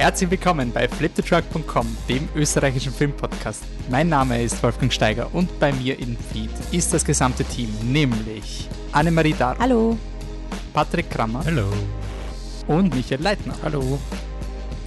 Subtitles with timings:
[0.00, 3.62] Herzlich willkommen bei fliptetruck.com, dem österreichischen Filmpodcast.
[3.90, 8.66] Mein Name ist Wolfgang Steiger und bei mir im Feed ist das gesamte Team, nämlich
[8.92, 9.58] Annemarie Dar.
[9.58, 9.98] Hallo.
[10.72, 11.44] Patrick Krammer.
[11.44, 11.66] Hallo.
[12.66, 13.54] Und Michael Leitner.
[13.62, 13.98] Hallo.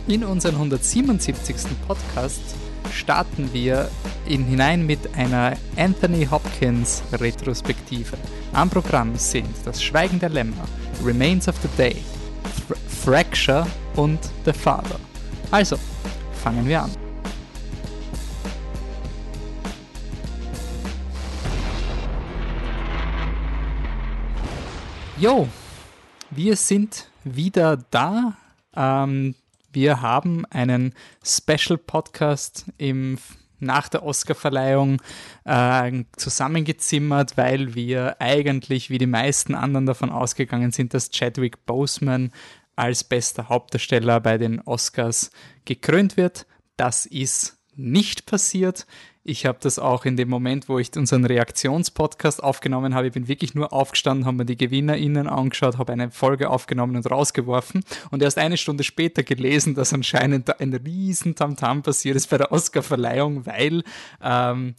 [0.07, 1.57] In unseren 177.
[1.87, 2.41] Podcast
[2.91, 3.89] starten wir
[4.25, 8.17] in, hinein mit einer Anthony Hopkins Retrospektive.
[8.51, 10.65] Am Programm sind Das Schweigen der Lämmer,
[11.05, 11.97] Remains of the Day,
[12.67, 14.99] Fra Fracture und The Father.
[15.51, 15.77] Also,
[16.33, 16.91] fangen wir an.
[25.19, 25.47] Jo,
[26.31, 28.35] wir sind wieder da.
[28.75, 29.35] Ähm,
[29.71, 33.17] wir haben einen Special Podcast im,
[33.59, 35.01] nach der Oscarverleihung
[35.45, 42.31] äh, zusammengezimmert, weil wir eigentlich wie die meisten anderen davon ausgegangen sind, dass Chadwick Boseman
[42.75, 45.31] als bester Hauptdarsteller bei den Oscars
[45.65, 46.45] gekrönt wird.
[46.77, 48.85] Das ist nicht passiert.
[49.25, 53.29] Ich habe das auch in dem Moment, wo ich unseren Reaktionspodcast aufgenommen habe, ich bin
[53.29, 58.21] wirklich nur aufgestanden, habe mir die GewinnerInnen angeschaut, habe eine Folge aufgenommen und rausgeworfen und
[58.21, 63.45] erst eine Stunde später gelesen, dass anscheinend ein riesen Tamtam passiert ist bei der Oscarverleihung,
[63.45, 63.83] weil
[64.21, 64.75] ähm,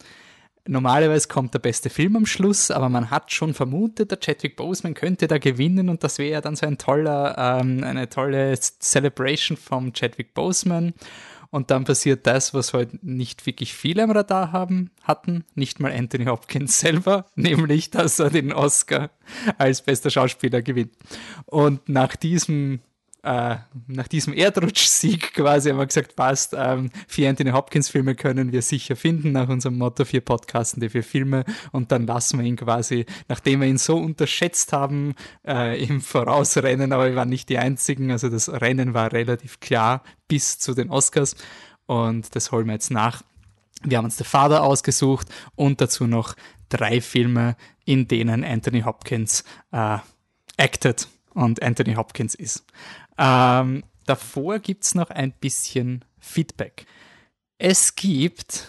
[0.67, 4.95] Normalerweise kommt der beste Film am Schluss, aber man hat schon vermutet, der Chadwick Boseman
[4.95, 9.59] könnte da gewinnen und das wäre ja dann so ein toller, ähm, eine tolle Celebration
[9.59, 10.95] vom Chadwick Boseman.
[11.51, 15.79] Und dann passiert das, was heute halt nicht wirklich viele am Radar haben, hatten, nicht
[15.79, 19.11] mal Anthony Hopkins selber, nämlich, dass er den Oscar
[19.57, 20.95] als bester Schauspieler gewinnt.
[21.45, 22.81] Und nach diesem
[23.25, 28.53] äh, nach diesem Erdrutschsieg quasi haben wir gesagt, passt, ähm, vier Anthony Hopkins Filme können
[28.53, 32.47] wir sicher finden, nach unserem Motto, vier Podcasten, die vier Filme und dann lassen wir
[32.47, 35.15] ihn quasi, nachdem wir ihn so unterschätzt haben,
[35.47, 40.03] äh, im Vorausrennen, aber wir waren nicht die Einzigen, also das Rennen war relativ klar
[40.29, 41.35] bis zu den Oscars
[41.87, 43.23] und das holen wir jetzt nach.
[43.83, 46.35] Wir haben uns The Father ausgesucht und dazu noch
[46.69, 49.99] drei Filme, in denen Anthony Hopkins äh,
[50.59, 52.65] acted und Anthony Hopkins ist.
[53.19, 56.87] Ähm, davor gibt es noch ein bisschen Feedback.
[57.59, 58.69] Es gibt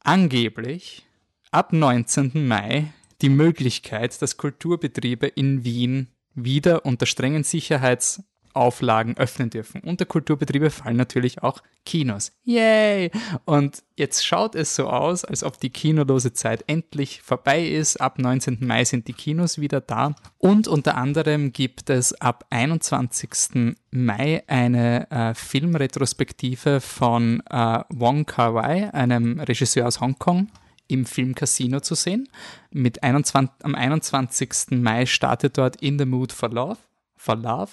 [0.00, 1.06] angeblich
[1.50, 2.46] ab 19.
[2.46, 8.22] Mai die Möglichkeit, dass Kulturbetriebe in Wien wieder unter strengen Sicherheits-
[8.58, 9.80] Auflagen öffnen dürfen.
[9.82, 12.32] Unter Kulturbetriebe fallen natürlich auch Kinos.
[12.44, 13.10] Yay!
[13.44, 18.00] Und jetzt schaut es so aus, als ob die kinolose Zeit endlich vorbei ist.
[18.00, 18.58] Ab 19.
[18.60, 20.14] Mai sind die Kinos wieder da.
[20.36, 23.76] Und unter anderem gibt es ab 21.
[23.90, 30.48] Mai eine äh, Filmretrospektive von äh, Wong Kar-wai, einem Regisseur aus Hongkong
[30.88, 32.28] im Film Casino zu sehen.
[32.70, 34.78] Mit 21, am 21.
[34.80, 36.78] Mai startet dort In the Mood for Love.
[37.16, 37.72] For Love.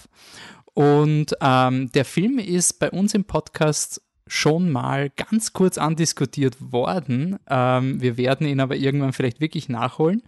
[0.76, 7.38] Und ähm, der Film ist bei uns im Podcast schon mal ganz kurz andiskutiert worden.
[7.48, 10.22] Ähm, wir werden ihn aber irgendwann vielleicht wirklich nachholen.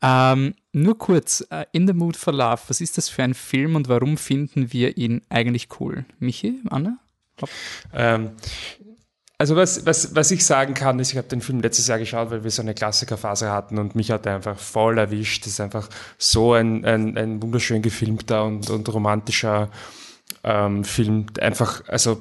[0.00, 3.76] Ähm, nur kurz, uh, In the Mood for Love, was ist das für ein Film
[3.76, 6.06] und warum finden wir ihn eigentlich cool?
[6.18, 6.96] Michi, Anna?
[7.92, 8.30] Ähm,
[9.40, 12.30] also was, was, was ich sagen kann, ist, ich habe den Film letztes Jahr geschaut,
[12.30, 15.46] weil wir so eine Klassikerphase hatten und mich hat er einfach voll erwischt.
[15.46, 19.70] Das ist einfach so ein, ein, ein wunderschön gefilmter und, und romantischer
[20.44, 21.24] ähm, Film.
[21.40, 22.20] Einfach, also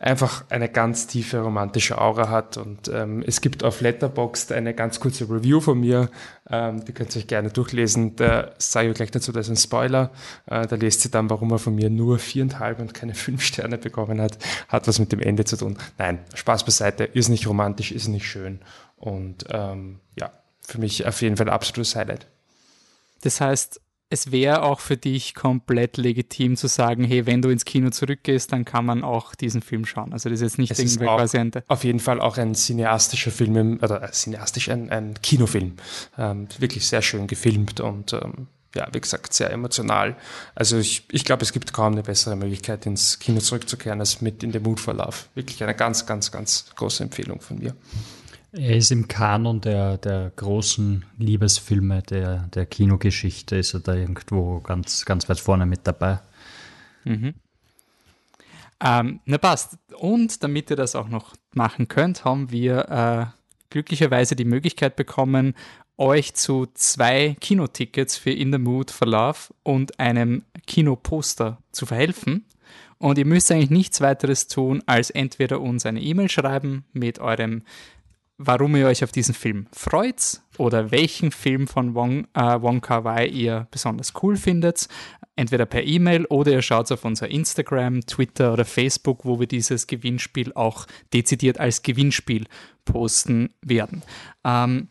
[0.00, 2.56] einfach eine ganz tiefe romantische Aura hat.
[2.56, 6.10] Und ähm, es gibt auf Letterboxd eine ganz kurze Review von mir,
[6.50, 8.16] ähm, die könnt ihr euch gerne durchlesen.
[8.16, 10.10] Da sage ich gleich dazu, das ist ein Spoiler.
[10.46, 13.78] Äh, da lest ihr dann, warum er von mir nur viereinhalb und keine fünf Sterne
[13.78, 14.38] bekommen hat.
[14.68, 15.78] Hat was mit dem Ende zu tun.
[15.98, 18.60] Nein, Spaß beiseite, ist nicht romantisch, ist nicht schön.
[18.96, 22.26] Und ähm, ja, für mich auf jeden Fall ein absolutes Highlight.
[23.22, 23.80] Das heißt,
[24.10, 28.52] es wäre auch für dich komplett legitim zu sagen, hey, wenn du ins Kino zurückgehst,
[28.52, 30.12] dann kann man auch diesen Film schauen.
[30.12, 31.50] Also das ist jetzt nicht es irgendwie quasi ein...
[31.68, 35.74] Auf jeden Fall auch ein cineastischer Film, oder äh, cineastisch ein, ein Kinofilm.
[36.16, 40.16] Ähm, wirklich sehr schön gefilmt und ähm, ja, wie gesagt, sehr emotional.
[40.54, 44.42] Also ich, ich glaube, es gibt kaum eine bessere Möglichkeit, ins Kino zurückzukehren, als mit
[44.42, 45.28] in den Mutverlauf.
[45.34, 47.74] Wirklich eine ganz, ganz, ganz große Empfehlung von mir.
[48.52, 54.60] Er ist im Kanon der, der großen Liebesfilme der, der Kinogeschichte, ist er da irgendwo
[54.60, 56.20] ganz, ganz weit vorne mit dabei.
[57.04, 57.34] Mhm.
[58.80, 59.76] Ähm, na passt.
[59.98, 63.26] Und damit ihr das auch noch machen könnt, haben wir äh,
[63.70, 65.54] glücklicherweise die Möglichkeit bekommen,
[65.98, 72.46] euch zu zwei Kinotickets für In the Mood for Love und einem Kinoposter zu verhelfen.
[72.98, 77.62] Und ihr müsst eigentlich nichts weiteres tun, als entweder uns eine E-Mail schreiben mit eurem
[78.38, 83.04] warum ihr euch auf diesen Film freut oder welchen Film von Wong, äh, Wong Kar
[83.04, 84.88] Wai ihr besonders cool findet.
[85.36, 89.86] Entweder per E-Mail oder ihr schaut auf unser Instagram, Twitter oder Facebook, wo wir dieses
[89.86, 92.46] Gewinnspiel auch dezidiert als Gewinnspiel
[92.84, 94.02] posten werden.
[94.44, 94.88] Ähm,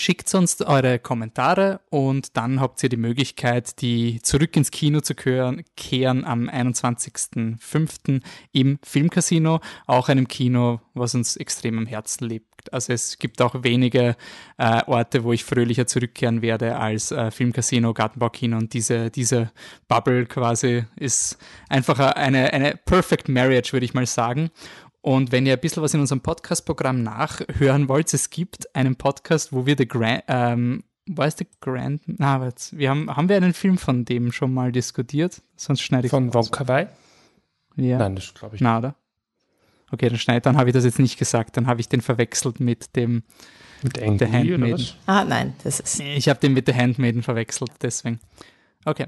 [0.00, 5.14] Schickt uns eure Kommentare und dann habt ihr die Möglichkeit, die zurück ins Kino zu
[5.14, 8.22] kehren, kehren am 21.05.
[8.52, 12.72] im Filmcasino, auch einem Kino, was uns extrem am Herzen liegt.
[12.72, 14.16] Also es gibt auch wenige
[14.56, 19.52] äh, Orte, wo ich fröhlicher zurückkehren werde als äh, Filmcasino, Gartenbaukino und diese, diese
[19.86, 21.36] Bubble quasi ist
[21.68, 24.50] einfach eine, eine Perfect Marriage, würde ich mal sagen.
[25.02, 29.52] Und wenn ihr ein bisschen was in unserem Podcast-Programm nachhören wollt, es gibt einen Podcast,
[29.52, 30.84] wo wir The Grand, ähm,
[31.16, 34.72] es The Grand, na, jetzt, wir haben, haben wir einen Film von dem schon mal
[34.72, 35.42] diskutiert?
[35.56, 36.88] Sonst schneide ich Von Wong Kar
[37.76, 37.98] Ja.
[37.98, 38.94] Nein, das glaube ich Na, oder?
[39.90, 42.60] Okay, dann schneid, dann habe ich das jetzt nicht gesagt, dann habe ich den verwechselt
[42.60, 43.22] mit dem,
[43.82, 44.72] Mit The Ang Lee oder Handmaiden.
[44.72, 44.96] was?
[45.06, 46.00] Ah, nein, das ist.
[46.00, 48.20] Ich habe den mit The Handmaiden verwechselt, deswegen.
[48.84, 49.06] Okay.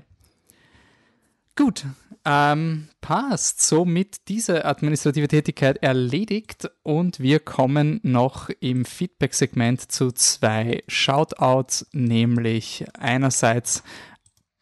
[1.54, 1.84] Gut.
[2.24, 3.62] Ähm, passt.
[3.62, 12.84] Somit diese administrative Tätigkeit erledigt und wir kommen noch im Feedback-Segment zu zwei Shoutouts, nämlich
[12.98, 13.82] einerseits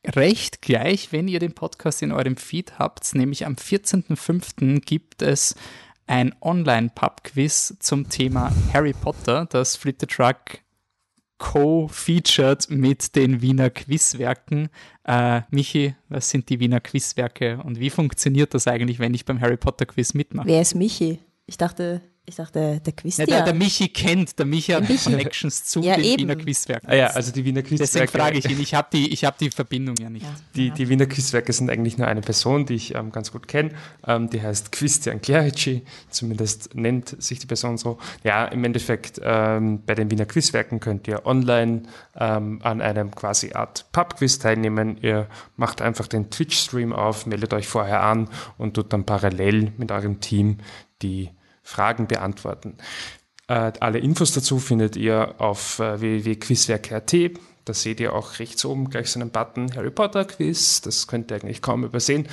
[0.06, 4.80] recht gleich, wenn ihr den Podcast in eurem Feed habt, nämlich am 14.05.
[4.80, 5.54] gibt es
[6.06, 10.60] ein Online-Pub-Quiz zum Thema Harry Potter, das Flip the Truck
[11.40, 14.68] co-featured mit den Wiener Quizwerken.
[15.04, 19.40] Äh, Michi, was sind die Wiener Quizwerke und wie funktioniert das eigentlich, wenn ich beim
[19.40, 20.46] Harry Potter Quiz mitmache?
[20.46, 21.18] Wer ist Michi?
[21.46, 25.10] Ich dachte, ich dachte, der Quiz Ja, der, der Michi kennt, der Michi hat Michi.
[25.10, 26.22] Connections zu Ja, den eben.
[26.22, 26.88] Wiener Quizwerken.
[26.88, 28.12] Ah ja, also die Wiener Deswegen Quizwerke.
[28.18, 30.22] frage ich ihn, ich habe die, ich hab die Verbindung ja nicht.
[30.24, 30.74] Ja, Die, ja.
[30.74, 33.70] die Wiener Quizwerke sind eigentlich nur eine Person, die ich ähm, ganz gut kenne.
[34.06, 37.98] Ähm, die heißt Christian Clerici, zumindest nennt sich die Person so.
[38.22, 41.82] Ja, im Endeffekt ähm, bei den Wiener Quizwerken könnt ihr online
[42.16, 44.98] ähm, an einem quasi Art Pub-Quiz teilnehmen.
[45.02, 45.26] Ihr
[45.56, 50.20] macht einfach den Twitch-Stream auf, meldet euch vorher an und tut dann parallel mit eurem
[50.20, 50.58] Team
[51.02, 51.30] die
[51.70, 52.76] Fragen beantworten.
[53.48, 57.14] Äh, alle Infos dazu findet ihr auf äh, www.quizwerk.at.
[57.64, 60.80] Da seht ihr auch rechts oben gleich so einen Button Harry Potter Quiz.
[60.80, 62.28] Das könnt ihr eigentlich kaum übersehen.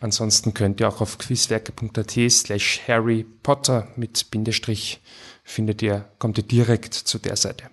[0.00, 5.00] Ansonsten könnt ihr auch auf quizwerke.at slash Harry Potter mit Bindestrich
[5.42, 7.64] findet ihr, kommt ihr direkt zu der Seite.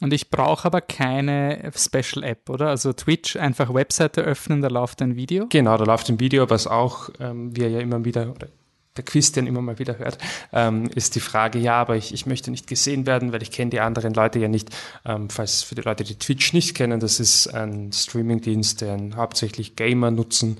[0.00, 2.68] Und ich brauche aber keine Special App, oder?
[2.68, 5.46] Also Twitch einfach Webseite öffnen, da läuft ein Video.
[5.48, 8.48] Genau, da läuft ein Video, was auch ähm, wir ja immer wieder, oder
[8.96, 10.18] der Christian immer mal wieder hört,
[10.52, 13.70] ähm, ist die Frage, ja, aber ich, ich möchte nicht gesehen werden, weil ich kenne
[13.70, 14.70] die anderen Leute ja nicht.
[15.04, 19.74] Ähm, falls für die Leute, die Twitch nicht kennen, das ist ein Streamingdienst, den hauptsächlich
[19.74, 20.58] Gamer nutzen,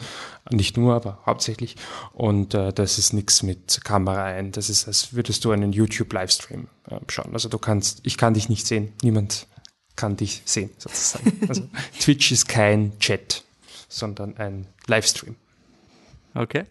[0.51, 1.77] nicht nur, aber hauptsächlich.
[2.13, 4.51] Und äh, das ist nichts mit Kamera ein.
[4.51, 7.31] Das ist, als würdest du einen YouTube-Livestream äh, schauen.
[7.33, 9.47] Also du kannst, ich kann dich nicht sehen, niemand
[9.97, 11.41] kann dich sehen, sozusagen.
[11.49, 11.69] Also
[12.01, 13.45] Twitch ist kein Chat,
[13.89, 15.37] sondern ein Livestream.
[16.35, 16.65] Okay.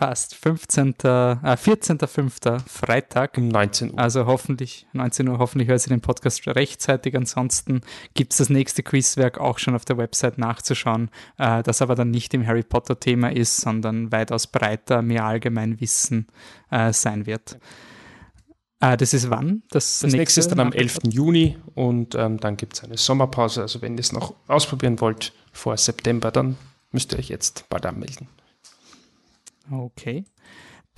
[0.00, 0.34] Passt.
[0.34, 0.94] 15.
[1.02, 2.58] Äh, 14.05.
[2.66, 3.36] Freitag.
[3.36, 3.98] Um 19 Uhr.
[3.98, 7.14] Also hoffentlich, 19 Uhr, hoffentlich hört ihr den Podcast rechtzeitig.
[7.14, 7.82] Ansonsten
[8.14, 12.10] gibt es das nächste Quizwerk auch schon auf der Website nachzuschauen, äh, das aber dann
[12.10, 16.28] nicht im Harry Potter-Thema ist, sondern weitaus breiter, mehr Allgemeinwissen
[16.70, 17.58] äh, sein wird.
[18.80, 19.64] Äh, das ist wann?
[19.70, 21.00] Das, Das nächste ist dann am nach- 11.
[21.10, 23.60] Juni und ähm, dann gibt es eine Sommerpause.
[23.60, 26.56] Also wenn ihr es noch ausprobieren wollt vor September, dann
[26.90, 28.28] müsst ihr euch jetzt bald anmelden.
[29.72, 30.24] Okay.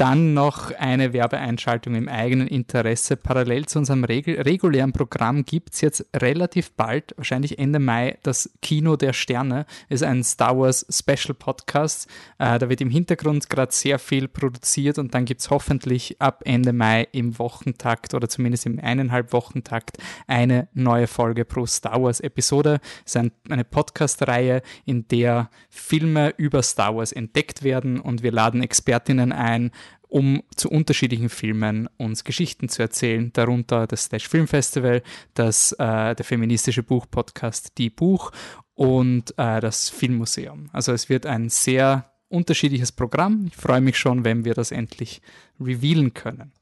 [0.02, 3.16] Dann noch eine Werbeeinschaltung im eigenen Interesse.
[3.16, 8.50] Parallel zu unserem regul regulären Programm gibt es jetzt relativ bald, wahrscheinlich Ende Mai, das
[8.62, 9.64] Kino der Sterne.
[9.88, 12.08] Ist ein Star Wars Special Podcast.
[12.38, 16.42] Äh, da wird im Hintergrund gerade sehr viel produziert und dann gibt es hoffentlich ab
[16.46, 22.18] Ende Mai im Wochentakt oder zumindest im eineinhalb Wochentakt eine neue Folge pro Star Wars
[22.18, 22.80] Episode.
[23.06, 28.64] Ist ein, eine Podcast-Reihe, in der Filme über Star Wars entdeckt werden und wir laden
[28.64, 29.70] Expertinnen ein,
[30.12, 35.02] um zu unterschiedlichen Filmen uns Geschichten zu erzählen, darunter das Slash Film Festival,
[35.32, 38.30] das, äh, der feministische Buchpodcast Die Buch
[38.74, 40.68] und äh, das Filmmuseum.
[40.70, 43.46] Also es wird ein sehr unterschiedliches Programm.
[43.46, 45.22] Ich freue mich schon, wenn wir das endlich
[45.58, 46.52] revealen können.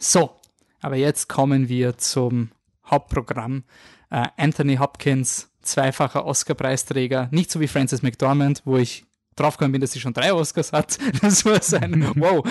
[0.00, 0.40] So,
[0.80, 2.50] aber jetzt kommen wir zum
[2.84, 3.62] Hauptprogramm.
[4.10, 9.04] Äh, Anthony Hopkins, zweifacher Oscar-Preisträger, nicht so wie Frances McDormand, wo ich
[9.36, 10.98] draufgekommen bin, dass sie schon drei Oscars hat.
[11.22, 12.44] Das war so ein, wow,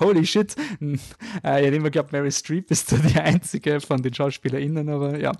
[0.00, 0.56] holy shit.
[0.80, 1.00] Äh, ich
[1.42, 5.32] hätte immer geglaubt, Mary Streep ist da die einzige von den SchauspielerInnen, aber ja.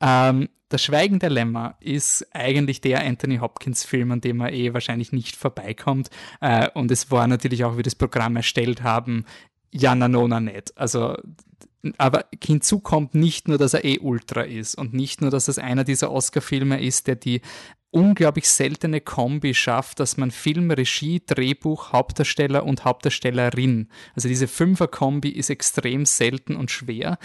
[0.00, 5.12] Ähm, das Schweigen der Lämmer ist eigentlich der Anthony Hopkins-Film, an dem er eh wahrscheinlich
[5.12, 6.08] nicht vorbeikommt.
[6.40, 9.26] Äh, und es war natürlich auch, wie wir das Programm erstellt haben,
[9.70, 10.76] ja, na, no, na, nicht.
[10.76, 11.16] Also
[11.98, 15.58] aber hinzu kommt nicht nur, dass er eh Ultra ist und nicht nur, dass es
[15.58, 17.40] einer dieser Oscar-Filme ist, der die
[17.92, 25.28] unglaublich seltene Kombi schafft, dass man Film, Regie, Drehbuch, Hauptdarsteller und Hauptdarstellerin, also diese Fünfer-Kombi
[25.28, 27.18] ist extrem selten und schwer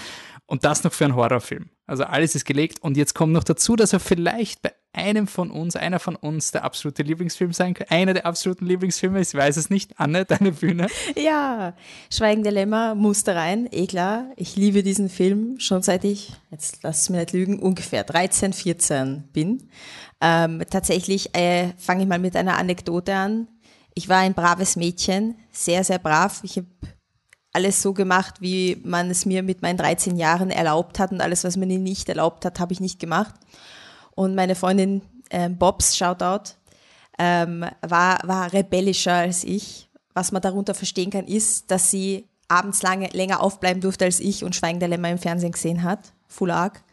[0.48, 1.70] und das noch für einen Horrorfilm.
[1.86, 5.52] Also alles ist gelegt und jetzt kommt noch dazu, dass er vielleicht bei einem von
[5.52, 7.88] uns, einer von uns der absolute Lieblingsfilm sein kann.
[7.90, 10.00] Einer der absoluten Lieblingsfilme, ich weiß es nicht.
[10.00, 10.88] Anne, deine Bühne.
[11.16, 11.74] Ja,
[12.12, 14.32] Schweigen der Lämmer musste rein, eh klar.
[14.36, 18.54] Ich liebe diesen Film schon seit ich, jetzt lass es mir nicht lügen, ungefähr 13,
[18.54, 19.70] 14 bin.
[20.22, 23.48] Ähm, tatsächlich äh, fange ich mal mit einer Anekdote an.
[23.94, 26.42] Ich war ein braves Mädchen, sehr, sehr brav.
[26.44, 26.68] Ich habe
[27.54, 31.44] alles so gemacht, wie man es mir mit meinen 13 Jahren erlaubt hat und alles,
[31.44, 33.34] was man mir nicht erlaubt hat, habe ich nicht gemacht.
[34.16, 36.52] Und meine Freundin ähm, Bobs, Shoutout,
[37.20, 39.90] ähm, war, war rebellischer als ich.
[40.14, 44.44] Was man darunter verstehen kann, ist, dass sie abends lange, länger aufbleiben durfte als ich
[44.44, 46.14] und Schweigen der Lämmer im Fernsehen gesehen hat.
[46.28, 46.84] Full arg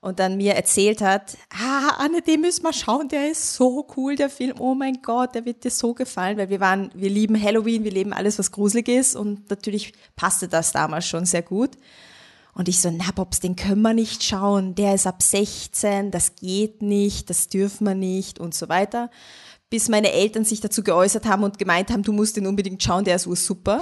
[0.00, 4.16] und dann mir erzählt hat, ah, Anne, den müssen wir schauen, der ist so cool,
[4.16, 7.40] der Film, oh mein Gott, der wird dir so gefallen, weil wir waren, wir lieben
[7.40, 9.16] Halloween, wir lieben alles, was gruselig ist.
[9.16, 11.70] Und natürlich passte das damals schon sehr gut.
[12.54, 16.36] Und ich so, na Bobs, den können wir nicht schauen, der ist ab 16, das
[16.36, 18.38] geht nicht, das dürfen wir nicht.
[18.38, 19.10] Und so weiter
[19.68, 23.04] bis meine Eltern sich dazu geäußert haben und gemeint haben, du musst ihn unbedingt schauen,
[23.04, 23.80] der ist super.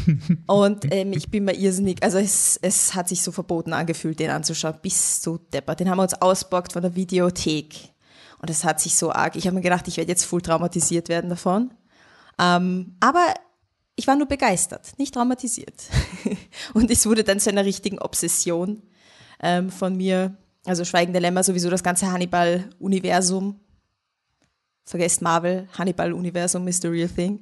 [0.46, 4.30] und ähm, ich bin mir irrsinnig, also es, es hat sich so verboten angefühlt, den
[4.30, 5.80] anzuschauen, bis so deppert.
[5.80, 7.74] Den haben wir uns ausborgt von der Videothek.
[8.38, 11.08] Und es hat sich so arg, ich habe mir gedacht, ich werde jetzt voll traumatisiert
[11.08, 11.70] werden davon.
[12.38, 13.34] Ähm, aber
[13.94, 15.84] ich war nur begeistert, nicht traumatisiert.
[16.74, 18.82] und es wurde dann zu einer richtigen Obsession
[19.42, 20.36] ähm, von mir.
[20.64, 23.60] Also Schweigende Lämmer, sowieso das ganze Hannibal-Universum
[24.86, 27.40] vergesst Marvel, Hannibal-Universum ist the real thing.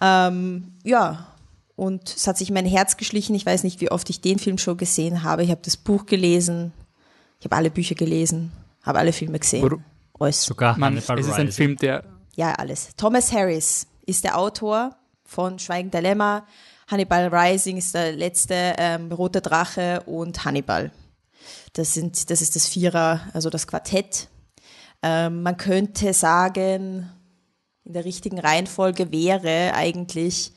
[0.00, 1.28] Ähm, ja,
[1.76, 3.34] und es hat sich in mein Herz geschlichen.
[3.36, 5.44] Ich weiß nicht, wie oft ich den Film schon gesehen habe.
[5.44, 6.72] Ich habe das Buch gelesen,
[7.38, 8.50] ich habe alle Bücher gelesen,
[8.82, 9.84] habe alle Filme gesehen.
[10.18, 10.42] Alles.
[10.44, 12.02] Sogar Man, es ist ein Film, der...
[12.34, 12.88] Ja, alles.
[12.96, 16.46] Thomas Harris ist der Autor von Schweigen Lämmer.
[16.88, 20.90] Hannibal Rising ist der letzte, ähm, Rote Drache und Hannibal.
[21.74, 24.28] Das, sind, das ist das Vierer, also das Quartett
[25.02, 27.10] ähm, man könnte sagen,
[27.84, 30.52] in der richtigen Reihenfolge wäre eigentlich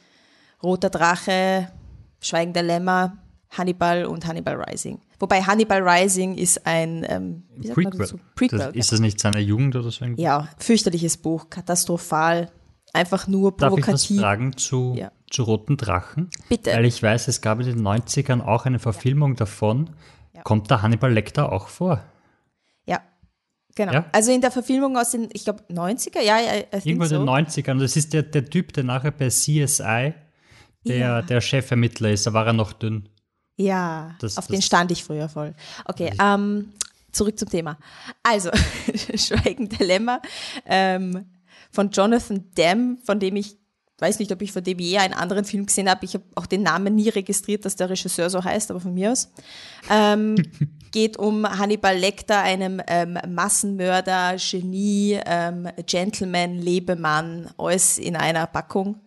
[0.62, 1.72] Roter Drache,
[2.20, 3.18] Schweigender Lämmer,
[3.50, 5.00] Hannibal und Hannibal Rising.
[5.20, 7.44] Wobei Hannibal Rising ist ein ähm,
[7.74, 8.06] Prequel.
[8.06, 8.20] So?
[8.36, 10.06] Prequel das, ist das nicht seine Jugend oder so?
[10.18, 12.52] Ja, fürchterliches Buch, katastrophal,
[12.94, 13.86] einfach nur provokativ.
[13.86, 15.12] Darf ich was fragen zu, ja.
[15.30, 16.30] zu Roten Drachen?
[16.50, 16.72] Bitte.
[16.72, 19.38] Weil ich weiß, es gab in den 90ern auch eine Verfilmung ja.
[19.38, 19.92] davon.
[20.34, 20.42] Ja.
[20.42, 22.04] Kommt da Hannibal Lecter auch vor?
[23.82, 23.94] Genau.
[23.94, 24.06] Ja?
[24.12, 26.64] Also in der Verfilmung aus den, ich glaube, 90er, ja, ja.
[26.84, 27.18] Irgendwo in so.
[27.18, 27.80] den 90ern.
[27.80, 30.14] Das ist der, der Typ, der nachher bei CSI
[30.86, 31.22] der, ja.
[31.22, 32.28] der Chefermittler ist.
[32.28, 33.10] Da war er noch dünn.
[33.58, 35.56] Ja, das, auf das den stand ich früher voll.
[35.86, 36.74] Okay, ähm,
[37.12, 37.78] zurück zum Thema.
[38.24, 38.52] Also,
[39.16, 40.22] Schweigen Lämmer
[40.66, 41.26] ähm,
[41.72, 43.58] von Jonathan Demme, von dem ich
[44.00, 46.06] weiß nicht, ob ich von dem je einen anderen Film gesehen habe.
[46.06, 49.12] Ich habe auch den Namen nie registriert, dass der Regisseur so heißt, aber von mir
[49.12, 49.32] aus.
[49.90, 50.36] Ähm,
[50.92, 59.00] geht um Hannibal Lecter, einem ähm, Massenmörder, Genie, ähm, Gentleman, Lebemann, alles in einer Packung.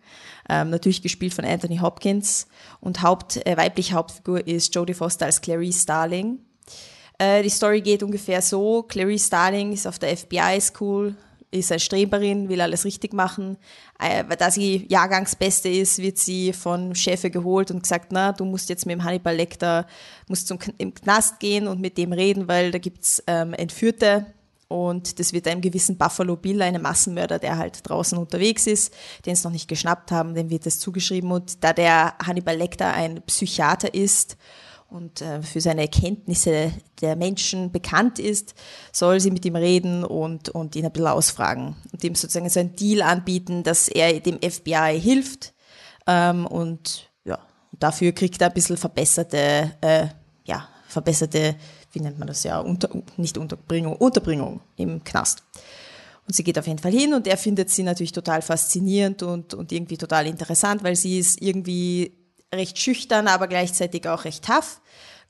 [0.49, 2.47] Ähm, natürlich gespielt von Anthony Hopkins.
[2.81, 6.39] Und Haupt, äh, weibliche Hauptfigur ist Jodie Foster als Clarice Starling.
[7.17, 8.83] Äh, die Story geht ungefähr so.
[8.83, 11.15] Clarice Starling ist auf der FBI School,
[11.59, 13.57] ist eine Streberin, will alles richtig machen.
[13.99, 18.69] Äh, da sie Jahrgangsbeste ist, wird sie von Chefe geholt und gesagt, na, du musst
[18.69, 19.87] jetzt mit dem Hannibal Lecter,
[20.27, 24.27] musst zum im Knast gehen und mit dem reden, weil da gibt's ähm, Entführte.
[24.67, 28.93] Und das wird einem gewissen Buffalo Bill, einem Massenmörder, der halt draußen unterwegs ist,
[29.25, 31.31] den es noch nicht geschnappt haben, dem wird das zugeschrieben.
[31.31, 34.37] Und da der Hannibal Lecter ein Psychiater ist
[34.95, 36.71] und äh, für seine Erkenntnisse
[37.01, 38.55] der Menschen bekannt ist,
[38.93, 42.61] soll sie mit ihm reden und, und ihn ein bisschen ausfragen und ihm sozusagen so
[42.61, 45.53] einen Deal anbieten, dass er dem FBI hilft
[46.07, 47.39] ähm, und ja,
[47.77, 50.07] dafür kriegt er ein bisschen verbesserte, äh,
[50.45, 51.55] ja, verbesserte,
[51.91, 55.43] wie nennt man das ja, unter, nicht Unterbringung, Unterbringung im Knast.
[56.25, 59.53] Und sie geht auf jeden Fall hin und er findet sie natürlich total faszinierend und,
[59.53, 64.81] und irgendwie total interessant, weil sie ist irgendwie recht schüchtern, aber gleichzeitig auch recht tough.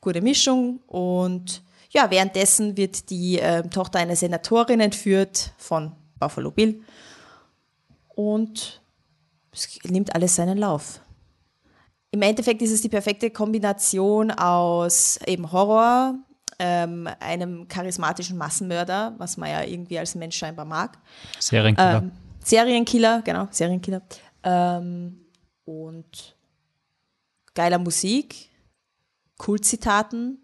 [0.02, 0.80] Gute Mischung.
[0.88, 6.82] Und ja, währenddessen wird die äh, Tochter einer Senatorin entführt von Buffalo Bill.
[8.10, 8.82] Und
[9.52, 11.02] es nimmt alles seinen Lauf.
[12.12, 16.16] Im Endeffekt ist es die perfekte Kombination aus eben Horror,
[16.60, 20.98] ähm, einem charismatischen Massenmörder, was man ja irgendwie als Mensch scheinbar mag.
[21.40, 21.98] Serienkiller.
[21.98, 24.02] Ähm, Serienkiller, genau, Serienkiller.
[24.44, 25.26] Ähm,
[25.66, 26.35] und
[27.56, 28.50] geiler Musik,
[29.38, 30.38] Kultzitaten.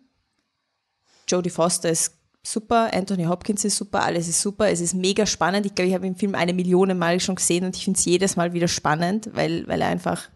[1.27, 5.65] Jodie Foster ist super, Anthony Hopkins ist super, alles ist super, es ist mega spannend.
[5.65, 8.05] Ich glaube, ich habe den Film eine Million Mal schon gesehen und ich finde es
[8.05, 10.29] jedes Mal wieder spannend, weil, weil er einfach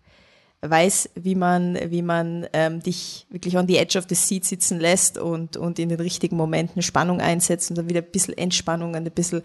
[0.61, 4.79] weiß, wie man, wie man ähm, dich wirklich on the edge of the seat sitzen
[4.79, 8.89] lässt und, und in den richtigen Momenten Spannung einsetzt und dann wieder ein bisschen Entspannung
[8.89, 9.41] und ein bisschen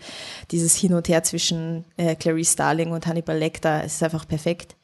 [0.51, 3.83] dieses Hin und Her zwischen äh, Clarice Starling und Hannibal Lecter.
[3.85, 4.77] Es ist einfach perfekt.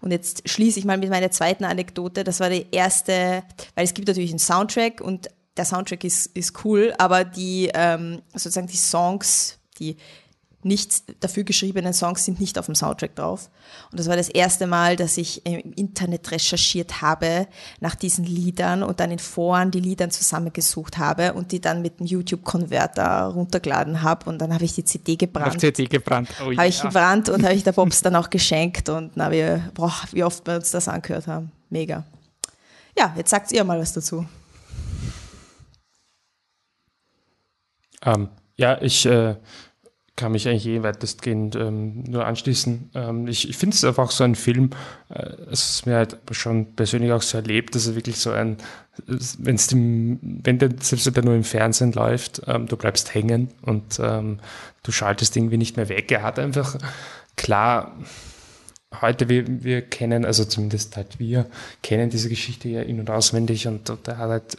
[0.00, 2.24] Und jetzt schließe ich mal mit meiner zweiten Anekdote.
[2.24, 3.42] Das war die erste,
[3.74, 8.22] weil es gibt natürlich einen Soundtrack und der Soundtrack ist, ist cool, aber die ähm,
[8.32, 9.96] sozusagen die Songs, die
[10.66, 13.48] nicht dafür geschriebenen Songs sind nicht auf dem Soundtrack drauf.
[13.90, 17.46] Und das war das erste Mal, dass ich im Internet recherchiert habe
[17.80, 22.00] nach diesen Liedern und dann in Foren die Lieder zusammengesucht habe und die dann mit
[22.00, 25.54] dem YouTube-Converter runtergeladen habe und dann habe ich die CD gebrannt.
[25.54, 26.28] Auf CD gebrannt.
[26.40, 29.70] Oh, habe ich gebrannt und habe ich der Bobs dann auch geschenkt und na, wir,
[29.74, 31.52] boah, wie oft wir uns das angehört haben.
[31.70, 32.04] Mega.
[32.98, 34.26] Ja, jetzt sagt ihr mal was dazu.
[38.02, 39.36] Ähm, ja, ich äh,
[40.16, 42.90] kann mich eigentlich eh weitestgehend ähm, nur anschließen.
[42.94, 44.70] Ähm, ich ich finde es einfach so ein Film,
[45.10, 48.56] äh, es ist mir halt schon persönlich auch so erlebt, dass er wirklich so ein,
[49.06, 53.14] wenn es dem, wenn der, selbst wenn der nur im Fernsehen läuft, ähm, du bleibst
[53.14, 54.40] hängen und ähm,
[54.82, 56.10] du schaltest irgendwie nicht mehr weg.
[56.10, 56.78] Er hat einfach,
[57.36, 57.94] klar,
[59.02, 61.44] heute wir, wir kennen, also zumindest halt wir,
[61.82, 64.58] kennen diese Geschichte ja in- und auswendig und, und er hat halt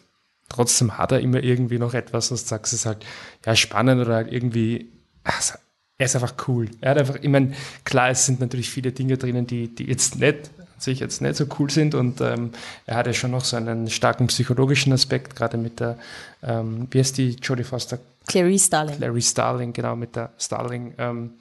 [0.49, 3.05] trotzdem hat er immer irgendwie noch etwas, was du sagst, ist halt
[3.45, 4.91] ja spannend oder irgendwie
[5.35, 5.55] also,
[5.97, 6.69] er ist einfach cool.
[6.79, 7.53] Er hat einfach, ich meine,
[7.83, 11.45] klar, es sind natürlich viele Dinge drinnen, die, die jetzt nicht, sich jetzt nicht so
[11.57, 12.51] cool sind und ähm,
[12.85, 15.97] er hat ja schon noch so einen starken psychologischen Aspekt, gerade mit der,
[16.43, 17.97] ähm, wie heißt die Jodie Foster?
[18.27, 18.97] Clary Starling.
[18.97, 20.93] Clary Starling, genau, mit der Starling.
[20.99, 21.33] Ähm,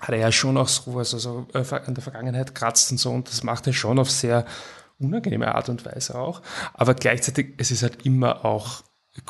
[0.00, 3.10] hat er ja schon auch so, also so äh, an der Vergangenheit kratzt und so
[3.10, 4.46] und das macht er schon auf sehr
[4.98, 6.42] unangenehme Art und Weise auch.
[6.74, 8.82] Aber gleichzeitig, es ist halt immer auch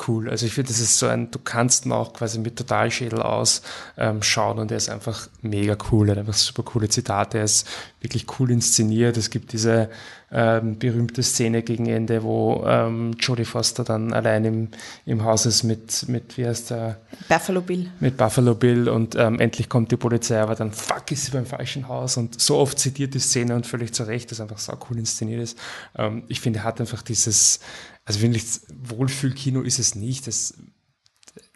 [0.07, 0.29] cool.
[0.29, 3.63] Also ich finde, das ist so ein, du kannst ihn auch quasi mit Totalschädel aus
[3.97, 6.07] ähm, schauen und er ist einfach mega cool.
[6.07, 7.67] Er hat einfach super coole Zitate, er ist
[7.99, 9.17] wirklich cool inszeniert.
[9.17, 9.89] Es gibt diese
[10.31, 14.67] ähm, berühmte Szene gegen Ende, wo ähm, Jodie Foster dann allein im,
[15.05, 17.01] im Haus ist mit, mit, wie heißt der?
[17.27, 17.89] Buffalo Bill.
[17.99, 21.45] Mit Buffalo Bill und ähm, endlich kommt die Polizei, aber dann fuck ist sie beim
[21.45, 24.73] falschen Haus und so oft zitiert die Szene und völlig zu Recht, dass einfach so
[24.89, 25.57] cool inszeniert ist.
[25.97, 27.59] Ähm, ich finde, er hat einfach dieses,
[28.05, 28.43] also wirklich
[28.83, 30.27] Wohlfühlkino ist es nicht.
[30.27, 30.53] Das,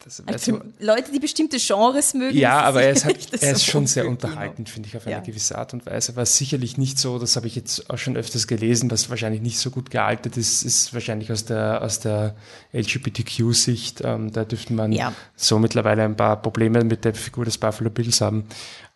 [0.04, 2.38] das, also Leute, die bestimmte Genres mögen.
[2.38, 5.22] Ja, aber er ist, halt, er ist schon sehr unterhaltend, finde ich, auf eine ja.
[5.22, 6.16] gewisse Art und Weise.
[6.16, 9.58] Was sicherlich nicht so, das habe ich jetzt auch schon öfters gelesen, was wahrscheinlich nicht
[9.58, 12.36] so gut gealtert ist, ist wahrscheinlich aus der, aus der
[12.74, 14.02] LGBTQ-Sicht.
[14.04, 15.12] Ähm, da dürfte man ja.
[15.36, 18.46] so mittlerweile ein paar Probleme mit der Figur des Buffalo Bills haben.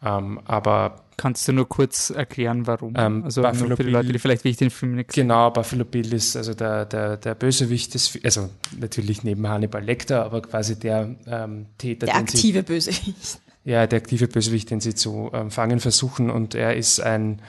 [0.04, 2.94] Ähm, aber Kannst du nur kurz erklären, warum?
[2.96, 6.14] Ähm, also Buffalo für die Leute, die vielleicht wirklich den Film nicht Genau, Buffalo Bill
[6.14, 11.14] ist also der, der, der Bösewicht des, also natürlich neben Hannibal Lecter, aber quasi der
[11.28, 12.06] ähm, Täter.
[12.06, 13.42] Der aktive sie, Bösewicht.
[13.66, 17.42] Ja, der aktive Bösewicht, den sie zu ähm, fangen versuchen und er ist ein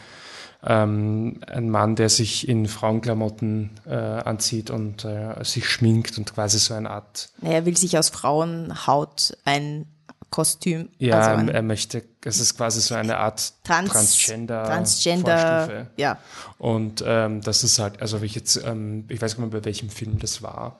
[0.63, 6.59] ähm, ein Mann, der sich in Frauenklamotten äh, anzieht und äh, sich schminkt und quasi
[6.59, 7.31] so eine Art.
[7.41, 9.87] Er will sich aus Frauenhaut ein
[10.31, 10.89] Kostüm.
[10.99, 14.65] Ja, also er möchte, es ist quasi so eine Art Trans, Transgender.
[14.65, 15.87] Transgender, Vorstufe.
[15.97, 16.19] ja.
[16.59, 19.67] Und ähm, das ist halt, also ich jetzt, ähm, ich weiß gar nicht mehr, bei
[19.67, 20.79] welchem Film das war,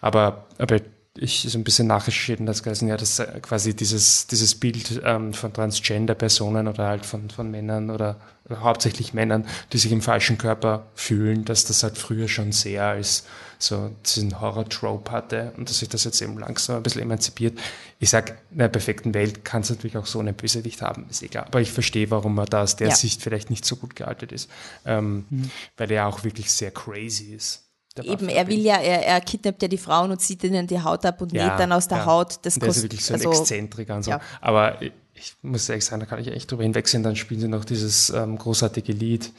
[0.00, 0.80] aber, aber
[1.18, 5.00] ich so ein bisschen nachrecherchiert und das geheißen, ja, dass äh, quasi dieses, dieses Bild
[5.04, 10.02] ähm, von Transgender-Personen oder halt von, von Männern oder, oder, hauptsächlich Männern, die sich im
[10.02, 13.24] falschen Körper fühlen, dass das halt früher schon sehr als
[13.58, 17.58] so diesen Horror-Trope hatte und dass sich das jetzt eben langsam ein bisschen emanzipiert.
[17.98, 21.22] Ich sage, in einer perfekten Welt kann es natürlich auch so einen Bösewicht haben, ist
[21.22, 21.44] egal.
[21.44, 22.94] Aber ich verstehe, warum er da aus der ja.
[22.94, 24.50] Sicht vielleicht nicht so gut gealtert ist,
[24.84, 25.50] ähm, mhm.
[25.76, 27.65] weil er auch wirklich sehr crazy ist.
[28.04, 31.04] Eben, er will ja, er, er kidnappt ja die Frauen und zieht ihnen die Haut
[31.04, 32.06] ab und ja, näht dann aus der ja.
[32.06, 34.10] Haut das Der ist wirklich so ein also, Exzentriker und so.
[34.12, 34.20] Ja.
[34.40, 34.78] Aber
[35.18, 37.02] ich muss ehrlich sagen, da kann ich echt drüber hinwegsehen.
[37.02, 39.32] Dann spielen sie noch dieses ähm, großartige Lied.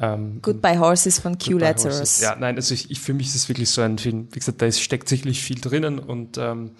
[0.00, 2.20] Ähm, Goodbye Horses von Q Lazarus.
[2.20, 4.28] Ja, nein, also ich, ich, für mich ist es wirklich so ein Film.
[4.30, 6.72] Wie gesagt, da ist, steckt sicherlich viel drinnen und ähm,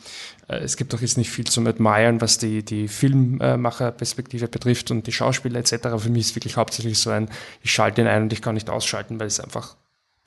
[0.49, 5.07] äh, es gibt auch jetzt nicht viel zum Admiren, was die, die Filmmacherperspektive betrifft und
[5.07, 5.89] die Schauspieler etc.
[5.99, 7.29] Für mich ist es wirklich hauptsächlich so ein,
[7.63, 9.77] ich schalte ihn ein und ich kann nicht ausschalten, weil es einfach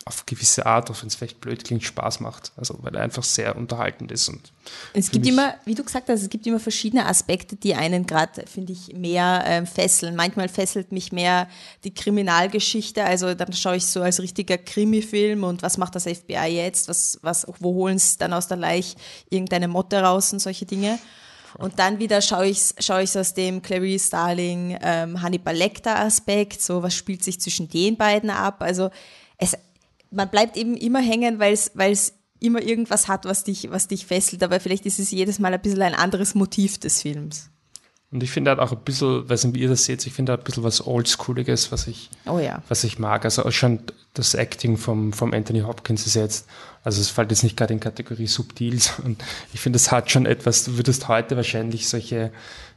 [0.07, 2.51] auf gewisse Art, auch wenn es vielleicht blöd klingt, Spaß macht.
[2.55, 4.29] Also weil er einfach sehr unterhaltend ist.
[4.29, 4.51] Und
[4.93, 8.45] es gibt immer, wie du gesagt hast, es gibt immer verschiedene Aspekte, die einen gerade,
[8.47, 10.15] finde ich, mehr ähm, fesseln.
[10.15, 11.47] Manchmal fesselt mich mehr
[11.83, 16.47] die Kriminalgeschichte, also dann schaue ich so als richtiger Krimi-Film und was macht das FBI
[16.47, 18.95] jetzt, was, was, wo holen sie dann aus der Leich
[19.29, 20.99] irgendeine Motte raus und solche Dinge.
[21.57, 26.61] Und dann wieder schaue ich es schaue aus dem Clarice Starling, ähm, Hannibal Lecter Aspekt,
[26.61, 28.61] so was spielt sich zwischen den beiden ab.
[28.61, 28.91] Also
[29.37, 29.57] es,
[30.11, 34.43] man bleibt eben immer hängen, weil es immer irgendwas hat, was dich, was dich fesselt,
[34.43, 37.49] aber vielleicht ist es jedes Mal ein bisschen ein anderes Motiv des Films.
[38.09, 40.31] Und ich finde halt auch ein bisschen, weiß nicht, wie ihr das seht, ich finde
[40.31, 42.63] halt ein bisschen was Oldschooliges, was ich, oh ja.
[42.69, 43.25] was ich mag.
[43.25, 43.81] Also schon
[44.13, 46.47] das Acting vom, vom Anthony Hopkins ist jetzt,
[46.85, 49.17] also es fällt jetzt nicht gerade in Kategorie subtil, sondern
[49.53, 52.31] ich finde, es hat schon etwas, du würdest heute wahrscheinlich solche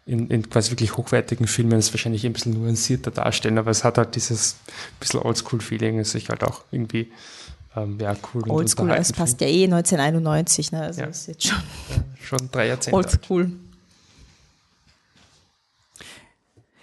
[0.06, 3.98] in, in quasi wirklich hochwertigen Filmen es wahrscheinlich ein bisschen nuancierter darstellen, aber es hat
[3.98, 4.56] halt dieses
[4.98, 7.12] bisschen Oldschool-Feeling, das ich halt auch irgendwie
[7.76, 10.82] ähm, ja, cool Oldschool, es passt ja eh 1991, ne?
[10.82, 11.06] also ja.
[11.06, 11.58] ist jetzt schon,
[11.90, 13.42] ja, schon drei Jahrzehnte Oldschool.
[13.42, 13.52] Alt.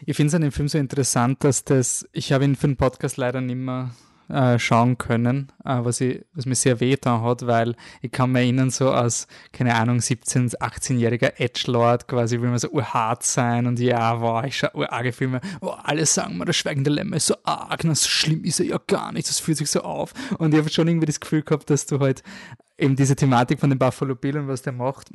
[0.10, 2.78] Ich finde es an dem Film so interessant, dass das, ich habe ihn für den
[2.78, 3.92] Podcast leider nicht mehr
[4.30, 8.40] äh, schauen können, äh, was, ich, was mir sehr wehgetan hat, weil ich kann mir
[8.40, 13.82] erinnern, so als, keine Ahnung, 17-, 18-jähriger Edgelord quasi will man so urhart sein und
[13.82, 17.36] ja, wow, ich schaue urarge Filme, oh, alle sagen mir, der schweigende Lämme ist so
[17.44, 20.14] arg, na, so schlimm ist er ja gar nicht, das fühlt sich so auf.
[20.38, 22.24] Und ich habe schon irgendwie das Gefühl gehabt, dass du halt
[22.78, 25.10] eben diese Thematik von dem Buffalo Bill und was der macht,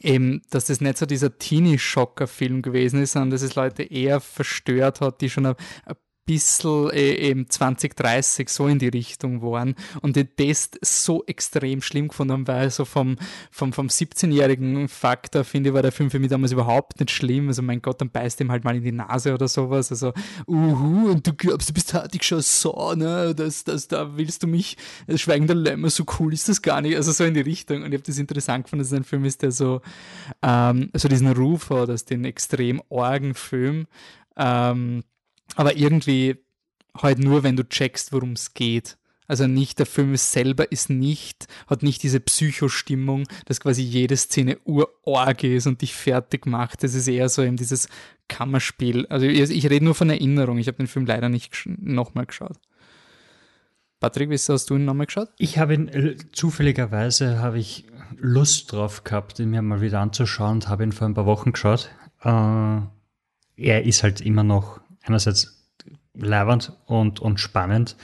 [0.00, 5.00] eben, dass das nicht so dieser Teenie-Schocker-Film gewesen ist, sondern dass es Leute eher verstört
[5.00, 5.56] hat, die schon ein,
[6.26, 12.08] bisschen äh, eben 2030 so in die Richtung waren und die das so extrem schlimm
[12.08, 13.16] gefunden haben, weil so vom,
[13.50, 17.48] vom, vom 17-jährigen Faktor, finde ich, war der Film für mich damals überhaupt nicht schlimm.
[17.48, 19.90] Also mein Gott, dann beißt ihm halt mal in die Nase oder sowas.
[19.90, 20.12] Also,
[20.46, 24.48] uhu, und du glaubst, du bist hartig schon so, ne, das, das, da willst du
[24.48, 26.96] mich, das Schweigen der Lämmer, so cool ist das gar nicht.
[26.96, 27.82] Also so in die Richtung.
[27.82, 29.80] Und ich habe das interessant gefunden, dass es ein Film ist, der so,
[30.42, 33.86] ähm, so diesen Ruf hat, dass den extrem orgen Film,
[34.36, 35.04] ähm,
[35.54, 36.36] aber irgendwie
[36.94, 38.96] halt nur, wenn du checkst, worum es geht.
[39.28, 44.58] Also nicht, der Film selber ist nicht, hat nicht diese Psychostimmung, dass quasi jede Szene
[44.64, 46.84] urorg ist und dich fertig macht.
[46.84, 47.88] Das ist eher so eben dieses
[48.28, 49.06] Kammerspiel.
[49.06, 50.58] Also ich, ich rede nur von Erinnerung.
[50.58, 52.58] Ich habe den Film leider nicht nochmal geschaut.
[53.98, 55.30] Patrick, wie hast du ihn nochmal geschaut?
[55.38, 60.56] Ich habe ihn, äh, zufälligerweise habe ich Lust drauf gehabt, ihn mir mal wieder anzuschauen
[60.56, 61.90] und habe ihn vor ein paar Wochen geschaut.
[62.22, 65.56] Äh, er ist halt immer noch einerseits
[66.14, 67.96] leibend und, und spannend.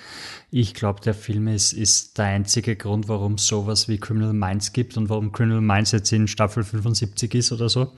[0.51, 4.73] Ich glaube, der Film ist, ist der einzige Grund, warum es sowas wie Criminal Minds
[4.73, 7.93] gibt und warum Criminal Minds jetzt in Staffel 75 ist oder so.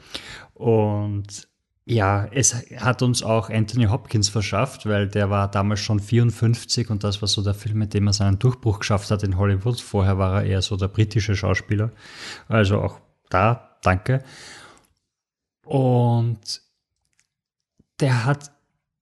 [0.54, 1.48] Und
[1.86, 7.04] ja, es hat uns auch Anthony Hopkins verschafft, weil der war damals schon 54 und
[7.04, 9.80] das war so der Film, mit dem er seinen Durchbruch geschafft hat in Hollywood.
[9.80, 11.90] Vorher war er eher so der britische Schauspieler.
[12.48, 14.24] Also auch da, danke.
[15.66, 16.62] Und
[18.00, 18.53] der hat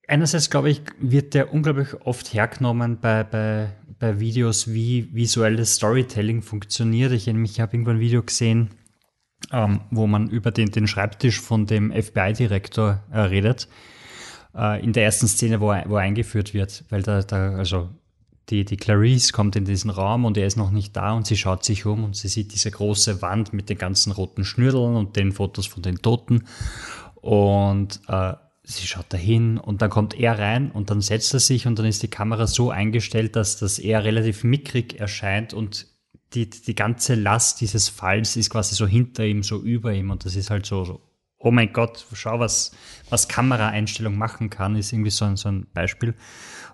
[0.09, 6.43] einerseits glaube ich, wird der unglaublich oft hergenommen bei, bei, bei Videos, wie visuelles Storytelling
[6.43, 7.13] funktioniert.
[7.13, 8.71] Ich, ich habe irgendwann ein Video gesehen,
[9.53, 13.69] ähm, wo man über den, den Schreibtisch von dem FBI-Direktor äh, redet.
[14.55, 17.91] Äh, in der ersten Szene, wo er, wo er eingeführt wird, weil da, da also
[18.51, 21.37] die, die Clarice kommt in diesen Raum und er ist noch nicht da und sie
[21.37, 25.17] schaut sich um und sie sieht diese große Wand mit den ganzen roten Schnürdeln und
[25.17, 26.45] den Fotos von den Toten.
[27.15, 31.67] Und äh, sie schaut dahin und dann kommt er rein und dann setzt er sich
[31.67, 35.89] und dann ist die Kamera so eingestellt, dass das er relativ mickrig erscheint und
[36.35, 40.25] die, die ganze Last dieses Falls ist quasi so hinter ihm, so über ihm und
[40.25, 41.01] das ist halt so, so
[41.43, 42.73] oh mein Gott, schau, was,
[43.11, 46.15] was Kameraeinstellung machen kann, ist irgendwie so ein, so ein Beispiel.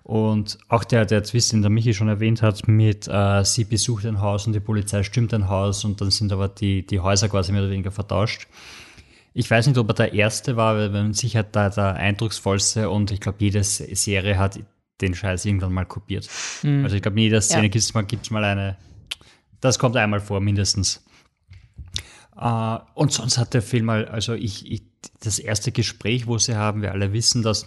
[0.03, 4.07] Und auch der, der Twist, den der Michi schon erwähnt hat, mit äh, sie besucht
[4.07, 7.29] ein Haus und die Polizei stimmt ein Haus und dann sind aber die, die Häuser
[7.29, 8.47] quasi mehr oder weniger vertauscht.
[9.35, 13.11] Ich weiß nicht, ob er der Erste war, weil man sicher da der eindrucksvollste und
[13.11, 14.59] ich glaube, jede Serie hat
[15.01, 16.29] den Scheiß irgendwann mal kopiert.
[16.63, 16.85] Mhm.
[16.85, 17.69] Also ich glaube, in jeder Szene ja.
[17.69, 18.77] gibt es mal, gibt's mal eine,
[19.61, 21.05] das kommt einmal vor, mindestens.
[22.41, 24.83] Uh, und sonst hat der Film mal, also ich, ich,
[25.21, 27.67] das erste Gespräch, wo sie haben, wir alle wissen, dass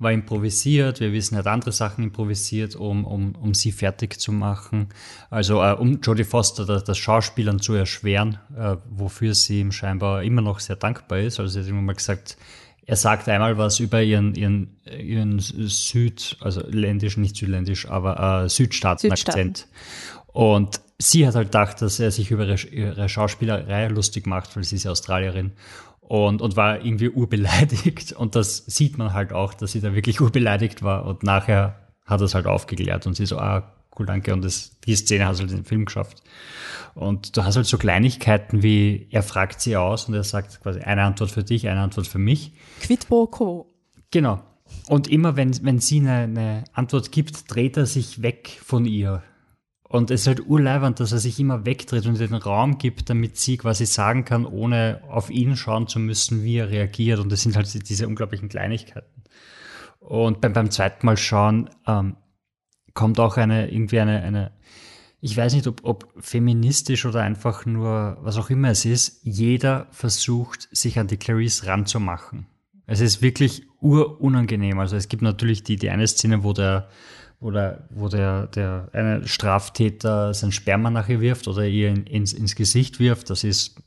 [0.00, 0.98] war improvisiert.
[0.98, 4.88] Wir wissen, er hat andere Sachen improvisiert, um, um, um sie fertig zu machen.
[5.28, 10.24] Also äh, um Jodie Foster das, das Schauspielern zu erschweren, äh, wofür sie ihm scheinbar
[10.24, 11.38] immer noch sehr dankbar ist.
[11.38, 12.38] Also sie hat immer mal gesagt,
[12.86, 18.48] er sagt einmal was über ihren, ihren, ihren Süd, also ländisch, nicht südländisch, aber äh,
[18.48, 19.68] Südstaaten-Akzent.
[20.32, 24.64] Und sie hat halt gedacht, dass er sich über ihre, ihre Schauspielerei lustig macht, weil
[24.64, 25.52] sie ist ja Australierin
[26.10, 28.12] und, und war irgendwie urbeleidigt.
[28.20, 31.04] Und das sieht man halt auch, dass sie da wirklich urbeleidigt war.
[31.06, 34.32] Und nachher hat er es halt aufgeklärt und sie so, ah, cool, danke.
[34.32, 36.24] Und das, die Szene hat halt den Film geschafft.
[36.96, 40.80] Und du hast halt so Kleinigkeiten wie, er fragt sie aus und er sagt quasi
[40.80, 42.54] eine Antwort für dich, eine Antwort für mich.
[42.80, 43.72] Quid pro quo.
[44.10, 44.42] Genau.
[44.88, 49.22] Und immer wenn, wenn sie eine, eine Antwort gibt, dreht er sich weg von ihr
[49.92, 53.36] und es ist halt urleibend, dass er sich immer wegdreht und den Raum gibt, damit
[53.38, 57.18] sie quasi sagen kann, ohne auf ihn schauen zu müssen, wie er reagiert.
[57.18, 59.24] Und das sind halt diese unglaublichen Kleinigkeiten.
[59.98, 62.14] Und beim, beim zweiten Mal schauen, ähm,
[62.94, 64.52] kommt auch eine, irgendwie eine, eine
[65.20, 69.88] ich weiß nicht, ob, ob feministisch oder einfach nur, was auch immer es ist, jeder
[69.90, 72.46] versucht, sich an die Clarice ranzumachen.
[72.86, 74.78] Es ist wirklich urunangenehm.
[74.78, 76.88] Also es gibt natürlich die, die eine Szene, wo der,
[77.40, 82.32] wo der, wo der, der eine Straftäter sein Sperma nach ihr wirft oder ihr ins,
[82.32, 83.30] ins Gesicht wirft.
[83.30, 83.80] Das ist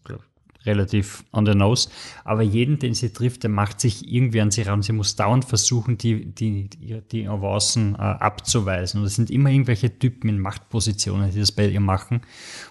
[0.66, 1.90] relativ on the nose.
[2.24, 4.82] Aber jeden, den sie trifft, der macht sich irgendwie an sie ran.
[4.82, 9.02] Sie muss dauernd versuchen, die, die, die, die Avancen äh, abzuweisen.
[9.02, 12.22] Und es sind immer irgendwelche Typen in Machtpositionen, die das bei ihr machen.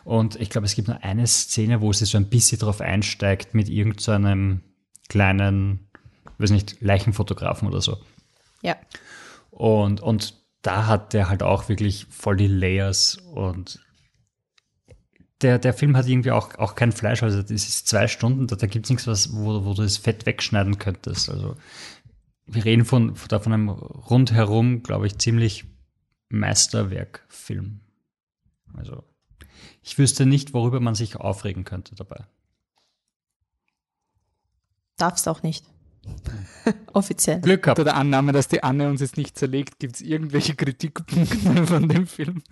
[0.04, 3.54] Und ich glaube, es gibt nur eine Szene, wo sie so ein bisschen drauf einsteigt
[3.54, 5.90] mit irgendeinem so kleinen,
[6.38, 7.98] weiß nicht, Leichenfotografen oder so.
[8.62, 8.76] Ja.
[9.50, 13.80] Und, und da hat der halt auch wirklich voll die Layers und
[15.42, 18.54] der, der Film hat irgendwie auch, auch kein Fleisch, also das ist zwei Stunden, da,
[18.54, 21.28] da gibt es nichts, was, wo, wo du das Fett wegschneiden könntest.
[21.28, 21.56] Also
[22.46, 25.64] wir reden von, von, von einem rundherum, glaube ich, ziemlich
[26.28, 27.80] Meisterwerkfilm.
[28.74, 29.02] Also
[29.82, 32.24] ich wüsste nicht, worüber man sich aufregen könnte dabei.
[34.96, 35.66] Darfst auch nicht.
[36.92, 37.40] Offiziell.
[37.40, 37.78] Glück gehabt.
[37.78, 41.88] Unter der Annahme, dass die Anne uns jetzt nicht zerlegt, gibt es irgendwelche Kritikpunkte von
[41.88, 42.42] dem Film?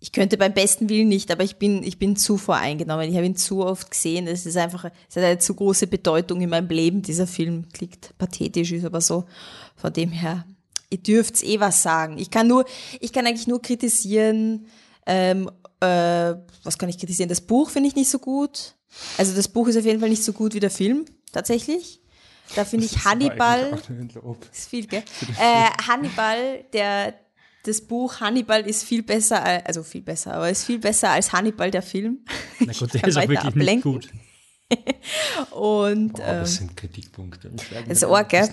[0.00, 3.08] ich könnte beim besten Willen nicht, aber ich bin, ich bin zu voreingenommen.
[3.08, 4.28] Ich habe ihn zu oft gesehen.
[4.28, 7.02] Es ist einfach, es hat eine zu große Bedeutung in meinem Leben.
[7.02, 9.24] Dieser Film klingt pathetisch, ist aber so.
[9.74, 10.46] Von dem her,
[10.90, 12.18] ihr dürft eh was sagen.
[12.18, 12.64] Ich kann nur,
[13.00, 14.66] ich kann eigentlich nur kritisieren,
[15.06, 17.28] ähm, äh, was kann ich kritisieren?
[17.28, 18.76] Das Buch finde ich nicht so gut.
[19.16, 22.00] Also das Buch ist auf jeden Fall nicht so gut wie der Film, tatsächlich.
[22.54, 23.78] Da finde ich Hannibal.
[24.52, 25.02] Ist viel, gell?
[25.40, 27.14] Äh, Hannibal, der,
[27.64, 31.70] das Buch Hannibal ist viel besser, also viel besser, aber ist viel besser als Hannibal
[31.70, 32.24] der Film.
[32.60, 33.92] Na gut, der ist auch wirklich ablenken.
[33.92, 34.27] nicht gut.
[35.50, 37.50] Und Boah, das ähm, sind Kritikpunkte.
[37.86, 38.48] Das ist arg, gell?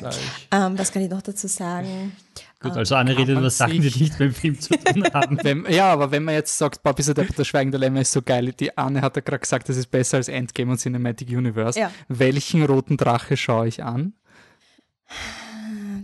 [0.52, 2.16] Ähm, was kann ich noch dazu sagen?
[2.62, 5.38] Gut, also Anne redet über Sachen, die nicht mit dem Film zu tun haben.
[5.44, 8.22] wenn, ja, aber wenn man jetzt sagt, Boah, bis der, der Schweigende Lämmer ist so
[8.22, 11.80] geil, die Anne hat ja gerade gesagt, das ist besser als Endgame und Cinematic Universe.
[11.80, 11.92] Ja.
[12.08, 14.14] Welchen roten Drache schaue ich an?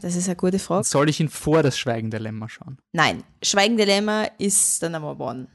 [0.02, 0.84] Das ist eine gute Frage.
[0.84, 2.78] Soll ich ihn vor das Schweigende Lämmer schauen?
[2.91, 5.47] Nein, Schweigende Lämmer ist der Number One.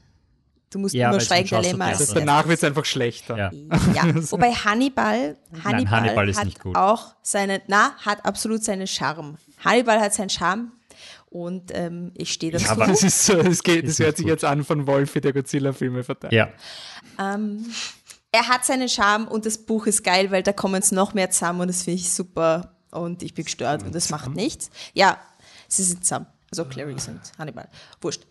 [0.69, 3.37] Du musst ja, nur Schweigende Lämmer als Danach wird es einfach schlechter.
[3.37, 3.51] Ja.
[3.93, 4.03] ja.
[4.31, 6.75] Wobei Hannibal, Hannibal, Nein, Hannibal hat gut.
[6.75, 9.37] auch seine, na, hat absolut seinen Charme.
[9.63, 10.73] Hannibal hat seinen Charme
[11.29, 12.65] und ähm, ich stehe dazu.
[12.65, 14.31] Ja, aber das, ist so, das, geht, das hört sich gut.
[14.31, 16.33] jetzt an von Wolfi, der Godzilla-Filme verteilt.
[16.33, 16.49] Ja.
[17.17, 17.65] Ähm,
[18.33, 21.31] er hat seinen Charme und das Buch ist geil, weil da kommen es noch mehr
[21.31, 24.69] zusammen und das finde ich super und ich bin gestört und das macht nichts.
[24.93, 25.17] Ja,
[25.69, 26.27] sie sind zusammen.
[26.51, 27.69] Also Clarice und Hannibal.
[28.01, 28.26] Wurscht.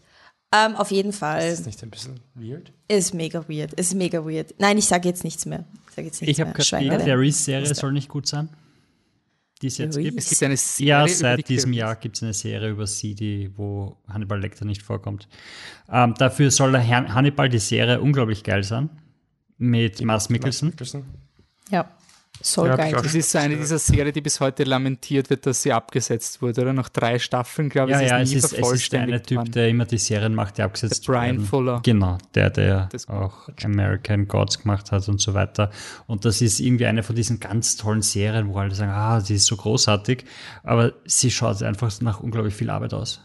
[0.57, 1.49] Ähm, auf jeden Fall.
[1.49, 2.73] Ist das nicht ein bisschen weird?
[2.89, 3.73] Ist mega weird.
[3.75, 4.55] Ist mega weird.
[4.59, 5.65] Nein, ich sage jetzt nichts mehr.
[5.97, 8.49] Ich, jetzt ich habe gehört, die Clarice-Serie soll nicht gut sein.
[9.63, 10.19] Die es jetzt gibt.
[10.19, 13.51] Es gibt eine Serie ja, seit diesem Jahr gibt es eine Serie über sie, die,
[13.57, 15.29] wo Hannibal Lecter nicht vorkommt.
[15.91, 18.91] Ähm, dafür soll Hannibal die Serie unglaublich geil sein.
[19.57, 20.75] Mit Mars Mikkelsen.
[21.71, 21.91] Ja.
[22.41, 22.93] Soll ja, geil.
[22.93, 26.63] Das ist so eine dieser Serien, die bis heute lamentiert wird, dass sie abgesetzt wurde,
[26.63, 26.73] oder?
[26.73, 29.51] Nach drei Staffeln, glaube ich, ja, ist ja, es ist, es ist der eine Typ,
[29.53, 31.47] der immer die Serien macht, die abgesetzt der Brian werden.
[31.47, 31.81] Fuller.
[31.85, 35.71] Genau, der, der auch American Gods gemacht hat und so weiter.
[36.07, 39.35] Und das ist irgendwie eine von diesen ganz tollen Serien, wo alle sagen, ah, die
[39.35, 40.25] ist so großartig,
[40.63, 43.23] aber sie schaut einfach nach unglaublich viel Arbeit aus.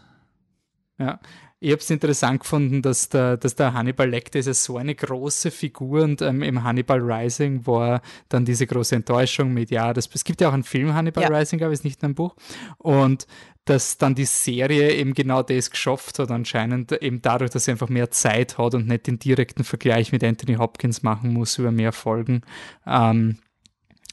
[0.98, 1.20] Ja,
[1.62, 4.96] ich habe es interessant gefunden, dass der, dass der Hannibal Lecter ist ja so eine
[4.96, 10.10] große Figur und ähm, im Hannibal Rising war dann diese große Enttäuschung mit, ja, das,
[10.12, 11.28] es gibt ja auch einen Film Hannibal ja.
[11.28, 12.34] Rising, glaube ich, nicht nur ein Buch.
[12.78, 13.28] Und
[13.64, 17.88] dass dann die Serie eben genau das geschafft hat, anscheinend eben dadurch, dass sie einfach
[17.88, 21.92] mehr Zeit hat und nicht den direkten Vergleich mit Anthony Hopkins machen muss über mehr
[21.92, 22.40] Folgen.
[22.88, 23.38] Ähm,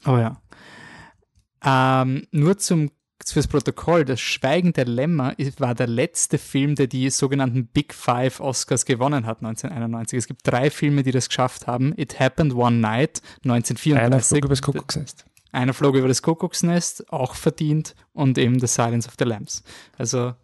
[0.04, 2.02] aber ja.
[2.02, 2.90] Ähm, nur zum
[3.28, 8.40] fürs Protokoll, das Schweigen der Lämmer war der letzte Film, der die sogenannten Big Five
[8.40, 10.18] Oscars gewonnen hat 1991.
[10.18, 11.92] Es gibt drei Filme, die das geschafft haben.
[11.96, 14.02] It Happened One Night 1934.
[14.02, 15.24] Einer flog über das Kuckucksnest.
[15.52, 19.62] Einer flog über das Kuckucksnest, auch verdient, und eben The Silence of the Lambs.
[19.98, 20.34] Also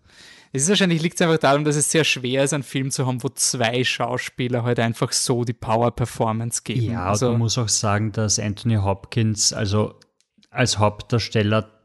[0.53, 3.07] es ist wahrscheinlich liegt es einfach darum, dass es sehr schwer ist, einen Film zu
[3.07, 6.93] haben, wo zwei Schauspieler halt einfach so die Power-Performance geben.
[6.93, 9.95] Ja, also, man muss auch sagen, dass Anthony Hopkins, also
[10.51, 11.76] als Hauptdarsteller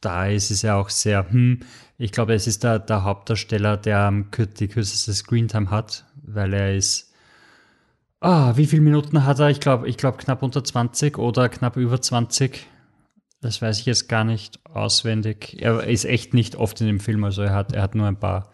[0.00, 1.60] da ist es ja auch sehr, hm,
[1.98, 7.12] ich glaube, es ist der, der Hauptdarsteller, der die kürzeste Screentime hat, weil er ist,
[8.20, 9.50] ah, wie viele Minuten hat er?
[9.50, 12.66] Ich glaube, ich glaube knapp unter 20 oder knapp über 20.
[13.42, 15.56] Das weiß ich jetzt gar nicht auswendig.
[15.60, 18.18] Er ist echt nicht oft in dem Film, also er hat, er hat nur ein
[18.18, 18.50] paar,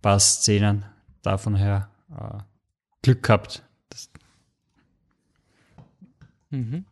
[0.00, 0.84] paar Szenen
[1.22, 2.38] davon her äh,
[3.02, 3.62] Glück gehabt.
[6.50, 6.84] Mhm.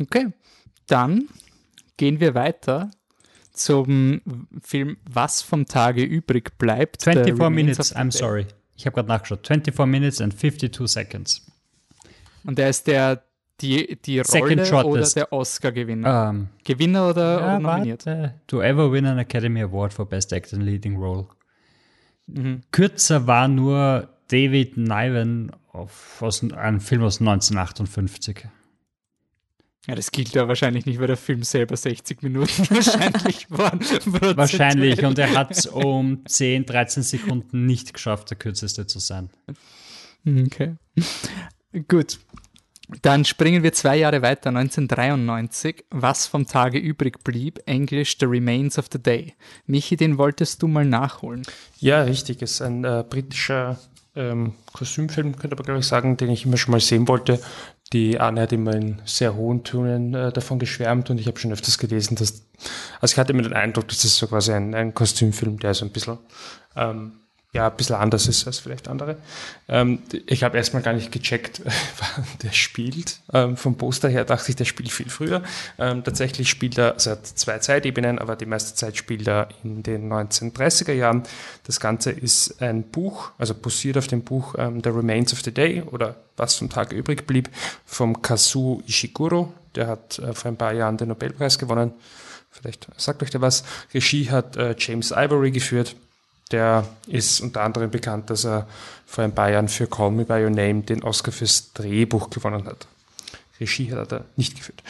[0.00, 0.28] Okay,
[0.86, 1.28] dann
[1.96, 2.90] gehen wir weiter
[3.52, 4.20] zum
[4.62, 7.02] Film Was vom Tage übrig bleibt.
[7.02, 8.46] 24 Minutes, I'm sorry.
[8.76, 9.46] Ich habe gerade nachgeschaut.
[9.46, 11.46] 24 Minutes and 52 Seconds.
[12.44, 13.22] Und der ist der
[13.60, 16.28] die, die Rolle oder der Oscar-Gewinner?
[16.28, 18.06] Um, ähm, Gewinner oder, ja, oder nominiert?
[18.06, 18.34] Warte.
[18.46, 21.26] To ever win an Academy Award for Best Actor in Leading Role.
[22.26, 22.62] Mhm.
[22.70, 28.46] Kürzer war nur David Niven auf, aus einem Film aus 1958.
[29.86, 33.72] Ja, das gilt ja wahrscheinlich nicht, weil der Film selber 60 Minuten wahrscheinlich war.
[34.36, 39.30] Wahrscheinlich, und er hat es um 10, 13 Sekunden nicht geschafft, der kürzeste zu sein.
[40.26, 40.74] Okay.
[41.86, 42.18] Gut.
[43.02, 45.84] Dann springen wir zwei Jahre weiter, 1993.
[45.90, 49.34] Was vom Tage übrig blieb, Englisch The Remains of the Day.
[49.66, 51.42] Michi, den wolltest du mal nachholen.
[51.78, 52.42] Ja, richtig.
[52.42, 53.78] Es ist ein äh, britischer
[54.14, 57.40] ähm, Kostümfilm, könnte man glaube ich sagen, den ich immer schon mal sehen wollte.
[57.92, 61.52] Die Anne hat immer in sehr hohen Tönen äh, davon geschwärmt und ich habe schon
[61.52, 62.42] öfters gelesen, dass,
[63.00, 65.84] also ich hatte immer den Eindruck, dass das so quasi ein, ein Kostümfilm, der so
[65.84, 66.18] ein bisschen
[66.74, 67.12] ähm,
[67.56, 69.16] ja, ein bisschen anders ist als vielleicht andere.
[69.66, 71.62] Ähm, ich habe erstmal gar nicht gecheckt,
[71.98, 73.20] wann der spielt.
[73.32, 75.42] Ähm, vom Poster her dachte ich, der spielt viel früher.
[75.78, 79.82] Ähm, tatsächlich spielt er, also hat zwei Zeitebenen, aber die meiste Zeit spielt er in
[79.82, 81.22] den 1930er Jahren.
[81.64, 85.52] Das Ganze ist ein Buch, also posiert auf dem Buch ähm, The Remains of the
[85.52, 87.48] Day oder Was vom Tag übrig blieb,
[87.86, 89.50] vom Kazuo Ishiguro.
[89.76, 91.94] Der hat äh, vor ein paar Jahren den Nobelpreis gewonnen.
[92.50, 93.64] Vielleicht sagt euch der was.
[93.94, 95.96] Regie hat äh, James Ivory geführt
[96.52, 98.66] der ist unter anderem bekannt, dass er
[99.04, 102.66] vor ein paar Jahren für Call Me By Your Name den Oscar fürs Drehbuch gewonnen
[102.66, 102.86] hat.
[103.58, 104.82] Regie hat er nicht geführt.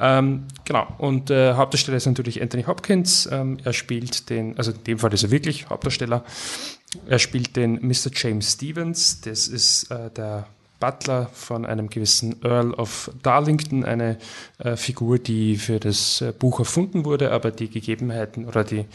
[0.00, 3.28] Ähm, genau, und äh, Hauptdarsteller ist natürlich Anthony Hopkins.
[3.30, 6.24] Ähm, er spielt den, also in dem Fall ist er wirklich Hauptdarsteller.
[7.06, 8.10] Er spielt den Mr.
[8.12, 9.20] James Stevens.
[9.20, 10.46] Das ist äh, der
[10.80, 14.18] Butler von einem gewissen Earl of Darlington, eine
[14.58, 18.86] äh, Figur, die für das äh, Buch erfunden wurde, aber die Gegebenheiten oder die,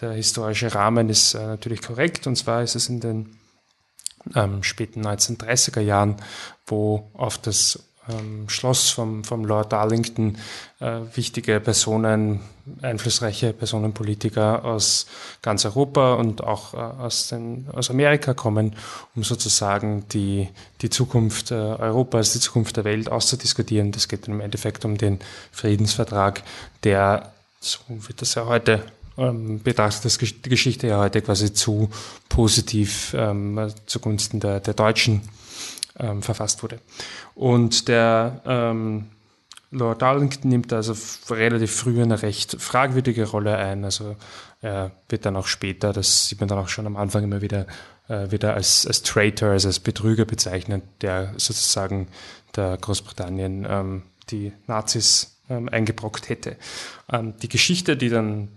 [0.00, 2.26] der historische Rahmen ist äh, natürlich korrekt.
[2.26, 3.36] Und zwar ist es in den
[4.34, 6.16] ähm, späten 1930er Jahren,
[6.66, 10.38] wo auf das ähm, Schloss vom, vom Lord Darlington
[10.80, 12.40] äh, wichtige Personen,
[12.80, 15.06] einflussreiche Personen, Politiker aus
[15.40, 18.74] ganz Europa und auch äh, aus, den, aus Amerika kommen,
[19.14, 20.48] um sozusagen die,
[20.80, 23.92] die Zukunft äh, Europas, die Zukunft der Welt auszudiskutieren.
[23.92, 25.20] Das geht im Endeffekt um den
[25.52, 26.42] Friedensvertrag,
[26.84, 28.82] der, so wird das ja heute
[29.18, 31.90] ähm, betrachtet das, die Geschichte ja heute quasi zu
[32.28, 35.20] positiv ähm, zugunsten der, der Deutschen
[35.98, 36.80] ähm, verfasst wurde.
[37.34, 39.08] Und der ähm,
[39.72, 40.94] Lord Darlington nimmt also
[41.30, 43.84] relativ früh eine recht fragwürdige Rolle ein.
[43.84, 44.16] Also
[44.60, 47.66] er wird dann auch später, das sieht man dann auch schon am Anfang immer wieder,
[48.08, 52.08] äh, wieder als, als Traitor, also als Betrüger bezeichnet, der sozusagen
[52.54, 56.56] der Großbritannien ähm, die Nazis ähm, eingebrockt hätte.
[57.10, 58.48] Ähm, die Geschichte, die dann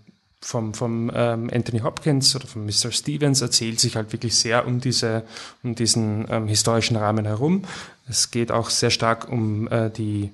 [0.45, 2.91] vom, vom ähm, Anthony Hopkins oder von Mr.
[2.91, 5.23] Stevens erzählt sich halt wirklich sehr um, diese,
[5.63, 7.63] um diesen ähm, historischen Rahmen herum.
[8.07, 10.31] Es geht auch sehr stark um äh, die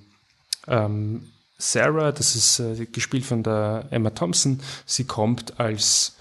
[0.67, 4.60] ähm, Sarah, das ist äh, gespielt von der Emma Thompson.
[4.86, 6.17] Sie kommt als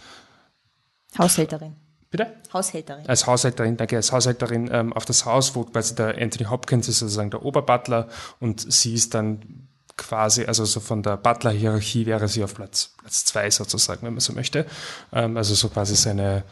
[1.18, 1.74] Haushälterin.
[2.12, 2.32] Bitte?
[2.52, 3.08] Haushälterin.
[3.08, 7.00] Als Haushälterin, danke, als Haushälterin ähm, auf das Haus, wo quasi der Anthony Hopkins ist
[7.00, 9.68] sozusagen der Oberbutler und sie ist dann
[10.00, 14.20] quasi, also so von der Butler-Hierarchie wäre sie auf Platz, Platz zwei sozusagen, wenn man
[14.20, 14.66] so möchte.
[15.12, 16.44] Ähm, also so quasi seine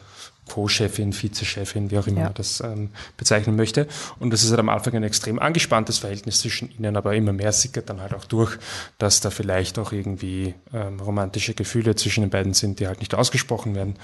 [0.47, 2.23] Co-Chefin, Vizechefin, wie auch immer ja.
[2.25, 3.87] man das ähm, bezeichnen möchte.
[4.19, 7.51] Und das ist halt am Anfang ein extrem angespanntes Verhältnis zwischen ihnen, aber immer mehr
[7.51, 8.57] sickert dann halt auch durch,
[8.97, 13.13] dass da vielleicht auch irgendwie ähm, romantische Gefühle zwischen den beiden sind, die halt nicht
[13.13, 13.95] ausgesprochen werden.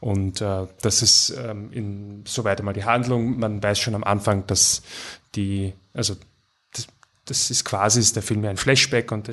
[0.00, 3.38] Und äh, das ist ähm, in, soweit einmal die Handlung.
[3.38, 4.82] Man weiß schon am Anfang, dass
[5.34, 6.16] die, also
[7.32, 9.30] das ist quasi ist der Film ein Flashback und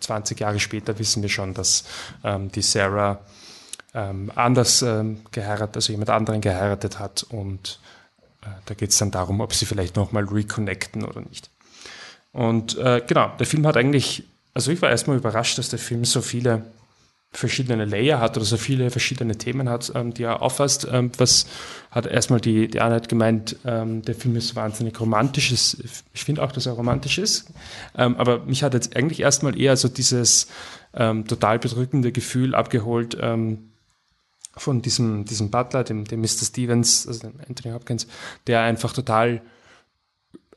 [0.00, 1.84] 20 Jahre später wissen wir schon, dass
[2.24, 3.20] ähm, die Sarah
[3.94, 7.78] ähm, anders ähm, geheiratet, also jemand anderen geheiratet hat und
[8.42, 11.48] äh, da geht es dann darum, ob sie vielleicht nochmal reconnecten oder nicht.
[12.32, 16.04] Und äh, genau, der Film hat eigentlich, also ich war erstmal überrascht, dass der Film
[16.04, 16.64] so viele
[17.36, 20.86] verschiedene Layer hat oder so viele verschiedene Themen hat, ähm, die er auffasst.
[20.90, 21.46] Ähm, was
[21.90, 25.52] hat erstmal die, die Anna gemeint, ähm, der Film ist wahnsinnig romantisch.
[26.12, 27.52] Ich finde auch, dass er romantisch ist.
[27.96, 30.48] Ähm, aber mich hat jetzt eigentlich erstmal eher so dieses
[30.94, 33.72] ähm, total bedrückende Gefühl abgeholt ähm,
[34.56, 36.46] von diesem, diesem Butler, dem, dem Mr.
[36.46, 38.06] Stevens, also dem Anthony Hopkins,
[38.46, 39.42] der einfach total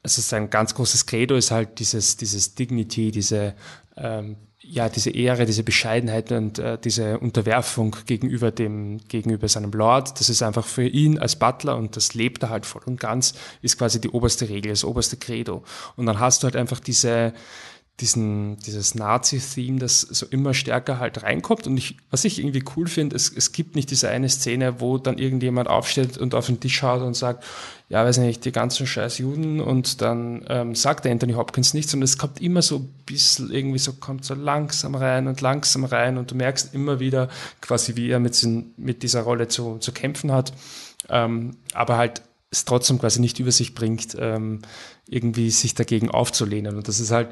[0.01, 3.53] also sein ganz großes Credo ist halt dieses, dieses Dignity, diese
[3.97, 4.37] ähm,
[4.71, 10.29] ja, diese Ehre, diese Bescheidenheit und äh, diese Unterwerfung gegenüber dem, gegenüber seinem Lord, das
[10.29, 13.79] ist einfach für ihn als Butler und das lebt er halt voll und ganz, ist
[13.79, 15.63] quasi die oberste Regel, das oberste Credo.
[15.95, 17.33] Und dann hast du halt einfach diese,
[17.99, 21.67] diesen, dieses Nazi-Theme, das so immer stärker halt reinkommt.
[21.67, 24.97] Und ich, was ich irgendwie cool finde, es, es gibt nicht diese eine Szene, wo
[24.97, 27.43] dann irgendjemand aufsteht und auf den Tisch schaut und sagt,
[27.89, 29.59] ja, weiß nicht, die ganzen scheiß Juden.
[29.59, 31.93] Und dann ähm, sagt Anthony Hopkins nichts.
[31.93, 35.83] Und es kommt immer so ein bisschen irgendwie so, kommt so langsam rein und langsam
[35.83, 36.17] rein.
[36.17, 37.29] Und du merkst immer wieder
[37.61, 38.47] quasi, wie er mit,
[38.77, 40.53] mit dieser Rolle zu, zu kämpfen hat,
[41.09, 42.21] ähm, aber halt
[42.51, 44.61] es trotzdem quasi nicht über sich bringt, ähm,
[45.07, 46.77] irgendwie sich dagegen aufzulehnen.
[46.77, 47.29] Und das ist halt,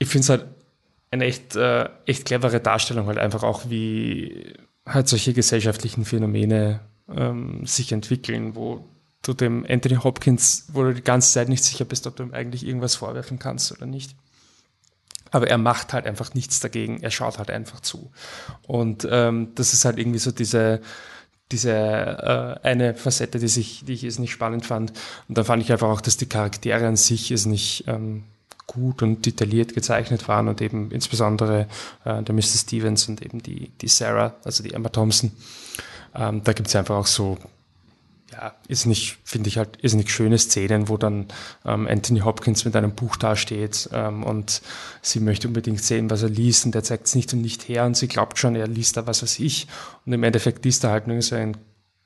[0.00, 0.46] ich finde es halt
[1.12, 4.54] eine echt, äh, echt clevere Darstellung, halt einfach auch, wie
[4.86, 8.84] halt solche gesellschaftlichen Phänomene ähm, sich entwickeln, wo
[9.22, 12.32] du dem Anthony Hopkins, wo du die ganze Zeit nicht sicher bist, ob du ihm
[12.32, 14.16] eigentlich irgendwas vorwerfen kannst oder nicht.
[15.30, 18.10] Aber er macht halt einfach nichts dagegen, er schaut halt einfach zu.
[18.66, 20.80] Und ähm, das ist halt irgendwie so diese,
[21.52, 24.92] diese äh, eine Facette, die, sich, die ich jetzt nicht spannend fand.
[25.28, 28.24] Und da fand ich einfach auch, dass die Charaktere an sich ist nicht ähm,
[28.70, 31.66] gut und detailliert gezeichnet waren und eben insbesondere
[32.04, 32.42] äh, der Mr.
[32.42, 35.32] Stevens und eben die, die Sarah, also die Emma Thompson.
[36.14, 37.36] Ähm, da gibt es einfach auch so,
[38.30, 41.26] ja, ist nicht, finde ich halt, ist nicht schöne Szenen, wo dann
[41.64, 44.62] ähm, Anthony Hopkins mit einem Buch dasteht ähm, und
[45.02, 47.86] sie möchte unbedingt sehen, was er liest und er zeigt es nicht und nicht her
[47.86, 49.66] und sie glaubt schon, er liest da was weiß ich
[50.06, 51.56] und im Endeffekt liest er halt nur so ein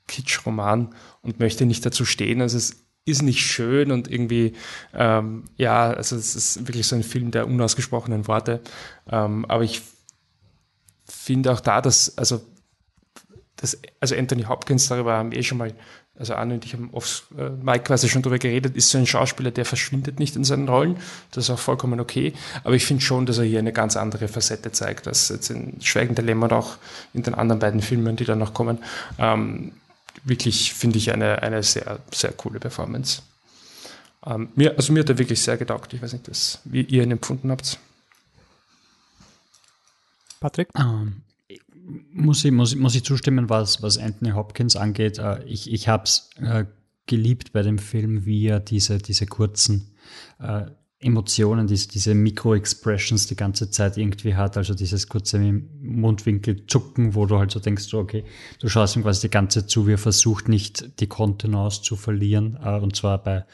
[0.07, 2.41] Kitsch-Roman und möchte nicht dazu stehen.
[2.41, 4.53] Also es ist nicht schön und irgendwie,
[4.93, 8.61] ähm, ja, also es ist wirklich so ein Film der unausgesprochenen Worte.
[9.09, 9.83] Ähm, aber ich
[11.07, 12.41] finde auch da, dass, also,
[13.57, 15.73] das, also Anthony Hopkins, darüber haben wir eh schon mal,
[16.17, 19.05] also Anne und ich haben auf äh, Mike quasi schon darüber geredet, ist so ein
[19.05, 20.97] Schauspieler, der verschwindet nicht in seinen Rollen.
[21.31, 22.33] Das ist auch vollkommen okay.
[22.63, 25.79] Aber ich finde schon, dass er hier eine ganz andere Facette zeigt, als jetzt in
[25.81, 26.77] Schweigende Lämmer und auch
[27.13, 28.79] in den anderen beiden Filmen, die dann noch kommen.
[29.19, 29.73] Ähm,
[30.25, 33.21] wirklich, finde ich, eine, eine sehr, sehr coole Performance.
[34.25, 35.93] Ähm, mir, also mir hat er wirklich sehr getaugt.
[35.93, 37.79] Ich weiß nicht, was, wie ihr ihn empfunden habt.
[40.39, 40.69] Patrick?
[40.77, 41.21] Ähm,
[42.11, 45.19] muss, ich, muss, muss ich zustimmen, was, was Anthony Hopkins angeht.
[45.19, 46.65] Äh, ich ich habe es äh,
[47.05, 49.95] geliebt bei dem Film, wie er diese, diese kurzen
[50.39, 50.65] äh,
[51.05, 57.27] Emotionen, diese, diese Mikro-Expressions die ganze Zeit irgendwie hat, also dieses kurze Mundwinkel zucken, wo
[57.27, 58.25] du halt so denkst, okay,
[58.59, 62.57] du schaust ihm quasi die ganze zu, wie er versucht, nicht die Kontenance zu verlieren,
[62.63, 63.45] äh, und zwar bei,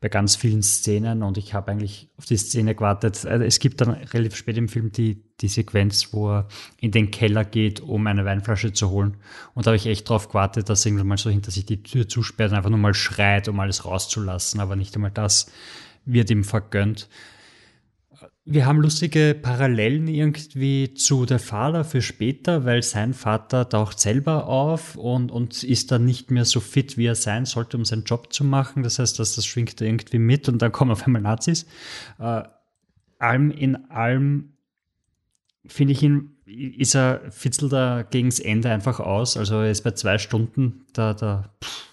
[0.00, 1.22] bei ganz vielen Szenen.
[1.22, 3.24] Und ich habe eigentlich auf die Szene gewartet.
[3.24, 6.48] Äh, es gibt dann relativ spät im Film die, die Sequenz, wo er
[6.80, 9.16] in den Keller geht, um eine Weinflasche zu holen.
[9.54, 11.84] Und da habe ich echt drauf gewartet, dass er irgendwann mal so hinter sich die
[11.84, 15.46] Tür zusperrt und einfach nur mal schreit, um alles rauszulassen, aber nicht einmal das
[16.06, 17.08] wird ihm vergönnt.
[18.48, 24.46] Wir haben lustige Parallelen irgendwie zu der Vater für später, weil sein Vater taucht selber
[24.46, 28.04] auf und, und ist dann nicht mehr so fit, wie er sein sollte, um seinen
[28.04, 28.84] Job zu machen.
[28.84, 31.66] Das heißt, dass das schwingt irgendwie mit und dann kommen auf einmal Nazis.
[32.20, 32.44] Äh,
[33.18, 34.52] allem in allem
[35.66, 39.36] finde ich ihn, ist er, fitzelt er gegens Ende einfach aus.
[39.36, 41.86] Also er ist bei zwei Stunden, da, da pff,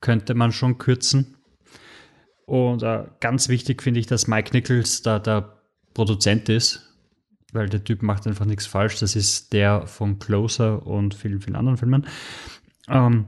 [0.00, 1.36] könnte man schon kürzen.
[2.50, 5.56] Und äh, ganz wichtig finde ich, dass Mike Nichols da der
[5.94, 6.96] Produzent ist,
[7.52, 8.98] weil der Typ macht einfach nichts falsch.
[8.98, 12.08] Das ist der von Closer und vielen, vielen anderen Filmen.
[12.88, 13.26] Ähm,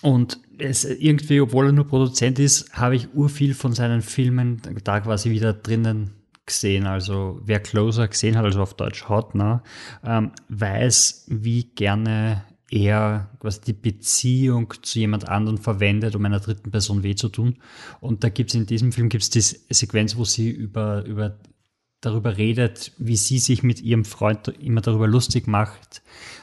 [0.00, 5.00] und es irgendwie, obwohl er nur Produzent ist, habe ich urviel von seinen Filmen da
[5.00, 6.12] quasi wieder drinnen
[6.46, 6.86] gesehen.
[6.86, 9.64] Also wer Closer gesehen hat, also auf Deutsch Hautnah,
[10.04, 12.44] ähm, weiß, wie gerne
[12.84, 17.56] er quasi die Beziehung zu jemand anderem verwendet, um einer dritten Person weh zu tun.
[18.00, 21.38] Und da gibt es in diesem Film gibt's die Sequenz, wo sie über, über
[22.00, 26.02] darüber redet, wie sie sich mit ihrem Freund immer darüber lustig macht,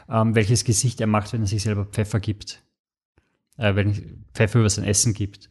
[0.09, 2.61] ähm, welches Gesicht er macht, wenn er sich selber Pfeffer gibt,
[3.57, 5.49] äh, wenn Pfeffer über sein Essen gibt.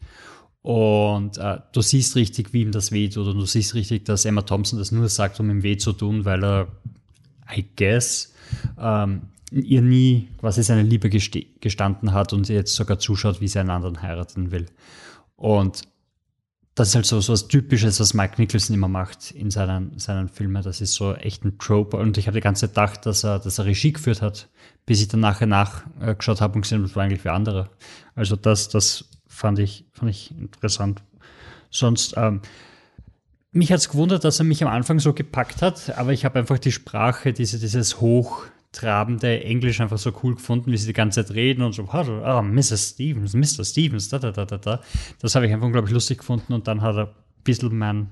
[0.62, 3.26] Und äh, du siehst richtig, wie ihm das weh tut.
[3.26, 6.24] Und du siehst richtig, dass Emma Thompson das nur sagt, um ihm weh zu tun,
[6.24, 6.68] weil er,
[7.54, 8.32] I guess,
[8.78, 9.22] ähm,
[9.52, 14.02] ihr nie quasi seine Liebe gestanden hat und jetzt sogar zuschaut, wie sie einen anderen
[14.02, 14.66] heiraten will.
[15.36, 15.82] Und
[16.74, 20.28] das ist halt so, so was Typisches, was Mike Nicholson immer macht in seinen, seinen
[20.28, 20.62] Filmen.
[20.62, 21.98] Das ist so echt ein Trope.
[21.98, 24.48] Und ich habe die ganze Zeit gedacht, dass er, dass er Regie geführt hat,
[24.86, 27.68] bis ich dann nachher nachgeschaut habe und gesehen, das war eigentlich wie andere.
[28.14, 31.02] Also das, das fand ich, fand ich interessant.
[31.68, 32.40] Sonst, ähm,
[33.50, 36.38] mich hat es gewundert, dass er mich am Anfang so gepackt hat, aber ich habe
[36.38, 40.92] einfach die Sprache, diese, dieses Hoch, trabende Englisch einfach so cool gefunden, wie sie die
[40.94, 42.90] ganze Zeit reden und so, ah, oh, Mrs.
[42.90, 43.64] Stevens, Mr.
[43.64, 44.80] Stevens, da, da, da, da, da.
[45.20, 47.14] Das habe ich einfach unglaublich lustig gefunden und dann hat er ein
[47.44, 48.10] bisschen mein,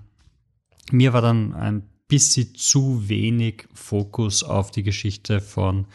[0.93, 5.87] mir war dann ein bisschen zu wenig Fokus auf die Geschichte von,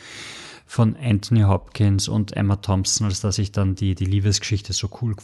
[0.65, 5.15] von Anthony Hopkins und Emma Thompson, als dass ich dann die, die Liebesgeschichte so cool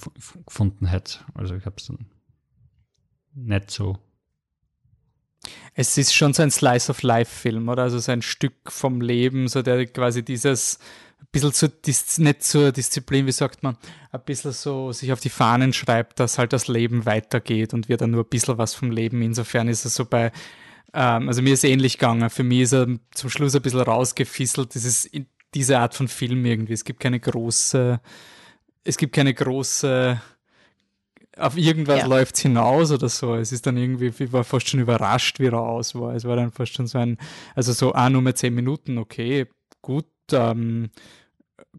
[0.45, 1.19] gefunden hätte.
[1.33, 2.05] Also ich habe es dann
[3.33, 3.97] nicht so
[5.73, 7.83] Es ist schon so ein Slice of Life-Film, oder?
[7.83, 10.79] Also so ein Stück vom Leben, so der quasi dieses
[11.21, 11.71] ein bisschen zu,
[12.21, 13.77] nicht zur Disziplin, wie sagt man,
[14.11, 17.97] ein bisschen so sich auf die Fahnen schreibt, dass halt das Leben weitergeht und wir
[17.97, 19.21] dann nur ein bisschen was vom Leben.
[19.21, 20.31] Insofern ist es so bei,
[20.93, 22.29] ähm, also mir ist ähnlich gegangen.
[22.29, 24.75] Für mich ist er zum Schluss ein bisschen rausgefisselt.
[24.75, 25.09] Das ist
[25.53, 26.73] diese Art von Film irgendwie.
[26.73, 27.99] Es gibt keine große,
[28.83, 30.21] es gibt keine große
[31.37, 32.07] auf irgendwas ja.
[32.07, 33.35] läuft es hinaus oder so.
[33.35, 36.13] Es ist dann irgendwie, ich war fast schon überrascht, wie er aus war.
[36.13, 37.17] Es war dann fast schon so ein,
[37.55, 39.47] also so, ah, nur mehr zehn Minuten, okay,
[39.81, 40.89] gut, ähm,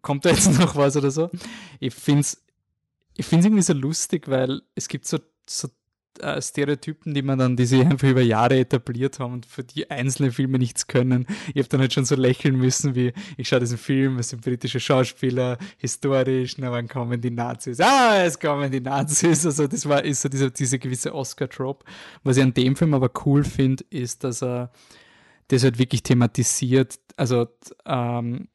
[0.00, 1.30] kommt da jetzt noch was oder so?
[1.80, 2.42] Ich finde es
[3.16, 5.68] ich find's irgendwie so lustig, weil es gibt so, so
[6.20, 9.90] äh, Stereotypen, die man dann, die sich einfach über Jahre etabliert haben und für die
[9.90, 11.26] einzelne Filme nichts können.
[11.54, 14.42] Ich habe dann halt schon so lächeln müssen, wie ich schaue diesen Film, es sind
[14.42, 17.80] britische Schauspieler, historisch, na wann kommen die Nazis?
[17.80, 19.46] Ah, es kommen die Nazis.
[19.52, 21.84] Also das war ist so diese, diese gewisse Oscar-Trope.
[22.22, 24.70] Was ich an dem Film aber cool finde, ist, dass er
[25.48, 26.98] das halt wirklich thematisiert.
[27.16, 27.48] Also
[27.84, 28.48] ähm,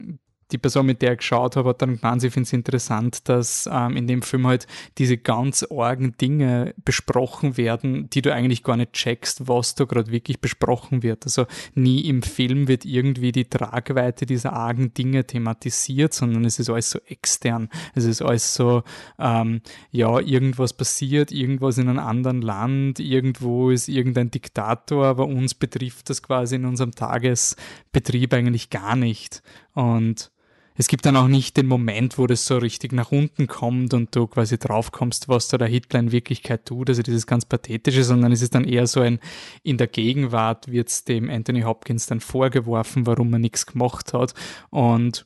[0.51, 3.69] die Person, mit der ich geschaut habe, hat dann gemeint, sie findet es interessant, dass
[3.71, 4.65] ähm, in dem Film halt
[4.97, 10.11] diese ganz argen Dinge besprochen werden, die du eigentlich gar nicht checkst, was da gerade
[10.11, 11.25] wirklich besprochen wird.
[11.25, 16.69] Also nie im Film wird irgendwie die Tragweite dieser argen Dinge thematisiert, sondern es ist
[16.69, 17.69] alles so extern.
[17.93, 18.83] Es ist alles so,
[19.19, 25.53] ähm, ja, irgendwas passiert, irgendwas in einem anderen Land, irgendwo ist irgendein Diktator, aber uns
[25.53, 29.43] betrifft das quasi in unserem Tagesbetrieb eigentlich gar nicht.
[29.73, 30.31] Und
[30.77, 34.15] es gibt dann auch nicht den Moment, wo das so richtig nach unten kommt und
[34.15, 38.31] du quasi draufkommst, was da der Hitler in Wirklichkeit tut, also dieses ganz Pathetische, sondern
[38.31, 39.19] es ist dann eher so ein,
[39.63, 44.35] in der Gegenwart wird es dem Anthony Hopkins dann vorgeworfen, warum er nichts gemacht hat.
[44.69, 45.25] Und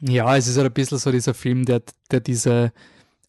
[0.00, 2.72] ja, es ist halt ein bisschen so dieser Film, der, der diese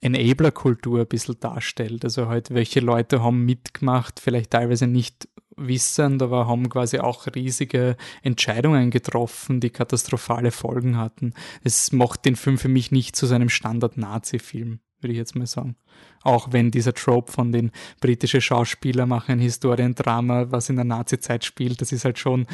[0.03, 2.03] Enabler-Kultur ein bisschen darstellt.
[2.03, 7.95] Also halt, welche Leute haben mitgemacht, vielleicht teilweise nicht wissend, aber haben quasi auch riesige
[8.21, 11.33] Entscheidungen getroffen, die katastrophale Folgen hatten.
[11.63, 15.75] Es macht den Film für mich nicht zu seinem Standard-Nazi-Film, würde ich jetzt mal sagen.
[16.23, 21.81] Auch wenn dieser Trope von den britischen Schauspielern machen Historiendrama, was in der Nazi-Zeit spielt,
[21.81, 22.47] das ist halt schon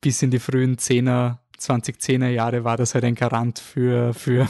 [0.00, 4.48] bis in die frühen 10er, 2010er Jahre war das halt ein Garant für, für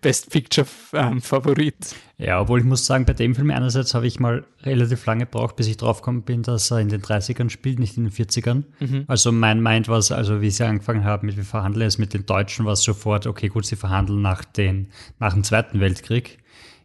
[0.00, 1.94] Best Picture ähm, Favorit.
[2.18, 5.56] Ja, obwohl ich muss sagen, bei dem Film einerseits habe ich mal relativ lange gebraucht,
[5.56, 8.64] bis ich draufgekommen bin, dass er in den 30ern spielt, nicht in den 40ern.
[8.80, 9.04] Mhm.
[9.08, 12.26] Also mein Mind war also wie sie angefangen haben, mit wir verhandeln es mit den
[12.26, 16.38] Deutschen, war es sofort, okay, gut, sie verhandeln nach, den, nach dem Zweiten Weltkrieg.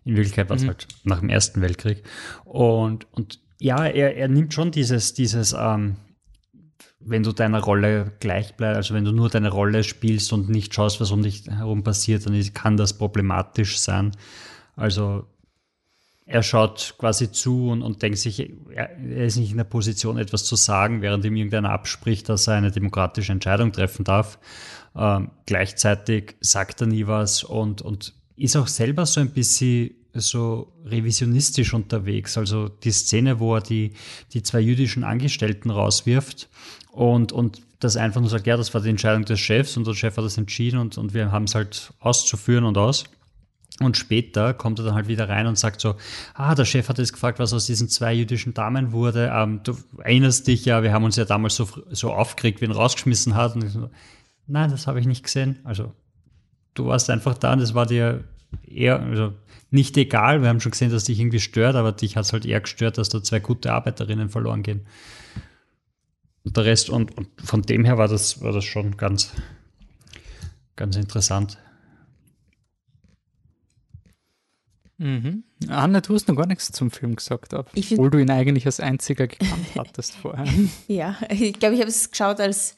[0.06, 0.68] In Wirklichkeit war es mhm.
[0.68, 2.04] halt nach dem Ersten Weltkrieg.
[2.46, 5.98] Und, und ja, er, er nimmt schon dieses, dieses ähm,
[7.08, 10.74] wenn du deiner Rolle gleich bleibst, also wenn du nur deine Rolle spielst und nicht
[10.74, 14.12] schaust, was um dich herum passiert, dann kann das problematisch sein.
[14.76, 15.26] Also
[16.26, 20.44] er schaut quasi zu und, und denkt sich, er, ist nicht in der Position, etwas
[20.44, 24.38] zu sagen, während ihm irgendeiner abspricht, dass er eine demokratische Entscheidung treffen darf.
[24.96, 30.74] Ähm, gleichzeitig sagt er nie was und, und ist auch selber so ein bisschen so
[30.86, 32.38] revisionistisch unterwegs.
[32.38, 33.94] Also die Szene, wo er die,
[34.34, 36.50] die zwei jüdischen Angestellten rauswirft
[36.98, 39.94] und, und das einfach nur sagt, ja, das war die Entscheidung des Chefs und der
[39.94, 43.04] Chef hat das entschieden und, und wir haben es halt auszuführen und aus.
[43.80, 45.94] Und später kommt er dann halt wieder rein und sagt so,
[46.34, 49.32] ah, der Chef hat jetzt gefragt, was aus diesen zwei jüdischen Damen wurde.
[49.32, 52.72] Ähm, du erinnerst dich ja, wir haben uns ja damals so, so aufgeregt, wie ihn
[52.72, 53.54] rausgeschmissen hat.
[53.54, 53.92] Und ich so,
[54.48, 55.60] nein, das habe ich nicht gesehen.
[55.64, 55.94] Also
[56.74, 58.24] du warst einfach da und es war dir
[58.66, 59.34] eher, also
[59.70, 60.42] nicht egal.
[60.42, 62.98] Wir haben schon gesehen, dass dich irgendwie stört, aber dich hat es halt eher gestört,
[62.98, 64.88] dass da zwei gute Arbeiterinnen verloren gehen.
[66.48, 69.34] Und der Rest, und, und von dem her war das, war das schon ganz,
[70.78, 71.58] ganz interessant.
[74.98, 75.44] Mhm.
[75.68, 79.28] Anna, du hast noch gar nichts zum Film gesagt, obwohl du ihn eigentlich als einziger
[79.28, 80.48] gekannt hattest vorher.
[80.88, 82.78] ja, ich glaube, ich habe es geschaut als,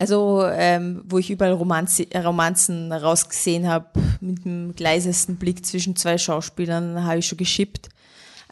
[0.00, 3.90] also ähm, wo ich überall Romanzi Romanzen rausgesehen habe,
[4.20, 7.90] mit dem gleisesten Blick zwischen zwei Schauspielern, habe ich schon geschippt.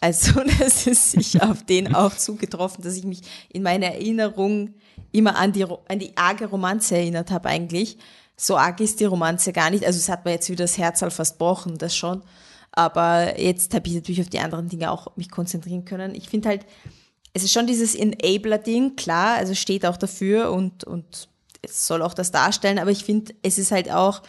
[0.03, 4.75] Also das ist sich auf den auch zugetroffen, dass ich mich in meiner Erinnerung
[5.13, 7.97] immer an die, an die arge Romanze erinnert habe eigentlich.
[8.37, 9.87] So arg ist die Romanze gar nicht.
[9.87, 12.23] Also es hat mir jetzt wieder das Herz halt fast gebrochen, das schon.
[12.73, 16.17] Aber jetzt habe ich natürlich auf die anderen Dinge auch mich konzentrieren können.
[16.17, 16.67] Ich finde halt,
[17.33, 21.29] es ist schon dieses Enabler-Ding, klar, also steht auch dafür und, und
[21.61, 24.23] es soll auch das darstellen, aber ich finde, es ist halt auch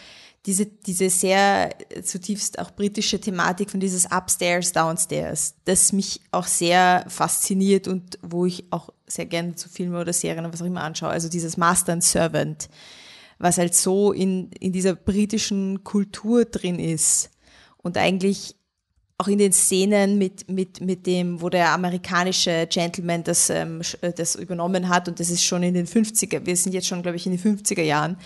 [0.46, 1.70] diese, diese sehr
[2.04, 8.46] zutiefst auch britische Thematik von dieses Upstairs, Downstairs, das mich auch sehr fasziniert und wo
[8.46, 11.10] ich auch sehr gerne zu Filmen oder Serien oder was auch immer anschaue.
[11.10, 12.70] Also dieses Master and Servant,
[13.40, 17.30] was halt so in, in dieser britischen Kultur drin ist
[17.78, 18.56] und eigentlich
[19.18, 24.12] auch in den Szenen mit, mit, mit dem, wo der amerikanische Gentleman das, ähm, äh,
[24.12, 25.08] das übernommen hat.
[25.08, 27.58] Und das ist schon in den 50er, wir sind jetzt schon, glaube ich, in den
[27.58, 28.18] 50er Jahren,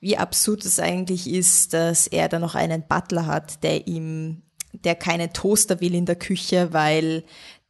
[0.00, 4.94] wie absurd es eigentlich ist, dass er da noch einen Butler hat, der ihm, der
[4.94, 7.24] keinen Toaster will in der Küche, weil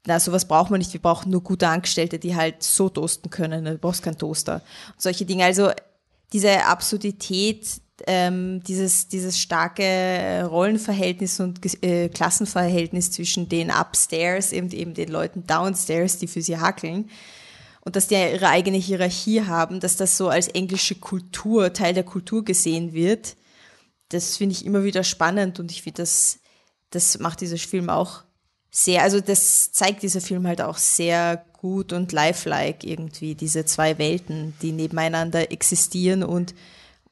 [0.07, 3.65] na, sowas braucht man nicht, wir brauchen nur gute Angestellte, die halt so toasten können,
[3.65, 4.63] du brauchst keinen Toaster.
[4.93, 5.71] Und solche Dinge, also
[6.33, 14.95] diese Absurdität ähm, dieses, dieses starke Rollenverhältnis und äh, Klassenverhältnis zwischen den Upstairs und eben
[14.95, 17.11] den Leuten Downstairs, die für sie hackeln.
[17.81, 22.05] Und dass die ihre eigene Hierarchie haben, dass das so als englische Kultur, Teil der
[22.05, 23.37] Kultur gesehen wird.
[24.11, 26.39] Das finde ich immer wieder spannend und ich finde, das,
[26.91, 28.25] das macht dieser Film auch
[28.71, 33.99] sehr, also das zeigt dieser Film halt auch sehr gut und lifelike irgendwie, diese zwei
[33.99, 36.55] Welten, die nebeneinander existieren und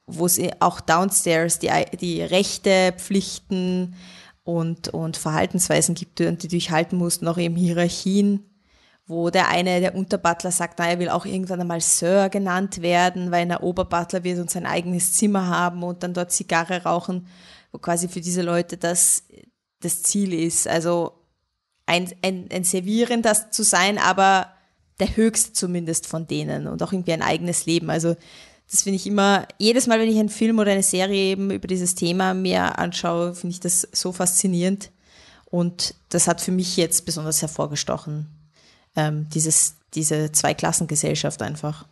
[0.07, 3.95] wo es auch downstairs die, die Rechte, Pflichten
[4.43, 8.43] und, und Verhaltensweisen gibt, die du durchhalten musst, noch eben Hierarchien,
[9.05, 13.31] wo der eine, der Unterbutler sagt, na, er will auch irgendwann einmal Sir genannt werden,
[13.31, 17.27] weil er Oberbutler wird und sein eigenes Zimmer haben und dann dort Zigarre rauchen,
[17.71, 19.23] wo quasi für diese Leute das
[19.79, 20.67] das Ziel ist.
[20.67, 21.13] Also
[21.85, 24.51] ein, ein, ein Servieren zu sein, aber
[24.99, 27.89] der höchste zumindest von denen und auch irgendwie ein eigenes Leben.
[27.89, 28.15] Also
[28.69, 31.67] das finde ich immer, jedes Mal, wenn ich einen Film oder eine Serie eben über
[31.67, 34.91] dieses Thema mir anschaue, finde ich das so faszinierend.
[35.45, 38.27] Und das hat für mich jetzt besonders hervorgestochen,
[38.97, 41.87] ähm, dieses, diese Zweiklassengesellschaft einfach.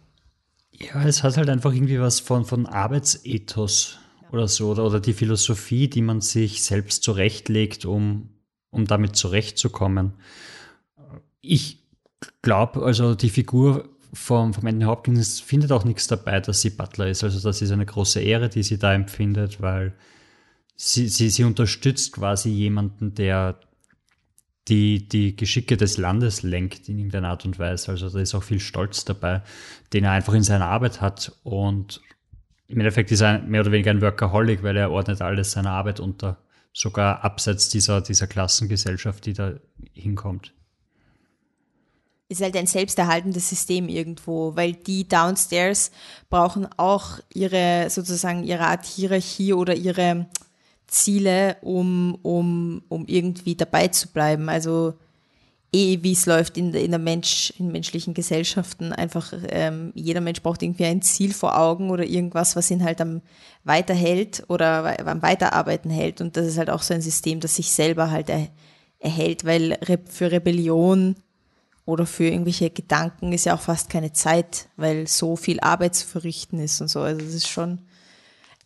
[0.71, 3.97] Ja, es hat halt einfach irgendwie was von, von Arbeitsethos
[4.31, 8.31] oder so, oder, oder die Philosophie, die man sich selbst zurechtlegt, um,
[8.71, 10.15] um damit zurechtzukommen.
[11.39, 11.79] Ich
[12.41, 17.07] glaube, also die Figur vom, vom Anthony Hopkins findet auch nichts dabei, dass sie Butler
[17.07, 17.23] ist.
[17.23, 19.93] Also das ist eine große Ehre, die sie da empfindet, weil
[20.75, 23.59] sie, sie, sie unterstützt quasi jemanden, der
[24.67, 27.91] die, die Geschicke des Landes lenkt in irgendeiner Art und Weise.
[27.91, 29.43] Also da ist auch viel Stolz dabei,
[29.93, 31.33] den er einfach in seiner Arbeit hat.
[31.43, 32.01] Und
[32.67, 35.99] im Endeffekt ist er mehr oder weniger ein Workaholic, weil er ordnet alles seiner Arbeit
[35.99, 36.39] unter,
[36.73, 39.53] sogar abseits dieser, dieser Klassengesellschaft, die da
[39.93, 40.53] hinkommt
[42.27, 45.91] ist halt ein selbsterhaltendes System irgendwo, weil die Downstairs
[46.29, 50.25] brauchen auch ihre sozusagen ihre Art Hierarchie oder ihre
[50.87, 54.49] Ziele, um, um, um irgendwie dabei zu bleiben.
[54.49, 54.95] Also
[55.71, 60.41] eh, wie es läuft in, in der Mensch, in menschlichen Gesellschaften, einfach ähm, jeder Mensch
[60.41, 63.21] braucht irgendwie ein Ziel vor Augen oder irgendwas, was ihn halt am
[63.63, 66.21] weiterhält oder am Weiterarbeiten hält.
[66.21, 68.47] Und das ist halt auch so ein System, das sich selber halt er,
[68.99, 69.77] erhält, weil
[70.09, 71.15] für Rebellion
[71.85, 76.07] oder für irgendwelche Gedanken ist ja auch fast keine Zeit, weil so viel Arbeit zu
[76.07, 77.01] verrichten ist und so.
[77.01, 77.79] Also das ist schon,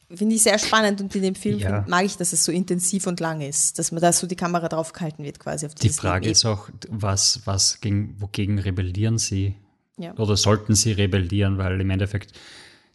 [0.10, 1.86] finde ich sehr spannend und in dem Film ja.
[1.88, 4.70] mag ich, dass es so intensiv und lang ist, dass man da so die Kamera
[4.70, 5.66] drauf gehalten wird quasi.
[5.66, 6.32] Auf die Frage Leben.
[6.32, 9.56] ist auch, was, was gegen, wogegen rebellieren sie?
[9.98, 10.14] Ja.
[10.18, 12.34] Oder sollten sie rebellieren, weil im Endeffekt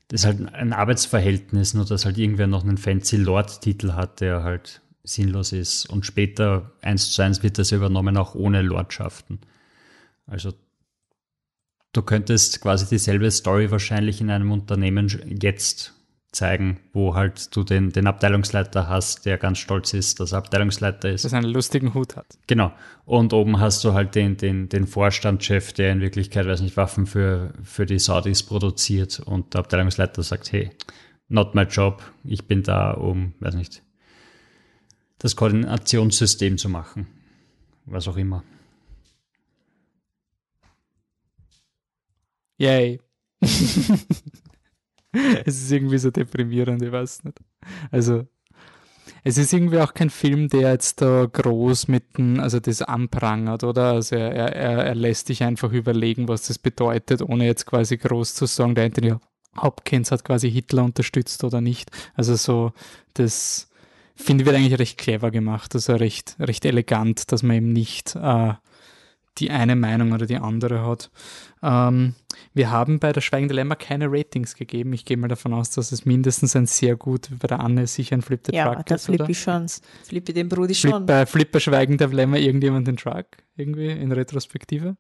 [0.09, 4.43] das ist halt ein Arbeitsverhältnis, nur dass halt irgendwer noch einen fancy Lord-Titel hat, der
[4.43, 5.87] halt sinnlos ist.
[5.87, 9.39] Und später eins zu eins wird das übernommen, auch ohne Lordschaften.
[10.27, 10.53] Also
[11.93, 15.09] du könntest quasi dieselbe Story wahrscheinlich in einem Unternehmen
[15.41, 15.95] jetzt
[16.35, 21.11] zeigen, wo halt du den, den Abteilungsleiter hast, der ganz stolz ist, dass er Abteilungsleiter
[21.11, 21.25] ist.
[21.25, 22.27] Dass er einen lustigen Hut hat.
[22.47, 22.72] Genau.
[23.05, 27.07] Und oben hast du halt den, den, den Vorstandschef, der in Wirklichkeit, weiß nicht, Waffen
[27.07, 30.70] für, für die Saudis produziert und der Abteilungsleiter sagt, hey,
[31.29, 33.83] not my job, ich bin da, um, weiß nicht,
[35.18, 37.07] das Koordinationssystem zu machen.
[37.87, 38.43] Was auch immer.
[42.59, 43.01] Yay.
[43.41, 43.61] es
[45.47, 47.39] ist irgendwie so deprimierend, ich weiß nicht.
[47.91, 48.27] Also,
[49.23, 53.65] es ist irgendwie auch kein Film, der jetzt da groß mit dem, also das anprangert,
[53.65, 53.93] oder?
[53.93, 58.35] Also er, er, er lässt dich einfach überlegen, was das bedeutet, ohne jetzt quasi groß
[58.35, 59.15] zu sagen, der Anthony
[59.57, 61.91] Hopkins hat quasi Hitler unterstützt oder nicht.
[62.15, 62.73] Also so,
[63.15, 63.71] das
[64.15, 68.17] finde ich wird eigentlich recht clever gemacht, also recht, recht elegant, dass man eben nicht
[68.17, 68.55] äh,
[69.39, 71.11] die eine Meinung oder die andere hat.
[71.63, 72.15] Ähm,
[72.55, 74.93] wir haben bei der Schweigende Lämmer keine Ratings gegeben.
[74.93, 77.89] Ich gehe mal davon aus, dass es mindestens ein sehr gut, wie bei der Anne
[77.89, 79.09] sicher ein Flip the ja, Truck ist.
[79.09, 79.67] Ja, Flip ich schon.
[80.05, 80.91] Flippi den Brudi schon.
[80.91, 83.27] Flip, bei Flipper Schweigende Lämmer irgendjemand den Truck?
[83.57, 84.97] Irgendwie in Retrospektive?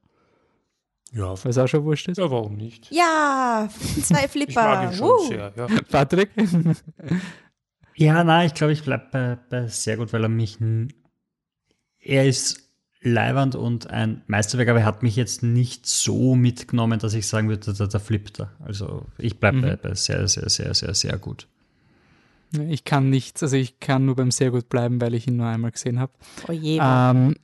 [1.12, 1.30] Ja.
[1.44, 2.18] Weil es auch schon wurscht ist?
[2.18, 2.90] Ja, warum nicht?
[2.90, 3.68] Ja,
[4.02, 4.50] zwei Flipper.
[4.50, 5.28] ich mag ihn schon uh.
[5.28, 5.66] sehr, ja.
[5.88, 6.30] Patrick?
[7.94, 10.58] ja, nein, ich glaube, ich bleibe bei, bei sehr gut, weil er mich.
[12.00, 12.63] Er ist
[13.04, 17.48] leiwand und ein Meisterwerk, aber er hat mich jetzt nicht so mitgenommen, dass ich sagen
[17.48, 18.50] würde, der, der flippt da.
[18.64, 19.62] Also ich bleibe mhm.
[19.62, 21.46] bei, bei sehr, sehr, sehr, sehr, sehr gut.
[22.68, 25.46] Ich kann nichts, also ich kann nur beim sehr gut bleiben, weil ich ihn nur
[25.46, 26.12] einmal gesehen habe.
[26.48, 26.78] Oh je.
[26.80, 27.34] Ähm,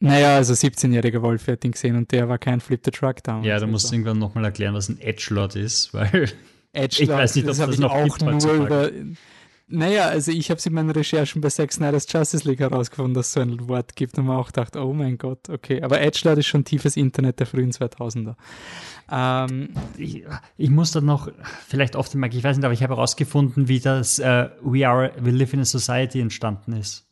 [0.00, 3.46] naja, also 17-jähriger Wolf hat ihn gesehen und der war kein Flip the Truck damals.
[3.46, 3.96] Ja, du musst also.
[3.96, 6.28] irgendwann nochmal erklären, was ein Edgelord ist, weil
[6.72, 8.90] Edgelord, ich weiß nicht, ob das, das noch auch nur über,
[9.68, 13.28] naja, also ich habe es in meinen Recherchen bei Zack Snyder's Justice League herausgefunden, dass
[13.28, 15.82] es so ein Wort gibt und man auch gedacht, oh mein Gott, okay.
[15.82, 18.34] Aber Edgelord ist schon tiefes Internet der frühen 2000er.
[19.10, 20.24] Ähm, ich,
[20.56, 21.30] ich, muss da noch,
[21.66, 25.30] vielleicht oft, ich weiß nicht, aber ich habe herausgefunden, wie das uh, We Are, We
[25.30, 27.07] Live in a Society entstanden ist.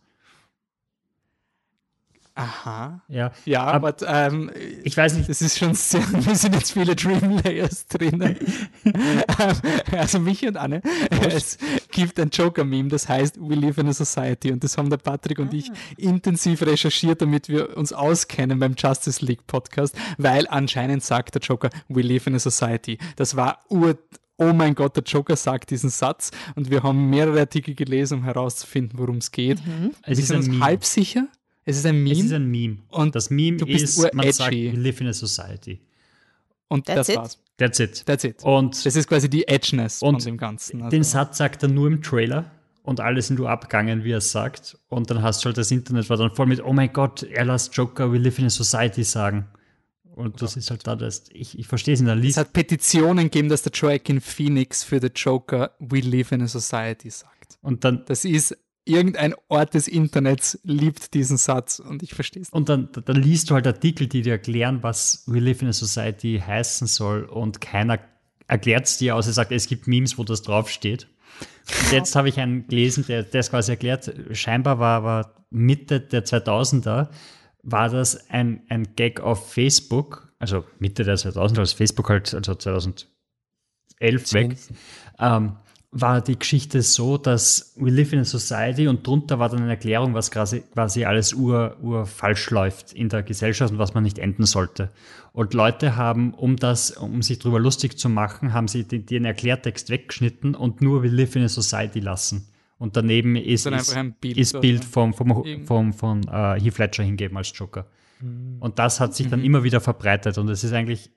[2.37, 3.01] Aha.
[3.09, 4.51] Ja, ja aber, ähm,
[4.84, 5.26] ich weiß nicht.
[5.28, 8.37] Das ist schon sehr, wir sind jetzt viele Dream Layers drin.
[9.91, 10.82] also mich und Anne.
[11.11, 11.34] Was?
[11.34, 11.59] Es
[11.91, 15.39] gibt ein Joker-Meme, das heißt We Live in a Society und das haben der Patrick
[15.39, 15.57] und ah.
[15.57, 21.41] ich intensiv recherchiert, damit wir uns auskennen beim Justice League Podcast, weil anscheinend sagt der
[21.41, 22.99] Joker We Live in a Society.
[23.16, 23.97] Das war ur
[24.39, 28.24] oh mein Gott, der Joker sagt diesen Satz und wir haben mehrere Artikel gelesen, um
[28.24, 29.64] herauszufinden, worum es geht.
[29.66, 29.93] Mhm.
[30.03, 31.28] Es wir sind uns halb sicher,
[31.67, 32.12] es ist ein Meme.
[32.12, 32.79] Es ist ein Meme.
[32.89, 35.81] Und das Meme ist, man sagt, we live in a society.
[36.69, 37.17] Und That's das it?
[37.17, 37.39] war's.
[37.59, 38.07] That's it.
[38.07, 38.43] That's it.
[38.45, 40.83] Und das ist quasi die Edgeness von dem Ganzen.
[40.83, 42.51] Also den Satz sagt er nur im Trailer
[42.83, 44.79] und alle sind nur abgegangen, wie er es sagt.
[44.89, 47.45] Und dann hast du halt das Internet war dann voll mit, oh mein Gott, er
[47.45, 49.47] lässt Joker, we live in a society sagen.
[50.14, 52.41] Und das ist halt da, das, ich, ich verstehe es in der Liste.
[52.41, 56.49] Es hat Petitionen gegeben, dass der Joaquin Phoenix für den Joker We Live in a
[56.49, 57.59] Society sagt.
[57.61, 58.05] Und dann.
[58.07, 58.57] Das ist
[58.87, 62.51] irgendein Ort des Internets liebt diesen Satz und ich verstehe es.
[62.51, 65.72] Und dann, dann liest du halt Artikel, die dir erklären, was We Live in a
[65.72, 67.99] Society heißen soll und keiner
[68.47, 71.09] erklärt es dir, außer sagt, es gibt Memes, wo das draufsteht.
[71.68, 76.24] Und jetzt habe ich einen gelesen, der, es quasi erklärt, scheinbar war, war Mitte der
[76.24, 77.09] 2000er,
[77.62, 82.55] war das ein, ein Gag auf Facebook, also Mitte der 2000er, als Facebook halt, also
[82.55, 83.09] 2011
[84.32, 84.57] weg,
[85.18, 85.57] ähm,
[86.01, 89.70] war die Geschichte so, dass we live in a society und drunter war dann eine
[89.70, 94.03] Erklärung, was quasi, quasi alles ur, ur falsch läuft in der Gesellschaft und was man
[94.03, 94.90] nicht enden sollte.
[95.32, 99.24] Und Leute haben, um das, um sich darüber lustig zu machen, haben sie den, den
[99.24, 102.49] Erklärtext weggeschnitten und nur we live in a society lassen.
[102.78, 107.36] Und daneben ist, ist, Bild, ist Bild vom, vom, vom, von uh, Heath Ledger hingeben
[107.36, 107.86] als Joker.
[108.20, 108.57] Mhm.
[108.61, 109.47] Und das hat sich dann mhm.
[109.47, 111.11] immer wieder verbreitet und es ist eigentlich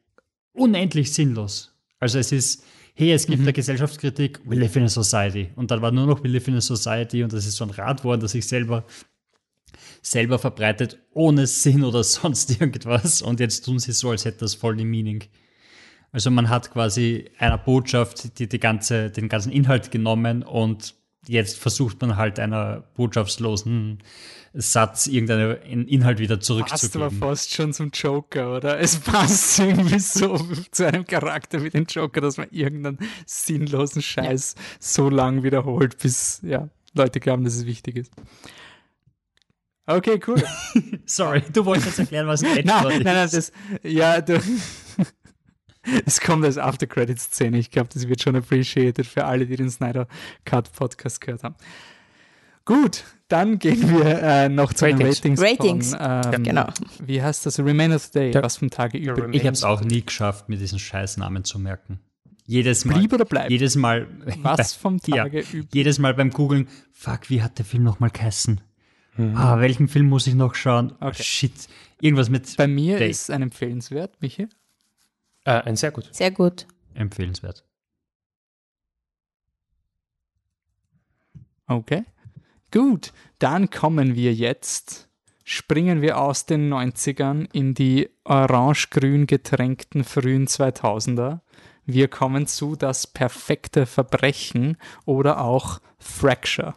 [0.53, 1.75] unendlich sinnlos.
[1.99, 2.63] Also es ist,
[2.99, 3.45] hey, es gibt mhm.
[3.45, 5.51] eine Gesellschaftskritik, we live in a society.
[5.55, 7.69] Und dann war nur noch we live in a society und das ist so ein
[7.69, 8.83] Radwort, das sich selber
[10.01, 13.21] selber verbreitet, ohne Sinn oder sonst irgendwas.
[13.21, 15.23] Und jetzt tun sie so, als hätte das voll die Meaning.
[16.11, 20.95] Also man hat quasi einer Botschaft die, die ganze, den ganzen Inhalt genommen und
[21.25, 23.99] jetzt versucht man halt einer botschaftslosen
[24.53, 26.79] Satz irgendeinen Inhalt wieder zurückzugeben.
[26.79, 28.79] Passt aber fast schon zum Joker, oder?
[28.79, 30.37] Es passt irgendwie so
[30.71, 34.63] zu einem Charakter wie den Joker, dass man irgendeinen sinnlosen Scheiß ja.
[34.79, 38.11] so lang wiederholt, bis ja, Leute glauben, dass es wichtig ist.
[39.85, 40.43] Okay, cool.
[41.05, 43.51] Sorry, du wolltest jetzt erklären, was ein Edge nein, nein, nein, das,
[43.83, 44.39] ja, du,
[46.05, 47.57] es kommt als After-Credit-Szene.
[47.57, 50.07] Ich glaube, das wird schon appreciated für alle, die den Snyder
[50.45, 51.55] Cut Podcast gehört haben.
[52.65, 55.41] Gut, dann gehen wir äh, noch zu den Ratings.
[55.41, 55.91] Ratings.
[55.91, 56.67] Von, ähm, ja, genau.
[57.05, 57.59] Wie heißt das?
[57.59, 58.31] Remain of the Day.
[58.31, 58.43] Ja.
[58.43, 59.33] Was vom Tage übrig.
[59.33, 61.99] Ich habe es auch nie geschafft, mir diesen Scheißnamen zu merken.
[62.45, 62.97] Jedes Mal.
[62.97, 63.51] Blieb oder bleibt?
[63.51, 64.07] Jedes Mal.
[64.41, 65.73] Was vom Tage ja, übrig.
[65.73, 66.67] Jedes Mal beim Googlen.
[66.91, 68.59] Fuck, wie hat der Film nochmal geheißen?
[69.17, 69.37] Mhm.
[69.37, 70.93] Ah, welchen Film muss ich noch schauen?
[70.99, 71.07] Okay.
[71.09, 71.53] Oh, shit.
[72.01, 72.57] Irgendwas mit.
[72.57, 73.11] Bei mir Day.
[73.11, 74.47] ist ein empfehlenswert, Michi.
[75.45, 76.09] Äh, ein sehr gut.
[76.11, 76.65] Sehr gut.
[76.95, 77.63] Empfehlenswert.
[81.67, 82.03] Okay.
[82.71, 85.09] Gut, dann kommen wir jetzt,
[85.43, 91.39] springen wir aus den 90ern in die orange-grün getränkten frühen 2000er.
[91.85, 96.75] Wir kommen zu das perfekte Verbrechen oder auch Fracture.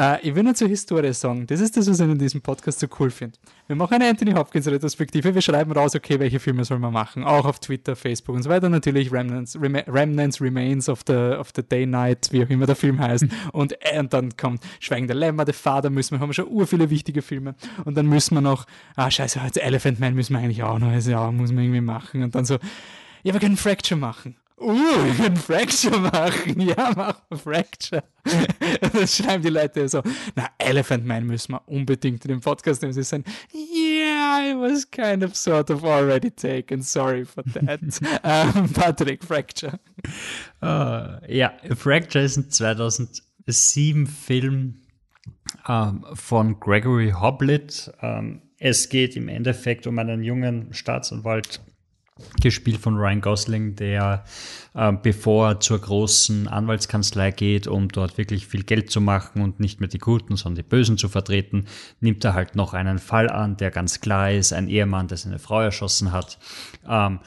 [0.00, 2.80] Äh, ich will nur zur Historie sagen, das ist das, was ich in diesem Podcast
[2.80, 3.36] so cool finde.
[3.66, 7.22] Wir machen eine Anthony Hopkins Retrospektive, wir schreiben raus, okay, welche Filme soll man machen,
[7.22, 8.70] auch auf Twitter, Facebook und so weiter.
[8.70, 12.76] Natürlich Remnants, Rem Remnants Remains of the, of the Day Night, wie auch immer der
[12.76, 13.26] Film heißt.
[13.52, 16.66] und, äh, und dann kommt Schweigender Lämmer, The Father müssen wir, haben wir schon ur
[16.66, 17.54] viele wichtige Filme.
[17.84, 18.64] Und dann müssen wir noch,
[18.96, 21.82] ah scheiße, jetzt Elephant Man müssen wir eigentlich auch noch, also, ja, muss man irgendwie
[21.82, 22.22] machen.
[22.22, 22.54] Und dann so,
[23.22, 24.36] ja, wir können Fracture machen.
[24.60, 26.60] Uh, wir können Fracture machen.
[26.70, 28.04] Ja, machen Fracture.
[28.92, 30.02] das schreiben die Leute so.
[30.34, 32.92] Na, Elephant Man müssen wir unbedingt in den Podcast nehmen.
[32.92, 36.82] Sie sagen, yeah, I was kind of sort of already taken.
[36.82, 37.80] Sorry for that.
[38.22, 39.80] um, Patrick, Fracture.
[40.62, 44.82] Uh, ja, Fracture ist ein 2007 Film
[45.66, 47.90] um, von Gregory Hoblit.
[48.02, 51.62] Um, es geht im Endeffekt um einen jungen Staatsanwalt
[52.40, 54.24] gespielt von Ryan Gosling, der
[54.74, 59.60] äh, bevor er zur großen Anwaltskanzlei geht, um dort wirklich viel Geld zu machen und
[59.60, 61.66] nicht mehr die Guten, sondern die Bösen zu vertreten,
[62.00, 65.38] nimmt er halt noch einen Fall an, der ganz klar ist, ein Ehemann, der seine
[65.38, 66.38] Frau erschossen hat.
[66.88, 67.20] Ähm,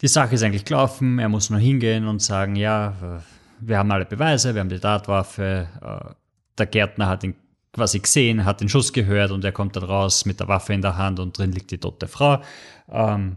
[0.00, 3.22] die Sache ist eigentlich gelaufen, er muss nur hingehen und sagen, ja,
[3.60, 6.14] wir haben alle Beweise, wir haben die Tatwaffe, äh,
[6.58, 7.34] der Gärtner hat ihn
[7.72, 10.82] quasi gesehen, hat den Schuss gehört und er kommt dann raus mit der Waffe in
[10.82, 12.40] der Hand und drin liegt die tote Frau.
[12.90, 13.36] Ähm,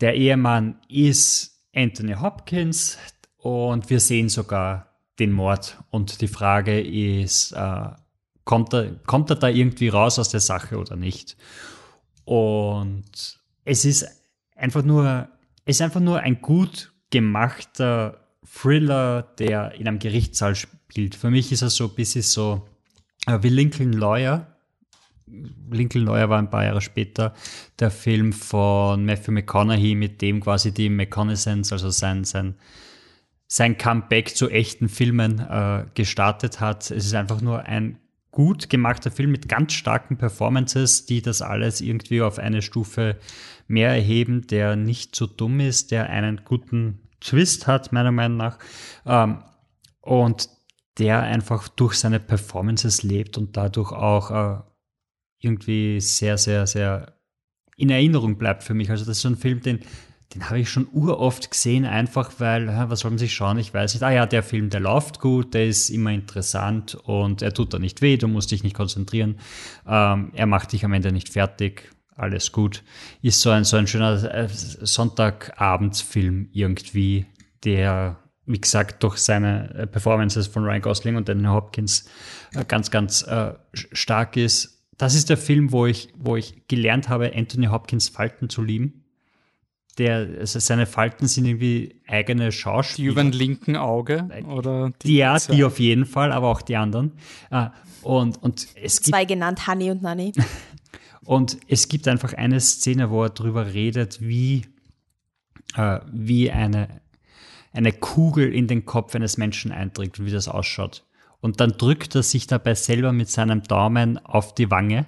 [0.00, 2.98] der Ehemann ist Anthony Hopkins
[3.36, 4.88] und wir sehen sogar
[5.18, 5.78] den Mord.
[5.90, 7.90] Und die Frage ist, äh,
[8.44, 11.36] kommt, er, kommt er da irgendwie raus aus der Sache oder nicht?
[12.24, 14.06] Und es ist
[14.54, 15.28] einfach nur,
[15.64, 21.14] es ist einfach nur ein gut gemachter Thriller, der in einem Gerichtssaal spielt.
[21.14, 22.66] Für mich ist er so ein bisschen so
[23.26, 24.57] äh, wie Lincoln Lawyer,
[25.70, 27.34] Lincoln Lawyer war ein paar Jahre später
[27.78, 32.56] der Film von Matthew McConaughey, mit dem quasi die McConaissance, also sein, sein,
[33.46, 36.90] sein Comeback zu echten Filmen äh, gestartet hat.
[36.90, 37.98] Es ist einfach nur ein
[38.30, 43.16] gut gemachter Film mit ganz starken Performances, die das alles irgendwie auf eine Stufe
[43.66, 48.58] mehr erheben, der nicht so dumm ist, der einen guten Twist hat, meiner Meinung nach.
[49.06, 49.42] Ähm,
[50.00, 50.48] und
[50.98, 54.60] der einfach durch seine Performances lebt und dadurch auch äh,
[55.40, 57.14] irgendwie sehr, sehr, sehr
[57.76, 58.90] in Erinnerung bleibt für mich.
[58.90, 59.80] Also das ist so ein Film, den,
[60.34, 63.58] den habe ich schon uroft gesehen, einfach weil, was soll man sich schauen?
[63.58, 64.02] Ich weiß nicht.
[64.02, 67.78] Ah ja, der Film, der läuft gut, der ist immer interessant und er tut da
[67.78, 69.38] nicht weh, du musst dich nicht konzentrieren.
[69.86, 71.90] Ähm, er macht dich am Ende nicht fertig.
[72.14, 72.82] Alles gut.
[73.22, 77.26] Ist so ein, so ein schöner äh, Sonntagabendsfilm irgendwie,
[77.64, 82.10] der, wie gesagt, durch seine äh, Performances von Ryan Gosling und Anthony Hopkins
[82.54, 87.08] äh, ganz, ganz äh, stark ist das ist der Film, wo ich, wo ich gelernt
[87.08, 89.04] habe, Anthony Hopkins Falten zu lieben.
[89.96, 93.06] Der, also seine Falten sind irgendwie eigene Schauspieler.
[93.06, 96.76] Die über ein linken Auge oder die, ja, die auf jeden Fall, aber auch die
[96.76, 97.12] anderen.
[97.50, 97.72] Ah,
[98.02, 100.32] und, und es Zwei gibt, genannt, Honey und Nanny.
[101.24, 104.66] und es gibt einfach eine Szene, wo er darüber redet, wie,
[105.76, 107.00] äh, wie eine,
[107.72, 111.04] eine Kugel in den Kopf eines Menschen einträgt und wie das ausschaut
[111.40, 115.06] und dann drückt er sich dabei selber mit seinem Daumen auf die Wange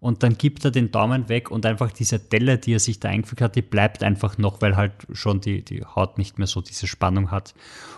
[0.00, 3.08] und dann gibt er den Daumen weg und einfach diese Delle, die er sich da
[3.08, 6.60] eingefügt hat, die bleibt einfach noch, weil halt schon die, die Haut nicht mehr so
[6.60, 7.54] diese Spannung hat.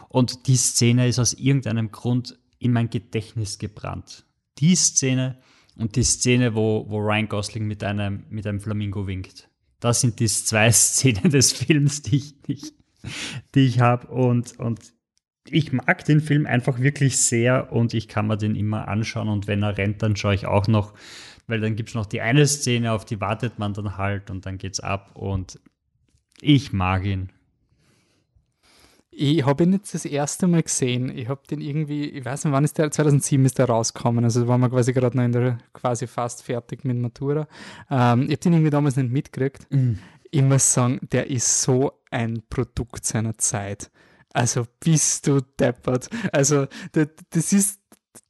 [0.09, 4.25] Und die Szene ist aus irgendeinem Grund in mein Gedächtnis gebrannt.
[4.59, 5.39] Die Szene
[5.77, 9.49] und die Szene, wo, wo Ryan Gosling mit einem, mit einem Flamingo winkt.
[9.81, 12.73] Das sind die zwei Szenen des Films, die ich, die ich,
[13.55, 14.09] die ich habe.
[14.09, 14.81] Und, und
[15.53, 19.47] ich mag den Film einfach wirklich sehr und ich kann mir den immer anschauen und
[19.47, 20.95] wenn er rennt, dann schaue ich auch noch,
[21.47, 24.47] weil dann gibt es noch die eine Szene, auf die wartet man dann halt und
[24.47, 25.61] dann geht's ab und
[26.41, 27.31] ich mag ihn.
[29.21, 31.11] Ich habe ihn jetzt das erste Mal gesehen.
[31.17, 34.23] Ich habe den irgendwie, ich weiß nicht, wann ist der, 2007 ist der rausgekommen.
[34.23, 37.49] Also waren wir quasi gerade noch in der, quasi fast fertig mit Matura.
[37.91, 39.67] Ähm, ich habe den irgendwie damals nicht mitgekriegt.
[39.73, 39.99] Mhm.
[40.31, 43.91] Ich muss sagen, der ist so ein Produkt seiner Zeit.
[44.33, 46.09] Also bist du deppert.
[46.33, 47.81] Also das ist,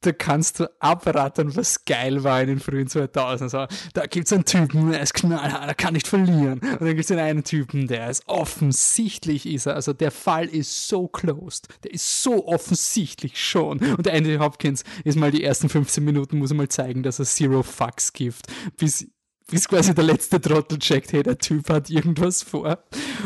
[0.01, 4.33] da kannst du abrattern, was geil war in den frühen 2000 so, Da gibt es
[4.33, 6.59] einen Typen, der ist knallhart, der kann nicht verlieren.
[6.59, 9.75] Und dann gibt es den einen Typen, der ist offensichtlich ist er.
[9.75, 11.67] Also der Fall ist so closed.
[11.83, 13.79] Der ist so offensichtlich schon.
[13.79, 17.25] Und Andy Hopkins ist mal die ersten 15 Minuten, muss er mal zeigen, dass er
[17.25, 18.47] Zero Fucks gibt.
[18.77, 19.07] Bis
[19.49, 22.83] bis quasi der letzte Trottel checkt, hey, der Typ hat irgendwas vor.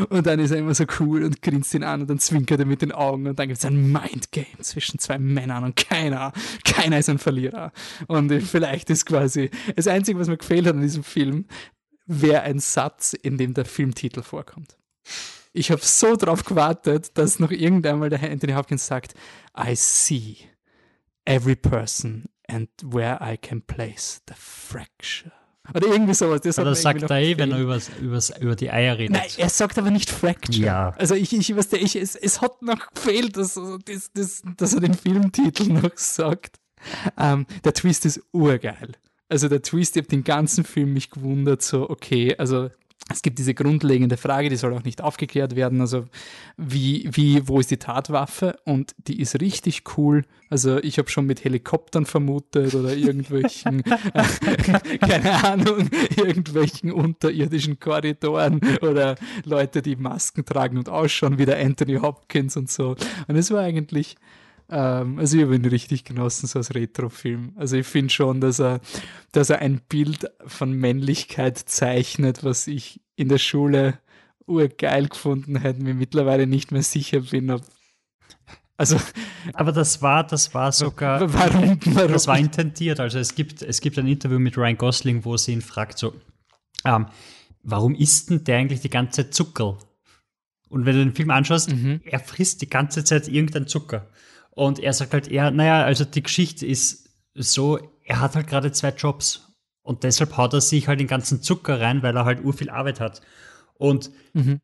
[0.09, 2.65] Und dann ist er immer so cool und grinst ihn an und dann zwinkert er
[2.65, 6.99] mit den Augen und dann gibt es ein Mindgame zwischen zwei Männern und keiner, keiner
[6.99, 7.71] ist ein Verlierer.
[8.07, 11.45] Und vielleicht ist quasi das Einzige, was mir gefehlt hat an diesem Film,
[12.05, 14.78] wäre ein Satz, in dem der Filmtitel vorkommt.
[15.53, 19.13] Ich habe so drauf gewartet, dass noch irgendwann mal der Anthony Hopkins sagt,
[19.57, 20.38] I see
[21.26, 25.42] every person and where I can place the fracture.
[25.74, 26.41] Oder irgendwie sowas.
[26.41, 29.16] Das Oder sagt er eh, wenn er übers, übers, über die Eier redet.
[29.16, 30.57] Nein, er sagt aber nicht Fracture.
[30.57, 30.89] Ja.
[30.97, 34.82] Also ich, ich weiß ich, es, es hat noch gefehlt, dass, dass, dass, dass er
[34.82, 36.57] den Filmtitel noch sagt.
[37.18, 38.91] Ähm, der Twist ist urgeil.
[39.30, 42.70] Also der Twist, ich habe den ganzen Film mich gewundert, so okay, also
[43.11, 45.81] es gibt diese grundlegende Frage, die soll auch nicht aufgeklärt werden.
[45.81, 46.05] Also,
[46.55, 48.57] wie, wie, wo ist die Tatwaffe?
[48.63, 50.23] Und die ist richtig cool.
[50.49, 58.61] Also, ich habe schon mit Helikoptern vermutet oder irgendwelchen, äh, keine Ahnung, irgendwelchen unterirdischen Korridoren
[58.81, 62.95] oder Leute, die Masken tragen und ausschauen wie der Anthony Hopkins und so.
[63.27, 64.15] Und es war eigentlich,
[64.70, 67.53] ähm, also ich habe ihn richtig genossen, so als Retrofilm.
[67.55, 68.82] Also ich finde schon, dass er,
[69.32, 73.99] dass er ein Bild von Männlichkeit zeichnet, was ich in der Schule
[74.45, 77.61] urgeil gefunden hätte, mir mittlerweile nicht mehr sicher bin, ob
[78.76, 78.97] also,
[79.53, 82.11] aber das war, das war sogar, warum, warum?
[82.11, 82.99] das war intendiert.
[82.99, 86.14] Also es gibt, es gibt ein Interview mit Ryan Gosling, wo sie ihn fragt so,
[86.84, 87.05] ähm,
[87.61, 89.78] warum isst denn der eigentlich die ganze Zucker?
[90.70, 92.01] Und wenn du den Film anschaust, mhm.
[92.03, 94.07] er frisst die ganze Zeit irgendeinen Zucker.
[94.56, 98.72] Und er sagt halt eher, naja, also die Geschichte ist so, er hat halt gerade
[98.72, 99.47] zwei Jobs.
[99.82, 102.70] Und deshalb haut er sich halt den ganzen Zucker rein, weil er halt ur viel
[102.70, 103.22] Arbeit hat.
[103.74, 104.62] Und mhm.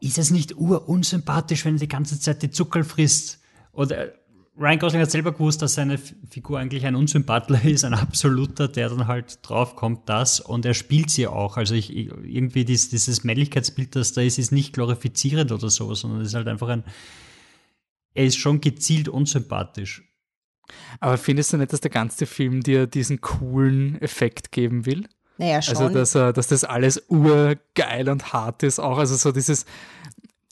[0.00, 3.40] ist es nicht urunsympathisch, wenn er die ganze Zeit die Zucker frisst?
[3.70, 4.12] Und äh,
[4.58, 8.88] Ryan Gosling hat selber gewusst, dass seine Figur eigentlich ein Unsympathler ist, ein absoluter, der
[8.88, 11.56] dann halt draufkommt, das und er spielt sie auch.
[11.56, 16.22] Also ich, irgendwie dieses, dieses Männlichkeitsbild, das da ist, ist nicht glorifizierend oder so, sondern
[16.22, 16.82] es ist halt einfach ein,
[18.18, 20.02] er ist schon gezielt unsympathisch.
[20.98, 25.08] Aber findest du nicht, dass der ganze Film dir diesen coolen Effekt geben will?
[25.38, 25.96] Naja, also, schon.
[25.96, 28.98] Also, dass, dass das alles urgeil und hart ist auch.
[28.98, 29.66] Also so dieses,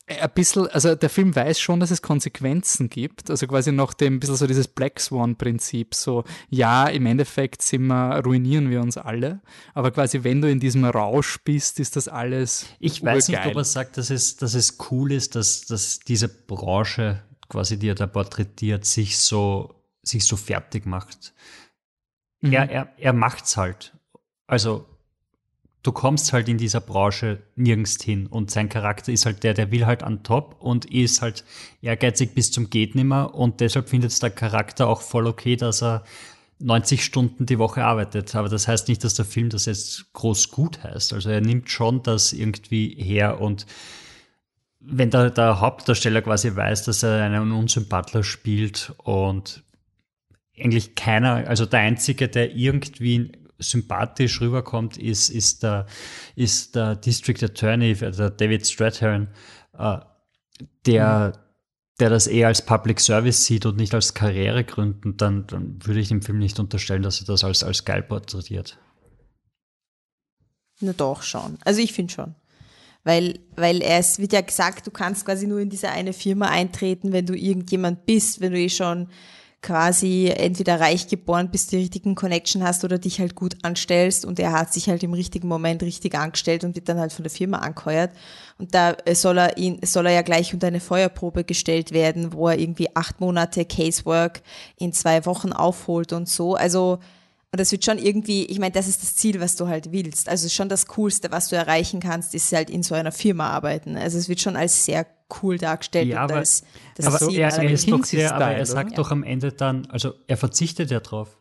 [0.06, 4.20] ein bisschen, also der Film weiß schon, dass es Konsequenzen gibt, also quasi nach dem
[4.20, 9.40] bisschen so dieses Black Swan-Prinzip, so ja, im Endeffekt sind wir, ruinieren wir uns alle,
[9.74, 13.56] aber quasi wenn du in diesem Rausch bist, ist das alles Ich weiß nicht, ob
[13.56, 17.94] er sagt, dass es, dass es cool ist, dass, dass diese Branche, quasi die er
[17.94, 21.34] da porträtiert, sich so, sich so fertig macht.
[22.40, 22.52] Mhm.
[22.52, 23.94] Er, er, er macht's halt.
[24.46, 24.86] Also
[25.82, 29.70] du kommst halt in dieser Branche nirgends hin und sein Charakter ist halt der, der
[29.70, 31.44] will halt an top und ist halt
[31.80, 36.04] ehrgeizig bis zum geht nimmer und deshalb findet der Charakter auch voll okay, dass er
[36.58, 38.34] 90 Stunden die Woche arbeitet.
[38.34, 41.12] Aber das heißt nicht, dass der Film das jetzt groß gut heißt.
[41.12, 43.66] Also er nimmt schon das irgendwie her und
[44.88, 49.62] wenn der, der Hauptdarsteller quasi weiß, dass er einen Unsympathler spielt und
[50.58, 55.86] eigentlich keiner, also der Einzige, der irgendwie sympathisch rüberkommt, ist, ist, der,
[56.34, 59.28] ist der District Attorney, der David Strathairn,
[59.76, 59.98] äh,
[60.86, 61.40] der, mhm.
[61.98, 66.00] der das eher als Public Service sieht und nicht als Karriere gründen, dann, dann würde
[66.00, 68.78] ich dem Film nicht unterstellen, dass er das als, als geil porträtiert.
[70.80, 71.58] Na doch, schon.
[71.64, 72.34] Also ich finde schon.
[73.06, 77.12] Weil, weil es wird ja gesagt, du kannst quasi nur in diese eine Firma eintreten,
[77.12, 79.06] wenn du irgendjemand bist, wenn du eh schon
[79.62, 84.40] quasi entweder reich geboren bist, die richtigen Connection hast oder dich halt gut anstellst und
[84.40, 87.30] er hat sich halt im richtigen Moment richtig angestellt und wird dann halt von der
[87.30, 88.10] Firma angeheuert
[88.58, 92.48] und da soll er ihn, soll er ja gleich unter eine Feuerprobe gestellt werden, wo
[92.48, 94.42] er irgendwie acht Monate Casework
[94.78, 96.56] in zwei Wochen aufholt und so.
[96.56, 96.98] Also
[97.56, 100.28] und das wird schon irgendwie, ich meine, das ist das Ziel, was du halt willst.
[100.28, 103.96] Also schon das Coolste, was du erreichen kannst, ist halt in so einer Firma arbeiten.
[103.96, 105.06] Also es wird schon als sehr
[105.40, 106.08] cool dargestellt.
[106.08, 106.64] Ja, aber, als,
[106.96, 108.96] das aber Ziel, er, er, ist doch sehr, aber er sagt ja.
[108.98, 111.38] doch am Ende dann, also er verzichtet ja drauf.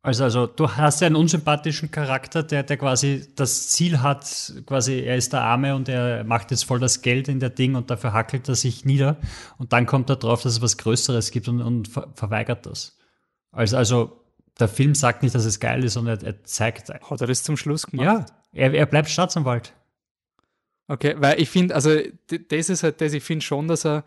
[0.00, 5.00] Also, also du hast ja einen unsympathischen Charakter, der, der quasi das Ziel hat, quasi
[5.00, 7.90] er ist der Arme und er macht jetzt voll das Geld in der Ding und
[7.90, 9.16] dafür hackelt er sich nieder
[9.58, 12.96] und dann kommt er drauf, dass es was Größeres gibt und, und ver verweigert das.
[13.50, 14.24] Also, also
[14.58, 16.88] der Film sagt nicht, dass es geil ist, sondern er, er zeigt.
[16.90, 18.04] Hat er das zum Schluss gemacht?
[18.04, 19.72] Ja, er, er bleibt Staatsanwalt.
[20.88, 21.98] Okay, weil ich finde, also
[22.48, 24.04] das ist halt das, ich finde schon, dass er,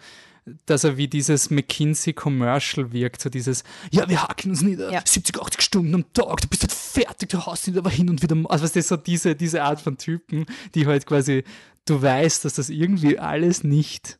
[0.65, 5.01] dass er wie dieses McKinsey-Commercial wirkt, so dieses, ja, wir hacken uns nieder, ja.
[5.05, 8.23] 70, 80 Stunden am Tag, du bist halt fertig, du haust nicht aber hin und
[8.23, 11.43] wieder, also was das so diese, diese Art von Typen, die halt quasi,
[11.85, 14.19] du weißt, dass das irgendwie alles nicht,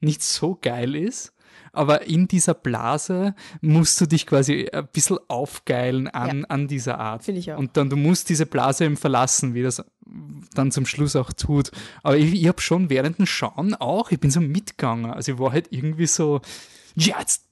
[0.00, 1.33] nicht so geil ist,
[1.74, 6.46] aber in dieser Blase musst du dich quasi ein bisschen aufgeilen an, ja.
[6.48, 7.24] an dieser Art.
[7.24, 7.58] Finde ich auch.
[7.58, 9.84] Und dann, du musst diese Blase eben verlassen, wie das
[10.54, 11.70] dann zum Schluss auch tut.
[12.02, 15.10] Aber ich, ich habe schon während dem Schauen auch, ich bin so mitgegangen.
[15.10, 16.40] Also ich war halt irgendwie so,
[16.94, 17.44] ja, jetzt,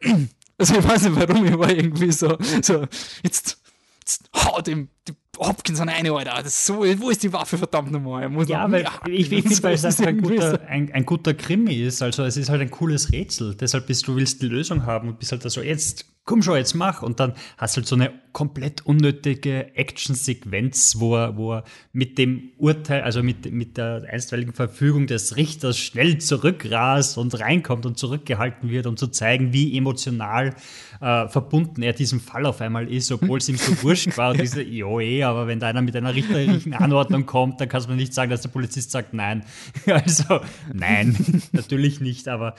[0.58, 2.86] also ich weiß nicht warum, ich war irgendwie so, so
[3.22, 3.60] jetzt,
[4.00, 6.34] jetzt hau dem, dem Hopkins an eine, Alter.
[6.36, 8.30] Das ist so, wo ist die Waffe, verdammt nochmal?
[8.46, 12.02] ja, weil ich, ich finde, weil es einfach ein guter, ein, ein guter Krimi ist.
[12.02, 13.54] Also es ist halt ein cooles Rätsel.
[13.54, 16.74] Deshalb bist du willst die Lösung haben und bist halt so, jetzt komm schon, jetzt
[16.74, 17.02] mach.
[17.02, 22.18] Und dann hast du halt so eine komplett unnötige Action-Sequenz, wo er, wo er mit
[22.18, 27.98] dem Urteil, also mit, mit der einstweiligen Verfügung des Richters schnell zurückrast und reinkommt und
[27.98, 30.54] zurückgehalten wird, um zu zeigen, wie emotional
[31.00, 34.32] äh, verbunden er diesem Fall auf einmal ist, obwohl es ihm so wurscht war.
[34.32, 37.88] Und diese, jo, eh, aber wenn da einer mit einer richterlichen Anordnung kommt, dann kannst
[37.88, 39.44] du nicht sagen, dass der Polizist sagt nein.
[39.86, 40.40] Also,
[40.72, 42.54] nein, natürlich nicht, aber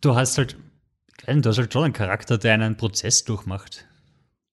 [0.00, 0.56] du hast halt
[1.28, 3.86] Du hast halt schon einen Charakter, der einen Prozess durchmacht.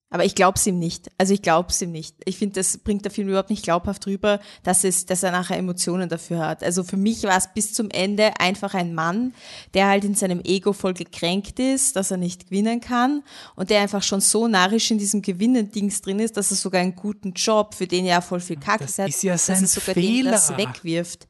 [0.09, 1.09] Aber ich glaube es ihm nicht.
[1.17, 2.15] Also ich glaube es ihm nicht.
[2.25, 5.57] Ich finde, das bringt der Film überhaupt nicht glaubhaft rüber, dass, es, dass er nachher
[5.57, 6.63] Emotionen dafür hat.
[6.63, 9.33] Also für mich war es bis zum Ende einfach ein Mann,
[9.73, 13.23] der halt in seinem Ego voll gekränkt ist, dass er nicht gewinnen kann
[13.55, 16.95] und der einfach schon so narrisch in diesem Gewinnendings drin ist, dass er sogar einen
[16.95, 19.95] guten Job, für den er voll viel Kacke hat, ist ja sein dass er sogar
[19.95, 20.31] Fehler.
[20.31, 21.27] das wegwirft.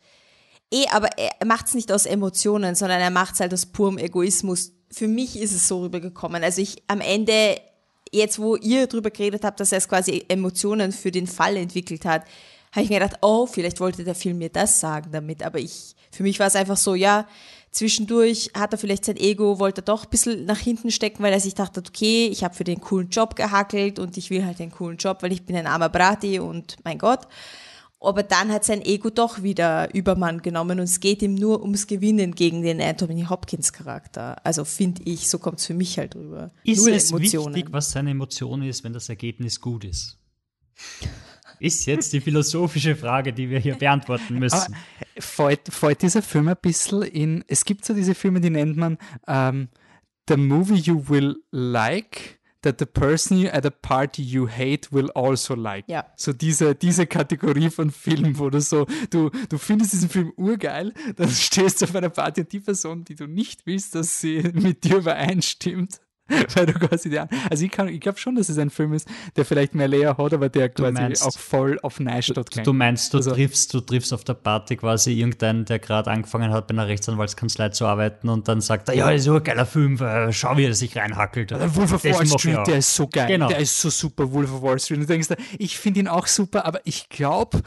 [0.71, 3.97] Eh, aber er macht es nicht aus Emotionen, sondern er macht es halt aus purem
[3.97, 4.73] Egoismus.
[4.95, 6.41] Für mich ist es so rübergekommen.
[6.41, 7.59] Also ich am Ende,
[8.13, 12.05] jetzt wo ihr drüber geredet habt, dass er es quasi Emotionen für den Fall entwickelt
[12.05, 12.23] hat,
[12.71, 15.43] habe ich mir gedacht, oh, vielleicht wollte der Film mir das sagen damit.
[15.43, 17.27] Aber ich, für mich war es einfach so, ja,
[17.71, 21.33] zwischendurch hat er vielleicht sein Ego, wollte er doch ein bisschen nach hinten stecken, weil
[21.33, 24.59] er sich dachte, okay, ich habe für den coolen Job gehackelt und ich will halt
[24.59, 27.27] den coolen Job, weil ich bin ein armer Brati und mein Gott.
[28.05, 31.87] Aber dann hat sein Ego doch wieder Übermann genommen und es geht ihm nur ums
[31.87, 34.45] Gewinnen gegen den Anthony Hopkins Charakter.
[34.45, 36.51] Also finde ich, so kommt es für mich halt rüber.
[36.63, 37.55] Ist nur es Emotionen.
[37.55, 40.17] wichtig, was seine Emotion ist, wenn das Ergebnis gut ist?
[41.59, 44.75] ist jetzt die philosophische Frage, die wir hier beantworten müssen.
[45.17, 48.97] fällt, fällt dieser Film ein bisschen in, es gibt so diese Filme, die nennt man
[49.27, 49.69] ähm,
[50.27, 52.34] The Movie You Will Like
[52.65, 55.85] that the person at a party you hate will also like.
[55.87, 56.05] Ja.
[56.15, 60.93] So diese, diese Kategorie von Film, wo du so, du, du findest diesen Film urgeil,
[61.15, 64.39] dann stehst du auf einer Party und die Person, die du nicht willst, dass sie
[64.53, 65.99] mit dir übereinstimmt,
[66.55, 69.45] Weil du quasi die, also ich, ich glaube schon, dass es ein Film ist, der
[69.45, 73.13] vielleicht mehr Layer hat, aber der quasi meinst, auch voll auf Nash dort Du meinst,
[73.13, 76.73] du, also, triffst, du triffst auf der Party quasi irgendeinen, der gerade angefangen hat, bei
[76.73, 80.01] einer Rechtsanwaltskanzlei zu arbeiten und dann sagt er, ja, das ist so ein geiler Film,
[80.01, 81.51] äh, schau, wie er sich reinhackelt.
[81.51, 83.47] Der Wolf of Wall Street, der ist so geil, genau.
[83.47, 84.97] der ist so super, Wolf of Wall Street.
[84.97, 85.27] Und du denkst,
[85.59, 87.61] ich finde ihn auch super, aber ich glaube,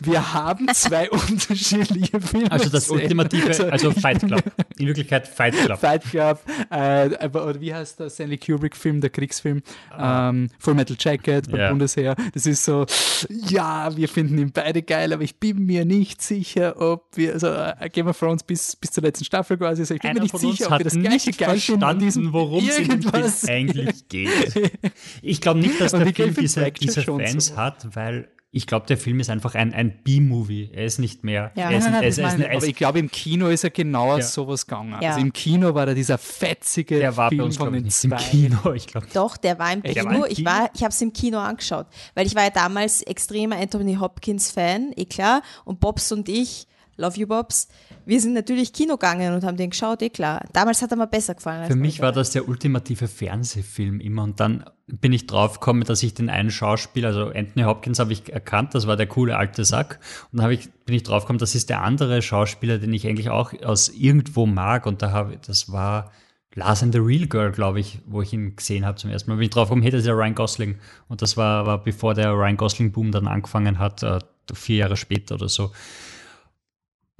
[0.00, 2.50] wir haben zwei unterschiedliche Filme.
[2.50, 4.42] Also das ultimative, also Fight Club.
[4.78, 5.78] In Wirklichkeit Fight Club.
[5.78, 6.40] Fight Club,
[6.70, 10.30] äh, oder wie heißt der Stanley Kubrick-Film, der Kriegsfilm, ah.
[10.30, 11.70] ähm, Full Metal Jacket beim yeah.
[11.70, 12.16] Bundesheer.
[12.32, 12.86] Das ist so,
[13.28, 17.48] ja, wir finden ihn beide geil, aber ich bin mir nicht sicher, ob wir, also
[17.48, 20.24] äh, Game of Thrones bis, bis zur letzten Staffel quasi, also ich bin Einer mir
[20.24, 24.80] nicht sicher, ob wir das gleiche geil finden, worum es in dem Film eigentlich geht.
[25.22, 27.56] Ich glaube nicht, dass der Film diese, diese Fans so.
[27.56, 30.70] hat, weil ich glaube, der Film ist einfach ein, ein B-Movie.
[30.72, 31.52] Er ist nicht mehr.
[31.54, 31.68] Ja.
[31.70, 34.22] Ist, ist, aber ich glaube, im Kino ist er genau ja.
[34.22, 34.96] sowas gegangen.
[35.02, 35.10] Ja.
[35.10, 38.16] Also im Kino war er dieser fetzige der war Film uns, von den zwei.
[38.16, 39.06] Im Kino, ich glaube.
[39.12, 40.04] Doch, der war im Kino.
[40.06, 43.02] War im ich war, ich habe es im Kino angeschaut, weil ich war ja damals
[43.02, 45.42] extremer Anthony Hopkins Fan, eh klar.
[45.66, 46.66] Und Bobs und ich
[46.98, 47.68] Love You Bobs.
[48.08, 50.42] Wir sind natürlich Kino gegangen und haben den geschaut, eh klar.
[50.54, 51.66] Damals hat er mir besser gefallen.
[51.66, 56.02] Für mich war das der ultimative Fernsehfilm immer und dann bin ich drauf gekommen, dass
[56.02, 59.66] ich den einen Schauspieler, also Anthony Hopkins habe ich erkannt, das war der coole alte
[59.66, 60.00] Sack
[60.32, 63.28] und dann ich, bin ich drauf gekommen, das ist der andere Schauspieler, den ich eigentlich
[63.28, 66.10] auch aus irgendwo mag und da habe das war
[66.54, 69.36] Lars and the Real Girl, glaube ich, wo ich ihn gesehen habe zum ersten Mal.
[69.36, 70.78] Bin ich drauf gekommen, hey, das ist ja Ryan Gosling
[71.08, 74.18] und das war, war bevor der Ryan Gosling Boom dann angefangen hat, äh,
[74.54, 75.72] vier Jahre später oder so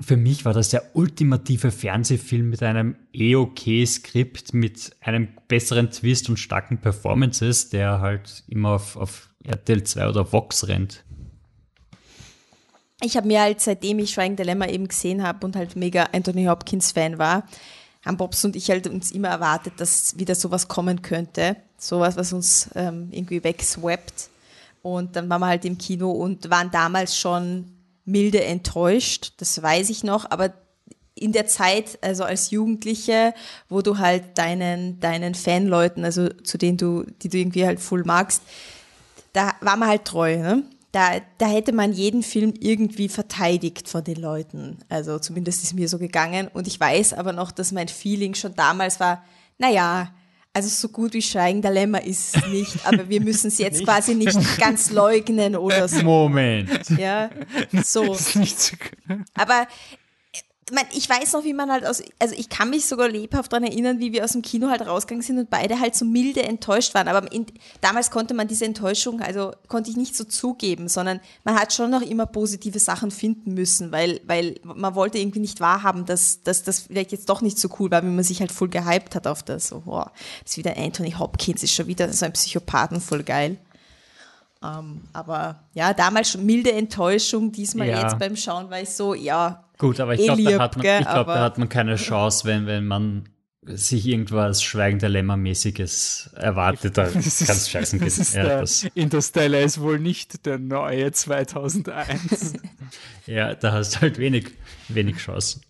[0.00, 5.90] für mich war das der ultimative Fernsehfilm mit einem eh okay Skript, mit einem besseren
[5.90, 11.04] Twist und starken Performances, der halt immer auf, auf RTL 2 oder Vox rennt.
[13.00, 16.44] Ich habe mir halt, seitdem ich Schweigen Dilemma eben gesehen habe und halt mega Anthony
[16.44, 17.44] Hopkins Fan war,
[18.04, 21.56] haben Bobs und ich halt uns immer erwartet, dass wieder sowas kommen könnte.
[21.76, 24.30] Sowas, was uns ähm, irgendwie wegswappt.
[24.82, 27.77] Und dann waren wir halt im Kino und waren damals schon
[28.08, 30.52] milde enttäuscht, das weiß ich noch, aber
[31.14, 33.34] in der Zeit, also als Jugendliche,
[33.68, 38.04] wo du halt deinen, deinen Fanleuten, also zu denen du, die du irgendwie halt voll
[38.04, 38.42] magst,
[39.32, 40.62] da war man halt treu, ne?
[40.90, 44.78] Da, da hätte man jeden Film irgendwie verteidigt von den Leuten.
[44.88, 46.48] Also zumindest ist mir so gegangen.
[46.48, 49.22] Und ich weiß aber noch, dass mein Feeling schon damals war,
[49.58, 50.10] naja,
[50.58, 54.16] also so gut wie Schweigen Lämmer ist es nicht, aber wir müssen es jetzt quasi
[54.16, 56.02] nicht ganz leugnen oder so.
[56.02, 56.90] Moment.
[56.98, 57.30] Ja,
[57.84, 58.16] so.
[59.34, 59.68] Aber
[60.92, 63.98] ich weiß noch, wie man halt aus, also ich kann mich sogar lebhaft daran erinnern,
[64.00, 67.08] wie wir aus dem Kino halt rausgegangen sind und beide halt so milde enttäuscht waren.
[67.08, 67.46] Aber in,
[67.80, 71.90] damals konnte man diese Enttäuschung, also konnte ich nicht so zugeben, sondern man hat schon
[71.90, 76.62] noch immer positive Sachen finden müssen, weil, weil man wollte irgendwie nicht wahrhaben, dass, dass
[76.62, 79.26] das vielleicht jetzt doch nicht so cool war, wie man sich halt voll gehypt hat
[79.26, 79.68] auf das.
[79.68, 83.58] So, das ist wieder Anthony Hopkins, ist schon wieder so ein Psychopathen, voll geil.
[84.60, 88.02] Um, ähm, aber ja, damals schon milde Enttäuschung, diesmal ja.
[88.02, 91.06] jetzt beim Schauen war ich so, ja, Gut, aber ich glaube, da, hat man, ich
[91.06, 93.28] glaub, da hat man keine Chance, wenn, wenn man
[93.62, 98.26] sich irgendwas Schweigen der Lämmer-mäßiges erwartet, da kann es scheißen gehen.
[98.34, 102.54] Ja, der, Interstellar ist wohl nicht der neue 2001.
[103.26, 104.52] ja, da hast du halt wenig,
[104.88, 105.60] wenig Chance.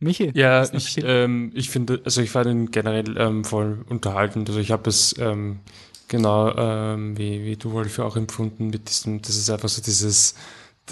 [0.00, 0.30] Michi?
[0.34, 4.48] Ja, ich, ähm, ich finde, also ich war den generell ähm, voll unterhaltend.
[4.48, 5.60] Also ich habe es ähm,
[6.06, 10.36] genau ähm, wie, wie du Wolf auch empfunden mit diesem, das ist einfach so dieses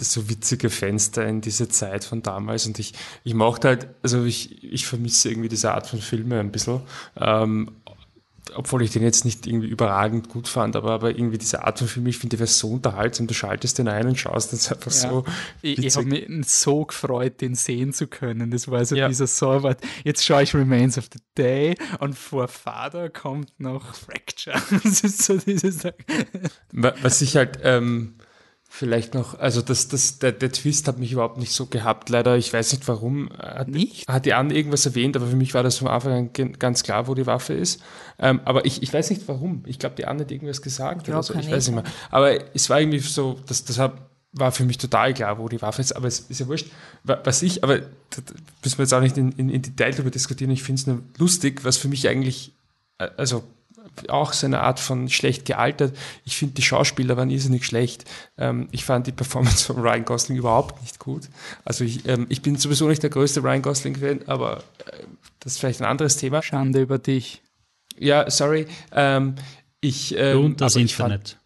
[0.05, 2.93] so witzige Fenster in diese Zeit von damals und ich,
[3.25, 6.81] ich mochte halt, also ich, ich vermisse irgendwie diese Art von Filme ein bisschen.
[7.17, 7.71] Ähm,
[8.55, 11.89] obwohl ich den jetzt nicht irgendwie überragend gut fand, aber, aber irgendwie diese Art von
[11.89, 13.27] Film, ich finde, der wäre so unterhaltsam.
[13.27, 15.11] Du schaltest den ein und schaust, das einfach ja.
[15.11, 15.25] so.
[15.63, 18.51] Ich, ich habe mich so gefreut, den sehen zu können.
[18.51, 19.09] Das war so ja.
[19.09, 19.81] dieser Sorwart.
[20.05, 24.61] Jetzt schaue ich Remains of the Day und vor Vater kommt noch Fracture.
[24.85, 25.81] das ist so dieses.
[26.73, 27.59] Was ich halt.
[27.63, 28.16] Ähm,
[28.79, 32.37] Vielleicht noch, also das, das, der, der Twist hat mich überhaupt nicht so gehabt, leider.
[32.37, 33.31] Ich weiß nicht warum.
[33.39, 34.07] Hat, nicht?
[34.07, 37.09] Hat die Anne irgendwas erwähnt, aber für mich war das von Anfang an ganz klar,
[37.09, 37.81] wo die Waffe ist.
[38.19, 39.63] Ähm, aber ich, ich weiß nicht warum.
[39.65, 41.33] Ich glaube, die Anne hat irgendwas gesagt oder so.
[41.33, 41.85] Ich weiß nicht mehr.
[42.11, 43.99] Aber es war irgendwie so, das, deshalb
[44.33, 45.97] war für mich total klar, wo die Waffe ist.
[45.97, 46.67] Aber es ist ja wurscht.
[47.03, 47.87] Was ich, aber da
[48.63, 50.51] müssen wir jetzt auch nicht in, in, in Detail darüber diskutieren.
[50.51, 52.53] Ich finde es nur lustig, was für mich eigentlich,
[52.99, 53.43] äh, also
[54.09, 55.97] auch so eine Art von schlecht gealtert.
[56.25, 58.05] Ich finde, die Schauspieler waren irrsinnig schlecht.
[58.39, 61.29] Ähm, ich fand die Performance von Ryan Gosling überhaupt nicht gut.
[61.65, 65.05] Also ich, ähm, ich bin sowieso nicht der größte Ryan Gosling-Fan, aber äh,
[65.41, 66.43] das ist vielleicht ein anderes Thema.
[66.43, 67.43] Schande über dich.
[67.99, 68.67] Ja, sorry.
[68.93, 69.37] Ähm,
[69.81, 71.31] ich, ähm, Und das Internet.
[71.31, 71.41] Fand,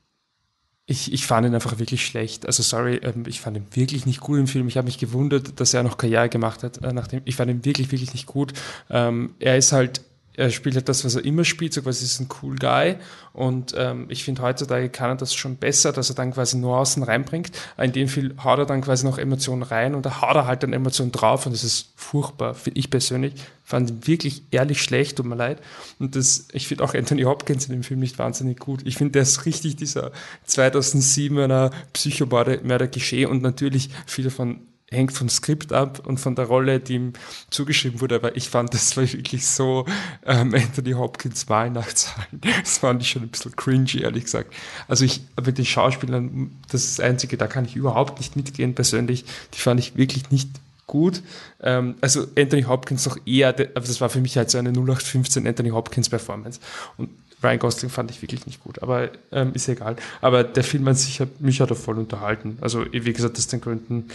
[0.86, 2.46] ich, ich fand ihn einfach wirklich schlecht.
[2.46, 4.66] Also sorry, ähm, ich fand ihn wirklich nicht gut im Film.
[4.66, 6.82] Ich habe mich gewundert, dass er noch Karriere gemacht hat.
[6.82, 8.52] Äh, nachdem ich fand ihn wirklich, wirklich nicht gut.
[8.90, 10.00] Ähm, er ist halt
[10.34, 12.96] er spielt halt das, was er immer spielt, so quasi ist ein cool Guy.
[13.32, 16.78] Und ähm, ich finde, heutzutage kann er das schon besser, dass er dann quasi nur
[16.78, 17.50] außen reinbringt.
[17.78, 20.62] In dem Fall haut er dann quasi noch Emotionen rein und da haut er halt
[20.62, 22.54] dann Emotionen drauf und das ist furchtbar.
[22.54, 23.34] Finde ich persönlich.
[23.64, 25.60] Fand ihn wirklich ehrlich schlecht, tut mir leid.
[25.98, 28.80] Und das, ich finde auch Anthony Hopkins in dem Film nicht wahnsinnig gut.
[28.84, 30.10] Ich finde, der ist richtig dieser
[30.48, 34.60] 2007er Psychomörder-Klischee und natürlich viele von
[34.92, 37.12] hängt vom Skript ab und von der Rolle, die ihm
[37.50, 38.16] zugeschrieben wurde.
[38.16, 39.86] Aber ich fand, das war wirklich so
[40.26, 42.40] ähm, Anthony Hopkins Weihnachtszahlen.
[42.60, 44.52] Das fand ich schon ein bisschen cringy, ehrlich gesagt.
[44.88, 48.74] Also ich, mit den Schauspielern, das ist das Einzige, da kann ich überhaupt nicht mitgehen
[48.74, 49.24] persönlich.
[49.54, 50.48] Die fand ich wirklich nicht
[50.86, 51.22] gut.
[51.62, 55.46] Ähm, also Anthony Hopkins noch eher, aber das war für mich halt so eine 0815
[55.46, 56.58] Anthony Hopkins Performance.
[56.96, 57.10] Und
[57.42, 59.96] Ryan Gosling fand ich wirklich nicht gut, aber ähm, ist egal.
[60.20, 62.58] Aber der Film an sich hat mich hat er voll unterhalten.
[62.60, 64.10] Also wie gesagt, aus den Gründen,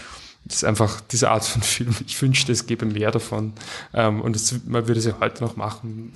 [0.46, 1.96] das ist einfach diese Art von Film.
[2.06, 3.54] Ich wünschte, es gäbe mehr davon.
[3.94, 6.14] Ähm, und das, man würde sie heute noch machen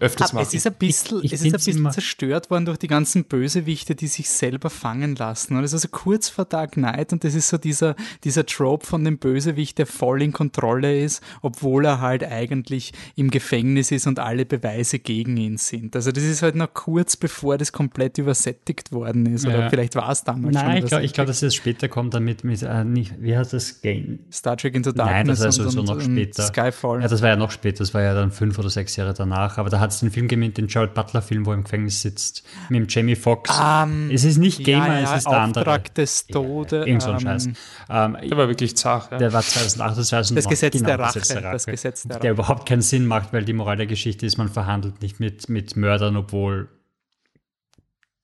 [0.00, 0.46] öfters machen.
[0.46, 3.24] Es ist ein bisschen, ich, ich es ist ein bisschen zerstört worden durch die ganzen
[3.24, 5.56] Bösewichte, die sich selber fangen lassen.
[5.56, 8.86] Und es ist also kurz vor Dark Knight und das ist so dieser, dieser Trope
[8.86, 14.06] von dem Bösewicht, der voll in Kontrolle ist, obwohl er halt eigentlich im Gefängnis ist
[14.06, 15.96] und alle Beweise gegen ihn sind.
[15.96, 19.46] Also das ist halt noch kurz bevor das komplett übersättigt worden ist.
[19.46, 19.70] Oder ja.
[19.70, 20.68] vielleicht war es damals Nein, schon.
[20.68, 23.80] Nein, ich glaube, glaub, dass es später kommt damit mit, äh, nicht, wie heißt das
[23.80, 24.20] Game?
[24.32, 25.16] Star Trek Into Darkness.
[25.16, 26.42] Nein, das war sowieso und, noch später.
[26.42, 27.02] Skyfall.
[27.02, 29.58] Ja, das war ja noch später, das war ja dann fünf oder sechs Jahre danach,
[29.58, 32.44] aber da hat es den Film gegeben, den Jared Butler-Film, wo er im Gefängnis sitzt,
[32.68, 33.58] mit dem Jamie Foxx.
[33.58, 35.64] Um, es ist nicht Gamer, ja, ja, es ist der andere.
[35.64, 36.86] Auftrag des Todes.
[36.86, 37.46] Irgend so ein um, Scheiß.
[37.46, 39.10] Um, der war wirklich zart.
[39.12, 39.18] Ja.
[39.18, 40.36] Der war 2008, 2009.
[40.36, 41.18] Das Gesetz genau, der Rache.
[41.18, 41.52] Das Gesetz der, Rache.
[41.52, 42.20] Das Gesetz der, Rache.
[42.20, 45.48] der überhaupt keinen Sinn macht, weil die Moral der Geschichte ist, man verhandelt nicht mit,
[45.48, 46.68] mit Mördern, obwohl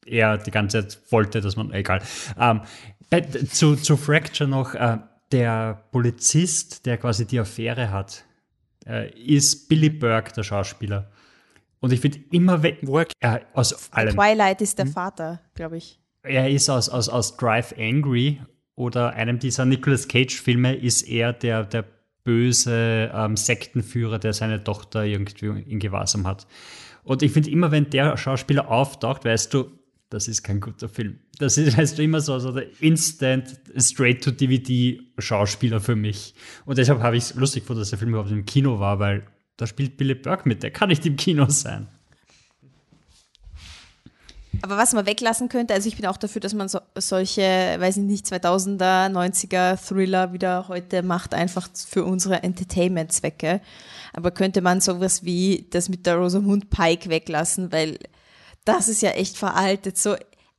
[0.07, 2.03] er die ganze Zeit wollte, dass man, egal.
[2.39, 2.63] Ähm,
[3.51, 4.99] zu, zu Fracture noch, äh,
[5.33, 8.25] der Polizist, der quasi die Affäre hat,
[8.87, 11.11] äh, ist Billy Burke, der Schauspieler.
[11.81, 12.77] Und ich finde immer, wenn
[13.21, 14.15] er aus allem.
[14.15, 14.93] Twilight ist der hm?
[14.93, 16.01] Vater, glaube ich.
[16.23, 18.41] Er ist aus, aus, aus Drive Angry
[18.75, 21.85] oder einem dieser Nicolas Cage-Filme ist er der, der
[22.25, 26.47] böse ähm, Sektenführer, der seine Tochter irgendwie in Gewahrsam hat.
[27.03, 29.71] Und ich finde immer, wenn der Schauspieler auftaucht, weißt du,
[30.11, 31.19] das ist kein guter Film.
[31.39, 36.35] Das ist, weißt du, immer so, so der Instant Straight-to-DVD-Schauspieler für mich.
[36.67, 39.27] Und deshalb habe ich es lustig gefunden, dass der Film überhaupt im Kino war, weil
[39.59, 41.89] da spielt Billy Burke mit, der kann nicht im Kino sein.
[44.63, 47.99] Aber was man weglassen könnte, also ich bin auch dafür, dass man so, solche, weiß
[47.99, 53.61] ich nicht, 2000er, 90er Thriller wieder heute macht, einfach für unsere Entertainment-Zwecke.
[54.13, 57.99] Aber könnte man sowas wie das mit der Rosamund Pike weglassen, weil
[58.65, 59.99] das ist ja echt veraltet.
[59.99, 60.17] So,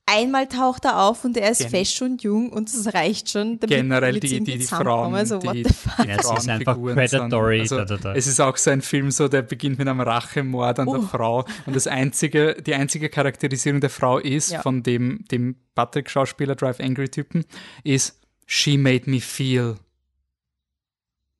[0.10, 3.60] einmal taucht er auf und er ist Gen fesch und jung und das reicht schon.
[3.60, 5.70] Generell die, die, die Frauen, also, die, die,
[6.08, 7.62] ja, es ist einfach predatory.
[7.62, 8.16] Also, da, da, da.
[8.16, 10.98] Es ist auch so ein Film, so der beginnt mit einem Rachemord an oh.
[10.98, 14.62] der Frau und das einzige, die einzige Charakterisierung der Frau ist ja.
[14.62, 17.46] von dem, dem Patrick-Schauspieler Drive Angry-Typen
[17.84, 19.76] ist She made me feel.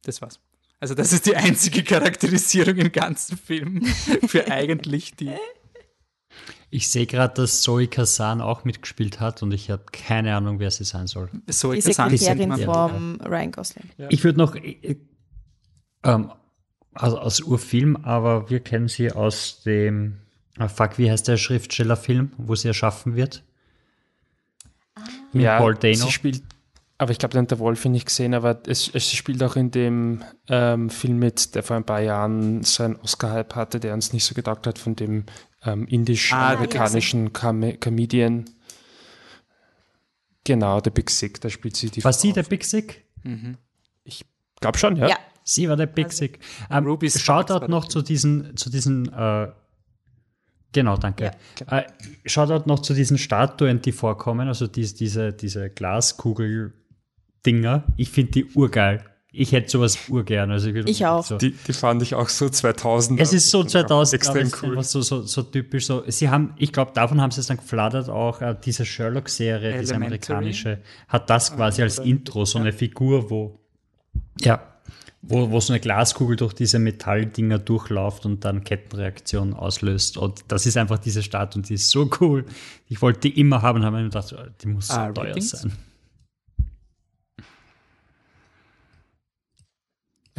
[0.04, 0.40] Das war's.
[0.80, 3.84] Also das ist die einzige Charakterisierung im ganzen Film
[4.28, 5.32] für eigentlich die
[6.70, 10.72] ich sehe gerade, dass Zoe Kazan auch mitgespielt hat und ich habe keine Ahnung, wer
[10.72, 11.30] sie sein soll.
[11.48, 13.28] Zoe die Kazan Sekretärin vom ja.
[13.28, 13.90] Ryan Gosling.
[13.98, 14.08] Ja.
[14.10, 14.98] Ich würde noch äh,
[16.04, 16.32] ähm,
[16.94, 20.18] also aus Urfilm, aber wir kennen sie aus dem
[20.58, 23.44] ah, Fuck, wie heißt der Schriftstellerfilm, wo sie erschaffen wird?
[24.96, 25.02] Ah.
[25.34, 25.96] Ja, Paul Dano.
[25.96, 26.44] sie spielt
[27.02, 29.72] aber ich glaube, den hat der Wolf nicht gesehen, aber es, es spielt auch in
[29.72, 34.12] dem ähm, Film mit, der vor ein paar Jahren so einen Oscar-Hype hatte, der uns
[34.12, 35.24] nicht so gedacht hat, von dem
[35.66, 38.46] ähm, indisch-amerikanischen ah, Comedian.
[40.44, 43.06] Genau, der Big Sick, da spielt sie die War sie der Big Sick?
[43.24, 43.58] Mhm.
[44.04, 44.26] Ich
[44.60, 45.10] glaube schon, ja.
[45.10, 45.18] ja.
[45.44, 46.40] Sie war der Big also, Sick.
[46.70, 49.48] Ähm, Ruby Shoutout noch zu diesen, zu diesen äh,
[50.72, 51.26] Genau, danke.
[51.26, 51.78] Ja, genau.
[51.78, 51.88] Äh,
[52.26, 57.86] Shoutout noch zu diesen Statuen, die vorkommen, also dies, diese, diese Glaskugel-Dinger.
[57.98, 59.04] Ich finde die urgeil.
[59.32, 60.50] Ich hätte sowas urgern.
[60.50, 61.24] Also ich, ich auch.
[61.24, 61.38] So.
[61.38, 63.20] Die, die, fand ich auch so 2000.
[63.20, 64.14] Es ist so 2000.
[64.16, 64.84] Extrem cool.
[64.84, 65.86] So, so, so, typisch.
[65.86, 66.04] So.
[66.08, 68.42] Sie haben, ich glaube, davon haben sie es dann gefladert auch.
[68.42, 73.60] Äh, diese Sherlock-Serie, diese amerikanische, hat das quasi als Intro, so eine Figur, wo,
[74.40, 74.64] ja,
[75.22, 80.18] wo, wo so eine Glaskugel durch diese Metalldinger durchläuft und dann Kettenreaktion auslöst.
[80.18, 82.46] Und das ist einfach diese Stadt und die ist so cool.
[82.88, 84.34] Ich wollte die immer haben und habe mir gedacht,
[84.64, 85.52] die muss so ah, teuer Ratings?
[85.52, 85.72] sein.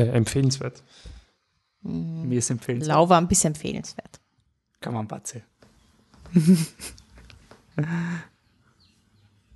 [0.01, 0.83] Äh, empfehlenswert.
[1.83, 2.97] Hm, Mir ist empfehlenswert.
[2.97, 4.19] Lauwarm bis empfehlenswert.
[4.81, 5.43] Kann man Batze.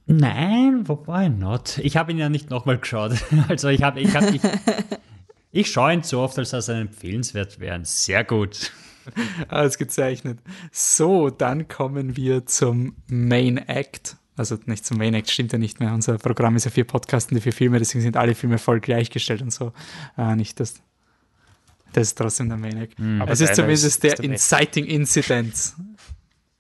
[0.07, 1.79] Nein, why not?
[1.79, 3.13] Ich habe ihn ja nicht nochmal geschaut.
[3.49, 4.43] Also ich habe, ich habe, ich,
[5.51, 7.87] ich schaue ihn so oft, als dass er empfehlenswert wären.
[7.87, 8.71] Sehr gut.
[9.49, 10.41] Ausgezeichnet.
[10.73, 14.17] So, dann kommen wir zum Main Act.
[14.37, 15.93] Also nicht zum Main Act, stimmt ja nicht mehr.
[15.93, 19.43] Unser Programm ist ja vier Podcasts und vier Filme, deswegen sind alle Filme voll gleichgestellt
[19.43, 19.73] und so.
[20.19, 20.75] Äh, nicht das.
[21.93, 22.99] Das ist trotzdem der Main Act.
[22.99, 25.75] Mhm, es ist zumindest ist der, der Inciting Incident.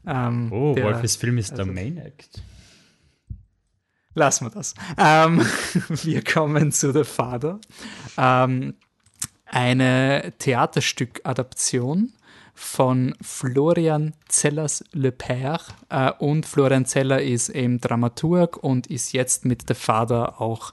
[0.07, 2.43] Ähm, oh, der, Wolfes Film ist also, der Main Act.
[4.15, 4.75] Lassen wir das.
[4.97, 5.45] Ähm,
[5.89, 7.59] wir kommen zu The Father.
[8.17, 8.75] Ähm,
[9.47, 12.13] eine Theaterstück-Adaption
[12.55, 15.61] von Florian Zellers Le Père.
[15.89, 20.73] Äh, und Florian Zeller ist eben Dramaturg und ist jetzt mit The Father auch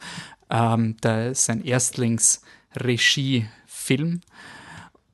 [0.49, 4.21] ähm, der, sein Erstlingsregiefilm.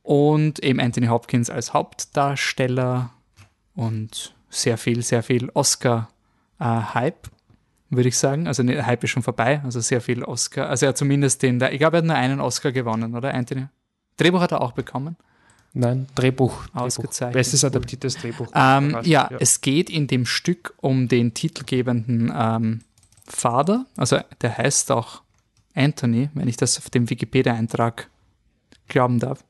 [0.03, 3.10] Und eben Anthony Hopkins als Hauptdarsteller
[3.76, 7.27] und sehr viel, sehr viel Oscar-Hype.
[7.27, 7.31] Äh,
[7.89, 8.48] würde ich sagen.
[8.48, 10.69] Also der Hype ist schon vorbei, also sehr viel Oscar.
[10.69, 13.68] Also er hat zumindest den, ich glaube, er hat nur einen Oscar gewonnen, oder Anthony?
[14.18, 15.15] Drehbuch hat er auch bekommen.
[15.73, 16.64] Nein, Drehbuch.
[16.73, 17.34] Ausgezeichnet.
[17.34, 18.48] Bestes adaptiertes Drehbuch.
[18.56, 22.81] Ähm, ja, ja, es geht in dem Stück um den titelgebenden ähm,
[23.27, 23.85] Vater.
[23.95, 25.22] Also der heißt auch
[25.76, 28.10] Anthony, wenn ich das auf dem Wikipedia-Eintrag
[28.88, 29.44] glauben darf.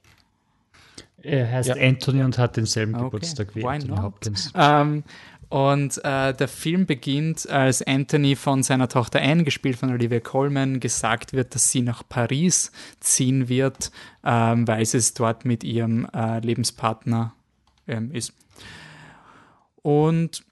[1.22, 1.76] Er heißt ja.
[1.76, 3.04] Anthony und hat denselben okay.
[3.06, 4.04] Geburtstag wie Why Anthony not?
[4.04, 4.52] Hopkins.
[4.56, 5.04] Ähm,
[5.50, 10.80] und äh, der Film beginnt, als Anthony von seiner Tochter Anne, gespielt von Olivia Colman,
[10.80, 13.92] gesagt wird, dass sie nach Paris ziehen wird,
[14.26, 17.34] ähm, weil sie es dort mit ihrem äh, Lebenspartner
[17.88, 18.34] ähm, ist.
[19.82, 20.44] Und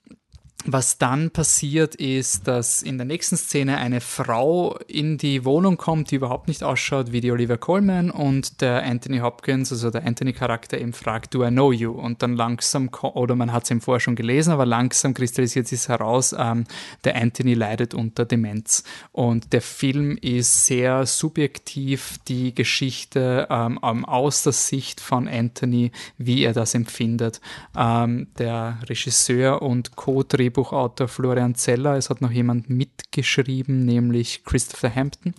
[0.68, 6.12] was dann passiert ist, dass in der nächsten Szene eine Frau in die Wohnung kommt,
[6.12, 10.80] die überhaupt nicht ausschaut wie die Olivia Colman und der Anthony Hopkins, also der Anthony-Charakter
[10.80, 11.92] eben fragt, do I know you?
[11.92, 15.88] Und dann langsam, oder man hat es im Vorher schon gelesen, aber langsam kristallisiert sich
[15.88, 16.66] heraus, ähm,
[17.04, 18.84] der Anthony leidet unter Demenz.
[19.12, 26.44] Und der Film ist sehr subjektiv, die Geschichte ähm, aus der Sicht von Anthony, wie
[26.44, 27.40] er das empfindet.
[27.78, 31.96] Ähm, der Regisseur und Co-Drehbuch Drehbuchautor Florian Zeller.
[31.96, 35.34] Es hat noch jemand mitgeschrieben, nämlich Christopher Hampton.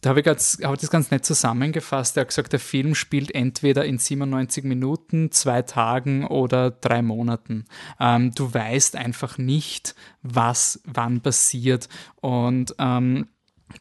[0.00, 2.16] Da habe ich, ganz, habe das ganz nett zusammengefasst.
[2.16, 7.64] Er hat gesagt, der Film spielt entweder in 97 Minuten, zwei Tagen oder drei Monaten.
[7.98, 11.88] Ähm, du weißt einfach nicht, was wann passiert.
[12.20, 13.28] Und ähm,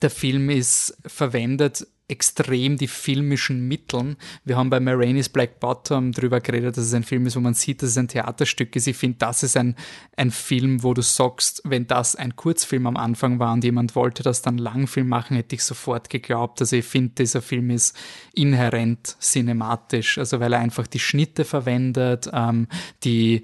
[0.01, 4.17] der Film ist verwendet extrem die filmischen Mitteln.
[4.43, 7.53] Wir haben bei Marainis Black Bottom drüber geredet, dass es ein Film ist, wo man
[7.53, 8.87] sieht, dass es ein Theaterstück ist.
[8.87, 9.75] Ich finde, das ist ein,
[10.17, 14.21] ein Film, wo du sagst, wenn das ein Kurzfilm am Anfang war und jemand wollte
[14.21, 16.59] das dann Langfilm machen, hätte ich sofort geglaubt.
[16.59, 17.95] Also ich finde, dieser Film ist
[18.33, 22.67] inhärent cinematisch, also weil er einfach die Schnitte verwendet, ähm,
[23.03, 23.43] die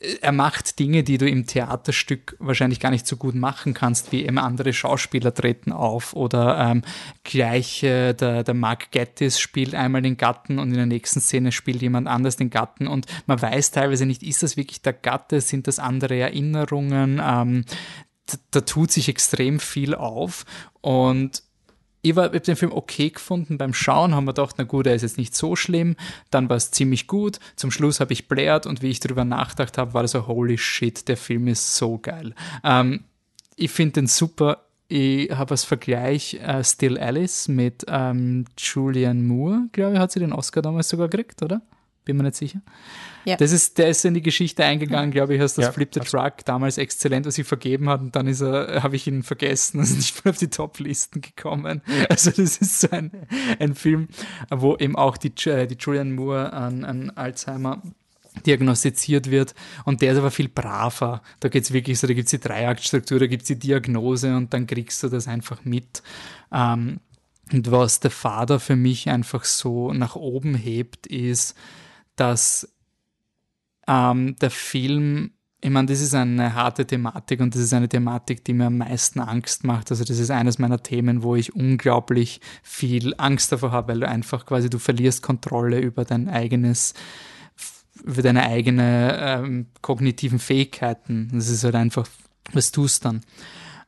[0.00, 4.24] er macht Dinge, die du im Theaterstück wahrscheinlich gar nicht so gut machen kannst, wie
[4.24, 6.82] eben andere Schauspieler treten auf oder ähm,
[7.22, 11.52] gleich äh, der, der Mark Gettis spielt einmal den Gatten und in der nächsten Szene
[11.52, 15.42] spielt jemand anders den Gatten und man weiß teilweise nicht, ist das wirklich der Gatte,
[15.42, 17.64] sind das andere Erinnerungen, ähm,
[18.52, 20.46] da tut sich extrem viel auf
[20.80, 21.42] und
[22.02, 23.58] ich habe den Film okay gefunden.
[23.58, 25.96] Beim Schauen haben wir gedacht, na gut, er ist jetzt nicht so schlimm.
[26.30, 27.38] Dann war es ziemlich gut.
[27.56, 30.56] Zum Schluss habe ich blärt und wie ich darüber nachgedacht habe, war das so, holy
[30.56, 32.34] shit, der Film ist so geil.
[32.64, 33.04] Ähm,
[33.56, 34.64] ich finde den super.
[34.88, 40.18] Ich habe als Vergleich äh, Still Alice mit ähm, Julianne Moore, glaube ich, hat sie
[40.18, 41.62] den Oscar damals sogar gekriegt, oder?
[42.04, 42.60] Bin mir nicht sicher.
[43.24, 43.36] Ja.
[43.36, 46.00] Das ist, der ist in die Geschichte eingegangen, glaube ich, als das ja, Flip the
[46.00, 49.80] Truck damals exzellent, was ich vergeben hat und dann ist er, habe ich ihn vergessen,
[49.80, 51.82] also nicht mal auf die Top-Listen gekommen.
[52.08, 53.10] Also das ist so ein,
[53.58, 54.08] ein Film,
[54.50, 57.82] wo eben auch die, äh, die Julianne Moore an, an Alzheimer
[58.46, 61.22] diagnostiziert wird und der ist aber viel braver.
[61.40, 64.34] Da geht es wirklich so, da gibt es die Dreiaktstruktur, da gibt es die Diagnose
[64.36, 66.02] und dann kriegst du das einfach mit.
[66.52, 67.00] Ähm,
[67.52, 71.56] und was der Vater für mich einfach so nach oben hebt, ist,
[72.16, 72.68] dass
[73.90, 78.44] ähm, der Film ich meine, das ist eine harte Thematik und das ist eine Thematik,
[78.44, 79.90] die mir am meisten Angst macht.
[79.90, 84.08] Also das ist eines meiner Themen, wo ich unglaublich viel Angst davor habe, weil du
[84.08, 86.94] einfach quasi, du verlierst Kontrolle über dein eigenes,
[88.02, 91.28] über deine eigenen ähm, kognitiven Fähigkeiten.
[91.34, 92.08] Das ist halt einfach,
[92.52, 93.20] was tust dann.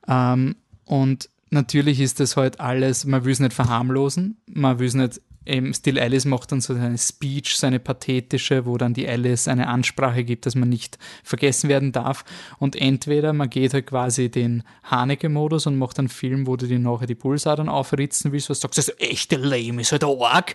[0.06, 4.94] Ähm, und natürlich ist das halt alles, man will es nicht verharmlosen, man will es
[4.94, 9.08] nicht eben Still Alice macht dann so eine Speech, so eine pathetische, wo dann die
[9.08, 12.24] Alice eine Ansprache gibt, dass man nicht vergessen werden darf.
[12.58, 16.78] Und entweder man geht halt quasi den Haneke-Modus und macht einen Film, wo du dir
[16.78, 20.54] nachher die Pulsadern aufritzen willst, was sagst, das ist echte Lame, ist halt arg.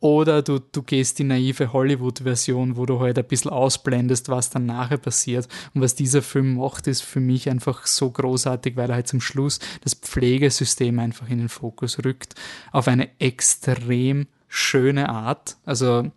[0.00, 4.66] Oder du, du gehst die naive Hollywood-Version, wo du halt ein bisschen ausblendest, was dann
[4.66, 5.48] nachher passiert.
[5.74, 9.20] Und was dieser Film macht, ist für mich einfach so großartig, weil er halt zum
[9.20, 12.36] Schluss das Pflegesystem einfach in den Fokus rückt.
[12.70, 15.56] Auf eine extrem schöne Art.
[15.64, 16.10] Also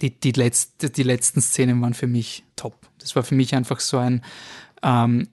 [0.00, 2.76] die, die, letzte, die letzten Szenen waren für mich top.
[2.98, 4.22] Das war für mich einfach so ein,
[4.82, 5.28] ähm,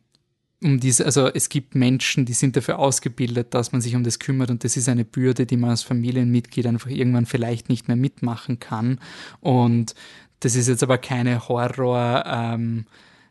[0.64, 4.18] um diese, also es gibt Menschen, die sind dafür ausgebildet, dass man sich um das
[4.18, 7.98] kümmert und das ist eine Bürde, die man als Familienmitglied einfach irgendwann vielleicht nicht mehr
[7.98, 9.00] mitmachen kann.
[9.40, 9.94] Und
[10.40, 12.86] das ist jetzt aber keine Horror, ähm,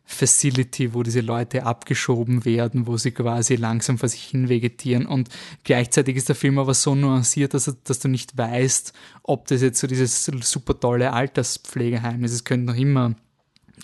[0.09, 5.05] Facility, wo diese Leute abgeschoben werden, wo sie quasi langsam vor sich hin vegetieren.
[5.05, 5.27] Und
[5.65, 8.93] gleichzeitig ist der Film aber so nuanciert, dass, dass du nicht weißt,
[9.23, 12.31] ob das jetzt so dieses super tolle Alterspflegeheim ist.
[12.31, 13.15] Es könnte noch immer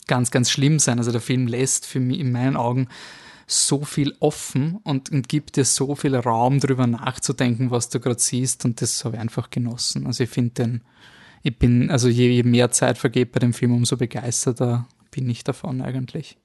[0.08, 0.98] ganz, ganz schlimm sein.
[0.98, 2.88] Also der Film lässt für mich in meinen Augen
[3.45, 8.22] so viel offen und, und gibt dir so viel Raum, darüber nachzudenken, was du gerade
[8.22, 8.64] siehst.
[8.64, 10.08] Und das habe ich einfach genossen.
[10.08, 10.82] Also ich finde den,
[11.44, 15.44] ich bin, also je, je mehr Zeit vergeht bei dem Film, umso begeisterter bin ich
[15.44, 16.38] davon eigentlich.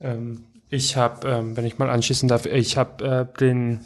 [0.00, 3.80] Ähm, ich habe, ähm, wenn ich mal anschließen darf, ich habe äh, den,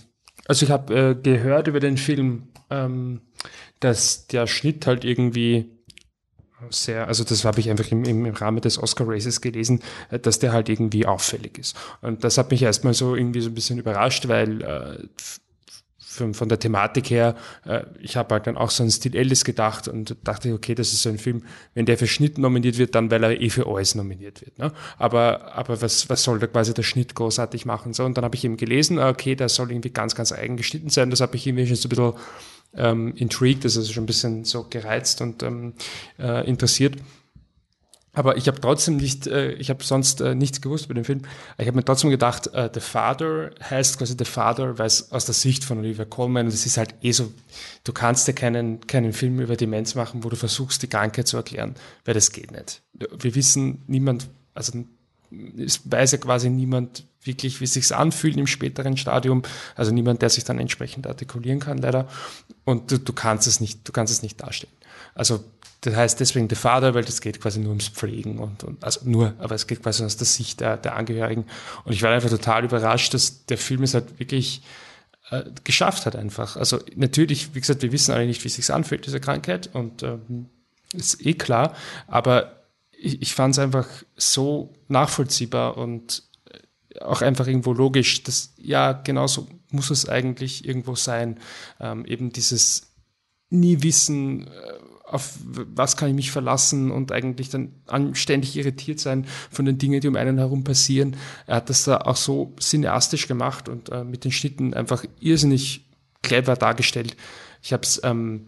[0.47, 3.21] also ich habe äh, gehört über den Film, ähm,
[3.81, 5.71] dass der Schnitt halt irgendwie
[6.71, 9.81] sehr, also das habe ich einfach im, im Rahmen des Oscar Races gelesen,
[10.11, 11.77] äh, dass der halt irgendwie auffällig ist.
[12.01, 15.09] Und das hat mich erstmal so irgendwie so ein bisschen überrascht, weil äh,
[16.15, 17.37] von, von der Thematik her,
[17.67, 20.93] äh, ich habe halt dann auch so an Steel Ellis gedacht und dachte, okay, das
[20.93, 21.43] ist so ein Film,
[21.75, 24.59] wenn der für Schnitt nominiert wird, dann weil er eh für alles nominiert wird.
[24.59, 24.73] Ne?
[24.99, 27.93] Aber, aber was, was soll da quasi der Schnitt großartig machen?
[27.93, 30.57] So, und dann habe ich eben gelesen, ah, okay, der soll irgendwie ganz, ganz eigen
[30.57, 31.11] geschnitten sein.
[31.11, 32.13] Das habe ich irgendwie schon so ein bisschen
[32.77, 35.75] ähm, intrigued, ist schon ein bisschen so gereizt und ähm,
[36.19, 36.97] äh, interessiert.
[38.15, 41.23] Aber ich habe trotzdem nicht, äh, ich habe sonst äh, nichts gewusst über den Film.
[41.59, 45.27] Ich habe mir trotzdem gedacht, äh, The Father heißt quasi The Father, weil es aus
[45.27, 47.33] der Sicht von Olivia Colman, und es ist halt eh so,
[47.83, 51.37] du kannst dir keinen, keinen Film über Demenz machen, wo du versuchst, die Krankheit zu
[51.37, 51.75] erklären,
[52.05, 52.83] weil das geht nicht.
[52.93, 54.85] Wir wissen, niemand, also
[55.59, 59.43] es weiß ja quasi niemand wirklich, wie es sich anfühlt im späteren Stadium.
[59.75, 62.09] Also niemand, der sich dann entsprechend artikulieren kann, leider.
[62.65, 64.73] Und du, du kannst es nicht, du kannst es nicht darstellen.
[65.15, 65.45] Also
[65.83, 69.01] das heißt deswegen der Vater, weil das geht quasi nur ums Pflegen und, und also
[69.05, 71.45] nur, aber es geht quasi aus der Sicht der, der Angehörigen.
[71.85, 74.63] Und ich war einfach total überrascht, dass der Film es halt wirklich
[75.31, 76.57] äh, geschafft hat einfach.
[76.57, 80.03] Also natürlich, wie gesagt, wir wissen alle nicht, wie es sich anfühlt, diese Krankheit und
[80.03, 80.49] ähm,
[80.93, 81.75] ist eh klar,
[82.07, 83.87] aber ich, ich fand es einfach
[84.17, 90.95] so nachvollziehbar und äh, auch einfach irgendwo logisch, dass ja, genauso muss es eigentlich irgendwo
[90.95, 91.41] sein.
[91.79, 92.95] Ähm, eben dieses
[93.51, 94.51] nie wissen, äh,
[95.15, 100.01] auf was kann ich mich verlassen und eigentlich dann anständig irritiert sein von den Dingen,
[100.01, 101.17] die um einen herum passieren.
[101.47, 105.85] Er hat das da auch so cineastisch gemacht und äh, mit den Schnitten einfach irrsinnig
[106.23, 107.17] clever dargestellt.
[107.63, 108.47] Ich habe es ähm,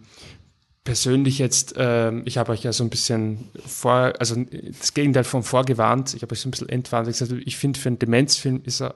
[0.83, 4.35] persönlich jetzt, ähm, ich habe euch ja so ein bisschen vor, also
[4.77, 7.07] das Gegenteil von vorgewarnt, ich habe euch so ein bisschen entwarnt.
[7.07, 8.95] Ich, ich finde, für einen Demenzfilm ist er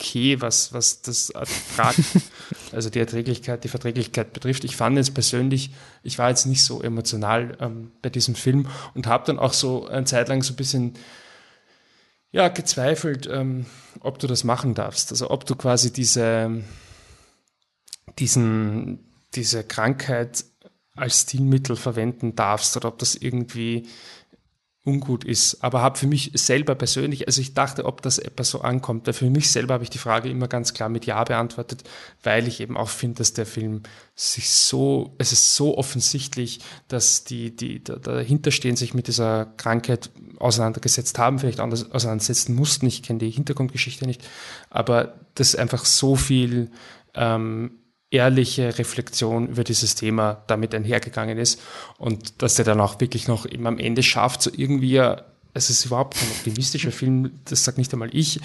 [0.00, 1.96] okay, was, was das Ertrag,
[2.72, 4.64] also die Erträglichkeit, die Verträglichkeit betrifft.
[4.64, 5.70] Ich fand es persönlich,
[6.02, 9.88] ich war jetzt nicht so emotional ähm, bei diesem Film und habe dann auch so
[9.88, 10.94] eine Zeit lang so ein bisschen
[12.30, 13.66] ja, gezweifelt, ähm,
[14.00, 15.10] ob du das machen darfst.
[15.10, 16.62] Also ob du quasi diese,
[18.18, 19.00] diesen,
[19.34, 20.44] diese Krankheit
[20.94, 23.88] als Stilmittel verwenden darfst oder ob das irgendwie
[24.88, 25.62] ungut ist.
[25.62, 29.06] Aber habe für mich selber persönlich, also ich dachte, ob das etwas so ankommt.
[29.06, 31.84] Weil für mich selber habe ich die Frage immer ganz klar mit Ja beantwortet,
[32.22, 33.82] weil ich eben auch finde, dass der Film
[34.14, 41.18] sich so, es ist so offensichtlich, dass die, die dahinterstehen, sich mit dieser Krankheit auseinandergesetzt
[41.18, 42.86] haben, vielleicht anders auseinandersetzen mussten.
[42.86, 44.26] Ich kenne die Hintergrundgeschichte nicht,
[44.70, 46.70] aber das einfach so viel
[47.14, 47.72] ähm,
[48.10, 51.60] ehrliche Reflexion über dieses Thema damit einhergegangen ist
[51.98, 55.00] und dass er dann auch wirklich noch eben am Ende schafft, so irgendwie
[55.54, 58.40] es ist überhaupt kein optimistischer Film, das sagt nicht einmal ich,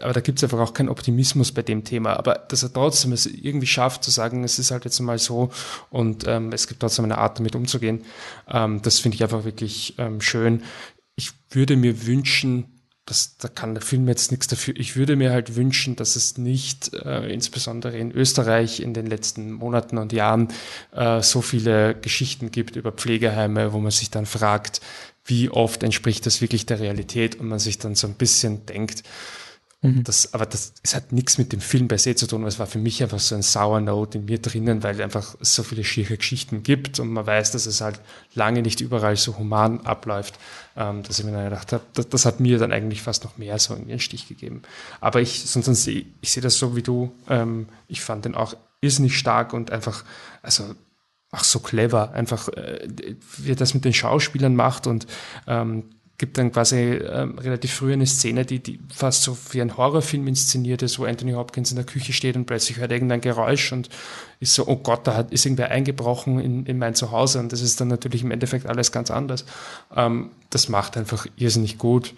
[0.00, 2.14] aber da gibt es einfach auch keinen Optimismus bei dem Thema.
[2.14, 5.50] Aber dass er trotzdem es irgendwie schafft zu sagen, es ist halt jetzt mal so
[5.90, 8.04] und ähm, es gibt trotzdem eine Art, damit umzugehen,
[8.48, 10.62] ähm, das finde ich einfach wirklich ähm, schön.
[11.16, 12.75] Ich würde mir wünschen,
[13.06, 14.74] das, da kann der Film jetzt nichts dafür.
[14.76, 19.52] Ich würde mir halt wünschen, dass es nicht, äh, insbesondere in Österreich in den letzten
[19.52, 20.48] Monaten und Jahren,
[20.92, 24.80] äh, so viele Geschichten gibt über Pflegeheime, wo man sich dann fragt,
[25.24, 29.04] wie oft entspricht das wirklich der Realität und man sich dann so ein bisschen denkt,
[29.82, 30.04] mhm.
[30.04, 32.66] das, aber das, es hat nichts mit dem Film per se zu tun, es war
[32.66, 36.16] für mich einfach so ein Sour Note in mir drinnen, weil einfach so viele schiere
[36.16, 38.00] Geschichten gibt und man weiß, dass es halt
[38.34, 40.38] lange nicht überall so human abläuft,
[40.76, 43.36] ähm, dass ich mir dann gedacht habe, das, das, hat mir dann eigentlich fast noch
[43.38, 44.62] mehr so einen Stich gegeben.
[45.00, 48.34] Aber ich, sonst, sonst ich, ich sehe das so wie du, ähm, ich fand den
[48.34, 50.04] auch irrsinnig stark und einfach,
[50.42, 50.74] also
[51.30, 52.88] ach so clever, einfach äh,
[53.38, 55.06] wie er das mit den Schauspielern macht und
[55.46, 55.84] ähm,
[56.18, 60.26] gibt dann quasi ähm, relativ früh eine Szene, die, die fast so wie ein Horrorfilm
[60.26, 63.90] inszeniert ist, wo Anthony Hopkins in der Küche steht und plötzlich hört irgendein Geräusch und
[64.40, 67.60] ist so, oh Gott, da hat, ist irgendwer eingebrochen in, in mein Zuhause und das
[67.60, 69.44] ist dann natürlich im Endeffekt alles ganz anders.
[69.94, 72.14] Ähm, das macht einfach irrsinnig gut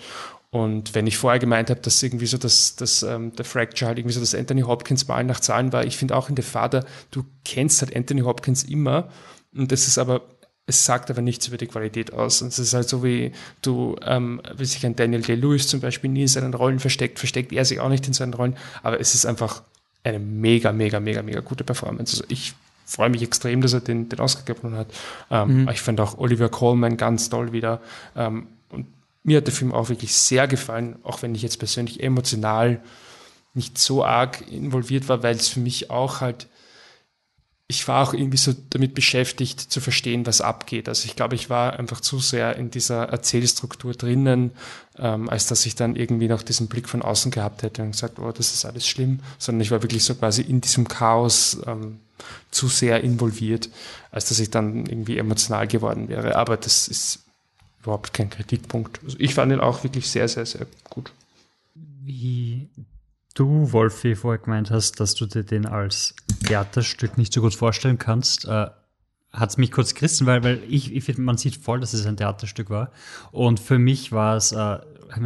[0.51, 3.99] und wenn ich vorher gemeint habe, dass irgendwie so das, das, ähm, der Fracture halt
[3.99, 6.87] irgendwie so das Anthony Hopkins Mal nach Zahlen war, ich finde auch in The Father,
[7.11, 9.09] du kennst halt Anthony Hopkins immer
[9.55, 10.23] und das ist aber,
[10.69, 12.43] es sagt aber nichts über die Qualität aus.
[12.43, 13.33] Und es ist halt so wie
[13.63, 17.53] du, ähm, wie sich ein Daniel Day-Lewis zum Beispiel nie in seinen Rollen versteckt, versteckt
[17.53, 19.63] er sich auch nicht in seinen Rollen, aber es ist einfach
[20.05, 22.15] eine mega, mega, mega, mega gute Performance.
[22.15, 22.55] Also ich
[22.85, 24.89] freue mich extrem, dass er den, den Oscar gewonnen hat.
[25.31, 25.69] Ähm, mhm.
[25.71, 27.81] Ich fand auch Oliver Coleman ganz toll wieder.
[28.15, 28.87] Ähm, und
[29.25, 32.81] mir hat der Film auch wirklich sehr gefallen, auch wenn ich jetzt persönlich emotional
[33.55, 36.47] nicht so arg involviert war, weil es für mich auch halt,
[37.71, 40.89] ich war auch irgendwie so damit beschäftigt zu verstehen, was abgeht.
[40.89, 44.53] Also ich glaube, ich war einfach zu sehr in dieser Erzählstruktur drinnen,
[44.97, 48.19] ähm, als dass ich dann irgendwie noch diesen Blick von außen gehabt hätte und gesagt,
[48.19, 52.01] oh, das ist alles schlimm, sondern ich war wirklich so quasi in diesem Chaos ähm,
[52.51, 53.69] zu sehr involviert,
[54.11, 56.37] als dass ich dann irgendwie emotional geworden wäre.
[56.37, 57.21] Aber das ist
[57.83, 59.01] überhaupt kein Kritikpunkt.
[59.05, 61.13] Also ich fand ihn auch wirklich sehr, sehr, sehr gut.
[61.75, 62.71] Wie
[63.35, 67.99] du, Wolfi, vorher gemeint hast, dass du dir den als Theaterstück nicht so gut vorstellen
[67.99, 68.67] kannst, äh,
[69.31, 72.07] hat es mich kurz gerissen, weil, weil ich, ich finde, man sieht voll, dass es
[72.07, 72.91] ein Theaterstück war.
[73.31, 74.79] Und für mich war es, äh,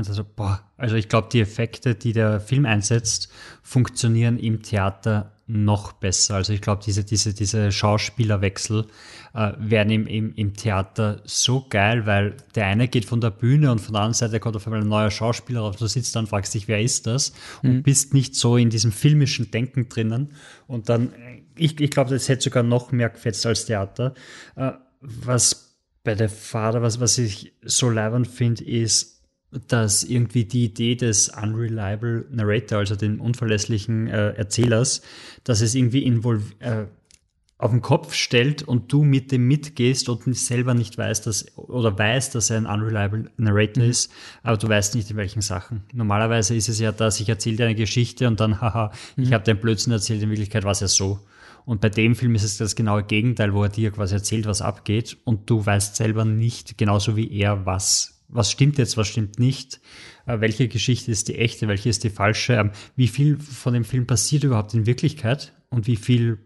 [0.03, 3.31] so, boah, also ich glaube, die Effekte, die der Film einsetzt,
[3.63, 6.37] funktionieren im Theater noch besser.
[6.37, 8.87] Also ich glaube, diese, diese, diese Schauspielerwechsel
[9.35, 13.73] äh, werden im, im, im Theater so geil, weil der eine geht von der Bühne
[13.73, 15.77] und von der anderen Seite kommt auf einmal ein neuer Schauspieler raus.
[15.77, 17.33] Du sitzt dann und fragst dich, wer ist das?
[17.63, 17.83] Und mhm.
[17.83, 20.33] bist nicht so in diesem filmischen Denken drinnen.
[20.67, 21.13] Und dann,
[21.57, 24.15] ich, ich glaube, das hätte sogar noch mehr gefetzt als Theater.
[24.57, 29.22] Äh, was bei der Vater, was, was ich so leibend finde, ist,
[29.69, 35.03] dass irgendwie die Idee des Unreliable Narrator, also den unverlässlichen äh, Erzählers,
[35.45, 36.87] dass es irgendwie involv äh,
[37.63, 41.97] auf den Kopf stellt und du mit dem mitgehst und selber nicht weißt, dass oder
[41.97, 43.91] weißt, dass er ein unreliable Narrator mhm.
[43.91, 44.11] ist,
[44.43, 45.85] aber du weißt nicht in welchen Sachen.
[45.93, 49.23] Normalerweise ist es ja, dass ich erzähle dir eine Geschichte und dann, haha, mhm.
[49.23, 51.21] ich habe den Blödsinn erzählt, in Wirklichkeit war es ja so.
[51.65, 54.61] Und bei dem Film ist es das genaue Gegenteil, wo er dir quasi erzählt, was
[54.61, 59.39] abgeht und du weißt selber nicht, genauso wie er, was was stimmt jetzt, was stimmt
[59.39, 59.81] nicht,
[60.27, 63.85] äh, welche Geschichte ist die echte, welche ist die falsche, ähm, wie viel von dem
[63.85, 65.53] Film passiert überhaupt in Wirklichkeit?
[65.71, 66.39] Und wie viel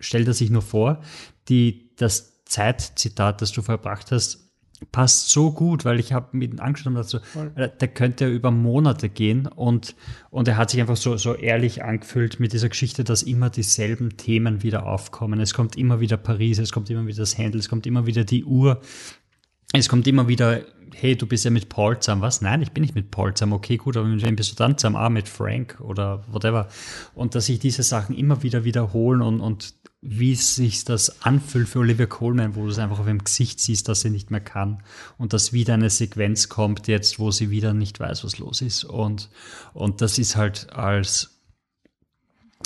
[0.00, 1.02] stellt er sich nur vor.
[1.48, 4.44] Die, das Zeitzitat, das du verbracht hast,
[4.92, 7.18] passt so gut, weil ich habe mit angeschaut dazu,
[7.54, 9.94] äh, der könnte über Monate gehen und,
[10.30, 14.16] und er hat sich einfach so, so ehrlich angefühlt mit dieser Geschichte, dass immer dieselben
[14.16, 15.40] Themen wieder aufkommen.
[15.40, 18.24] Es kommt immer wieder Paris, es kommt immer wieder das Handel, es kommt immer wieder
[18.24, 18.80] die Uhr,
[19.80, 20.62] es kommt immer wieder
[20.94, 22.22] hey, du bist ja mit Paul zusammen.
[22.22, 22.40] Was?
[22.40, 23.54] Nein, ich bin nicht mit Paul zusammen.
[23.54, 24.96] Okay, gut, aber mit wem bist du dann zusammen?
[24.96, 26.68] Ah, mit Frank oder whatever.
[27.14, 31.78] Und dass sich diese Sachen immer wieder wiederholen und, und wie sich das anfühlt für
[31.78, 34.82] Olivia Coleman, wo du es einfach auf ihrem Gesicht siehst, dass sie nicht mehr kann
[35.16, 38.84] und dass wieder eine Sequenz kommt jetzt, wo sie wieder nicht weiß, was los ist.
[38.84, 39.30] Und,
[39.72, 41.33] und das ist halt als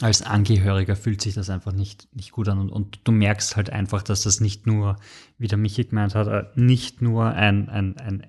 [0.00, 2.58] als Angehöriger fühlt sich das einfach nicht, nicht gut an.
[2.58, 4.96] Und, und du merkst halt einfach, dass das nicht nur,
[5.38, 8.26] wie der Michi gemeint hat, äh, nicht nur ein, ein, ein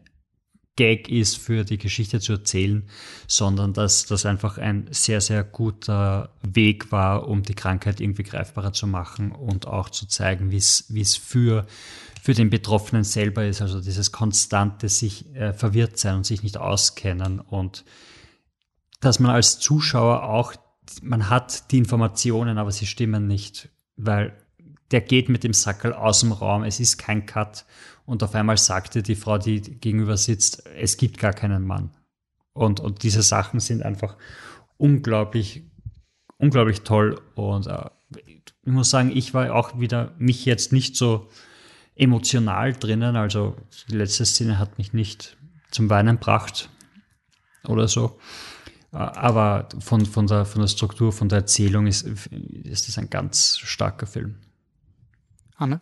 [0.75, 2.87] Gag ist, für die Geschichte zu erzählen,
[3.27, 8.71] sondern dass das einfach ein sehr, sehr guter Weg war, um die Krankheit irgendwie greifbarer
[8.71, 11.67] zu machen und auch zu zeigen, wie es für,
[12.21, 13.61] für den Betroffenen selber ist.
[13.61, 17.83] Also dieses konstante sich äh, verwirrt sein und sich nicht auskennen und
[19.01, 20.53] dass man als Zuschauer auch
[21.01, 24.33] man hat die Informationen, aber sie stimmen nicht, weil
[24.91, 27.65] der geht mit dem Sackel aus dem Raum, es ist kein Cut
[28.05, 31.91] und auf einmal sagte die Frau, die gegenüber sitzt, es gibt gar keinen Mann.
[32.53, 34.17] Und, und diese Sachen sind einfach
[34.77, 35.63] unglaublich,
[36.37, 37.89] unglaublich toll und äh,
[38.63, 41.27] ich muss sagen, ich war auch wieder mich jetzt nicht so
[41.95, 43.55] emotional drinnen, also
[43.89, 45.37] die letzte Szene hat mich nicht
[45.71, 46.69] zum Weinen gebracht
[47.67, 48.19] oder so.
[48.91, 53.09] Äh, aber von, von, der, von der Struktur, von der Erzählung ist, ist das ein
[53.09, 54.35] ganz starker Film.
[55.55, 55.81] Anne?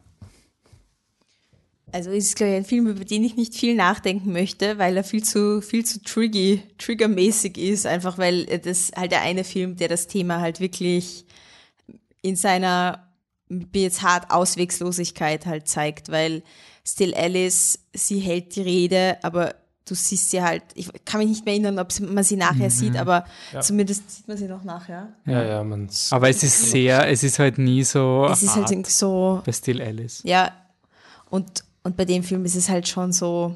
[1.91, 4.97] Also ist es, glaube ich, ein Film, über den ich nicht viel nachdenken möchte, weil
[4.97, 9.77] er viel zu, viel zu triggy, triggermäßig ist, einfach weil das halt der eine Film,
[9.77, 11.25] der das Thema halt wirklich
[12.21, 13.07] in seiner,
[13.73, 16.43] jetzt hart Auswegslosigkeit halt zeigt, weil
[16.85, 19.55] Still Alice, sie hält die Rede, aber
[19.87, 22.69] du siehst sie halt, ich kann mich nicht mehr erinnern, ob man sie nachher mhm.
[22.69, 23.61] sieht, aber ja.
[23.61, 25.13] zumindest sieht man sie noch nachher.
[25.25, 28.27] Ja, ja, man Aber es ist sehr, es ist halt nie so.
[28.31, 29.41] Es ist halt so.
[29.45, 30.21] Bei Still Alice.
[30.23, 30.51] Ja.
[31.29, 33.55] Und, und bei dem Film ist es halt schon so.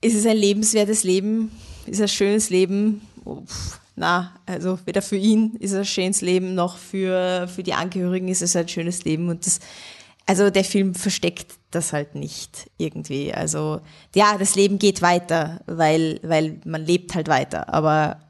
[0.00, 1.52] Ist es ein lebenswertes Leben?
[1.86, 3.02] Ist es ein schönes Leben?
[3.24, 3.42] Oh,
[3.96, 8.28] na, also weder für ihn ist es ein schönes Leben, noch für, für die Angehörigen
[8.28, 9.28] ist es ein schönes Leben.
[9.28, 9.60] Und das
[10.30, 13.34] also der Film versteckt das halt nicht irgendwie.
[13.34, 13.80] Also
[14.14, 17.68] ja, das Leben geht weiter, weil, weil man lebt halt weiter.
[17.74, 18.20] Aber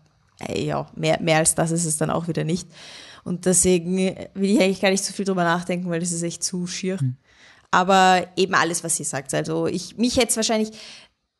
[0.48, 2.66] äh, ja, mehr, mehr als das ist es dann auch wieder nicht.
[3.22, 6.42] Und deswegen will ich eigentlich gar nicht so viel drüber nachdenken, weil das ist echt
[6.42, 6.96] zu schier.
[7.02, 7.16] Mhm.
[7.70, 9.34] Aber eben alles, was sie sagt.
[9.34, 10.70] Also ich, mich hätte es wahrscheinlich,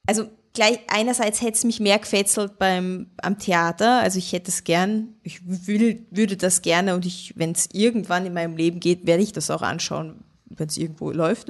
[0.06, 4.64] also gleich einerseits hätte es mich mehr gefetzelt beim am Theater, also ich hätte es
[4.64, 9.06] gern, ich will, würde das gerne und ich, wenn es irgendwann in meinem Leben geht,
[9.06, 11.48] werde ich das auch anschauen, wenn es irgendwo läuft.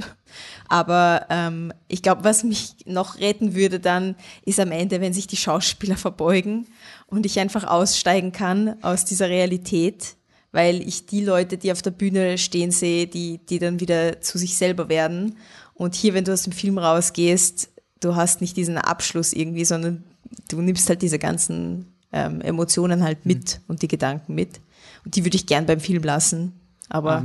[0.68, 4.14] Aber ähm, ich glaube, was mich noch retten würde dann,
[4.44, 6.66] ist am Ende, wenn sich die Schauspieler verbeugen
[7.06, 10.16] und ich einfach aussteigen kann aus dieser Realität,
[10.52, 14.38] weil ich die Leute, die auf der Bühne stehen sehe, die, die dann wieder zu
[14.38, 15.36] sich selber werden.
[15.74, 17.70] Und hier, wenn du aus dem Film rausgehst,
[18.00, 20.04] du hast nicht diesen Abschluss irgendwie, sondern
[20.48, 23.64] du nimmst halt diese ganzen ähm, Emotionen halt mit mhm.
[23.68, 24.60] und die Gedanken mit.
[25.04, 27.18] Und die würde ich gern beim Film lassen, aber.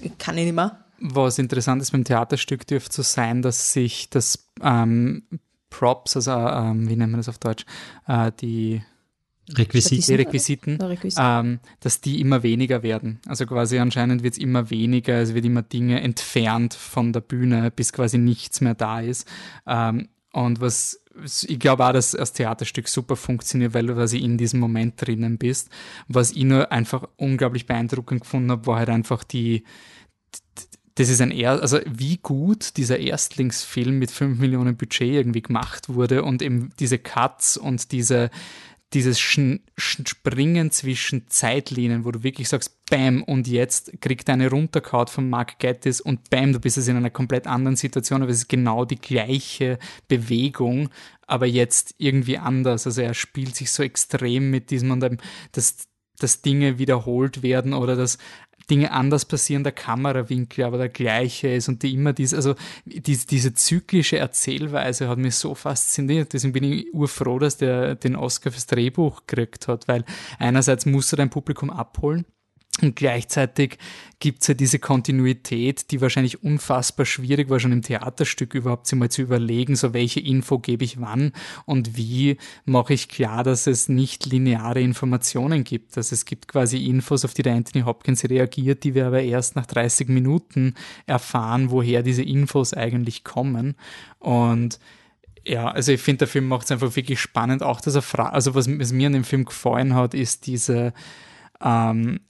[0.00, 0.12] Ähm.
[0.18, 0.78] kann ich nicht mehr.
[1.00, 5.22] Was interessant ist beim Theaterstück dürfte so sein, dass sich das ähm,
[5.70, 7.64] Props, also ähm, wie nennt man das auf Deutsch,
[8.06, 8.82] äh, die
[9.56, 10.78] Requisiten, die Requisiten,
[11.18, 13.20] ähm, dass die immer weniger werden.
[13.26, 17.70] Also quasi anscheinend wird es immer weniger, es wird immer Dinge entfernt von der Bühne,
[17.70, 19.26] bis quasi nichts mehr da ist.
[19.66, 24.38] Ähm, und was ich glaube auch, dass das Theaterstück super funktioniert, weil du quasi in
[24.38, 25.68] diesem Moment drinnen bist.
[26.08, 29.64] Was ich nur einfach unglaublich beeindruckend gefunden habe, war halt einfach die,
[31.00, 35.88] das ist ein er also wie gut dieser Erstlingsfilm mit 5 Millionen Budget irgendwie gemacht
[35.88, 38.30] wurde und eben diese Cuts und diese
[38.92, 45.10] dieses Springen zwischen Zeitlinien, wo du wirklich sagst, bam, und jetzt kriegt er eine runterkaut
[45.10, 48.38] von Mark Gettis und bam, du bist jetzt in einer komplett anderen Situation, aber es
[48.38, 49.78] ist genau die gleiche
[50.08, 50.88] Bewegung,
[51.28, 52.84] aber jetzt irgendwie anders.
[52.84, 55.04] Also er spielt sich so extrem mit diesem und
[55.52, 55.76] dass,
[56.18, 58.18] dass Dinge wiederholt werden oder dass
[58.70, 63.26] Dinge anders passieren, der Kamerawinkel aber der gleiche ist und die immer diese, also diese,
[63.26, 66.32] diese zyklische Erzählweise hat mich so fasziniert.
[66.32, 70.04] Deswegen bin ich urfroh, dass der den Oscar fürs Drehbuch gekriegt hat, weil
[70.38, 72.24] einerseits muss er dein Publikum abholen
[72.82, 73.78] und gleichzeitig
[74.20, 78.98] gibt es ja diese Kontinuität, die wahrscheinlich unfassbar schwierig war, schon im Theaterstück überhaupt sich
[78.98, 81.32] mal zu überlegen, so welche Info gebe ich wann
[81.64, 82.36] und wie
[82.66, 85.96] mache ich klar, dass es nicht lineare Informationen gibt.
[85.96, 89.56] Also es gibt quasi Infos, auf die der Anthony Hopkins reagiert, die wir aber erst
[89.56, 90.74] nach 30 Minuten
[91.06, 93.74] erfahren, woher diese Infos eigentlich kommen.
[94.18, 94.78] Und
[95.46, 97.62] ja, also ich finde, der Film macht es einfach wirklich spannend.
[97.62, 100.92] Auch, dass er fragt, also was, was mir an dem Film gefallen hat, ist diese,
[101.62, 102.20] ähm,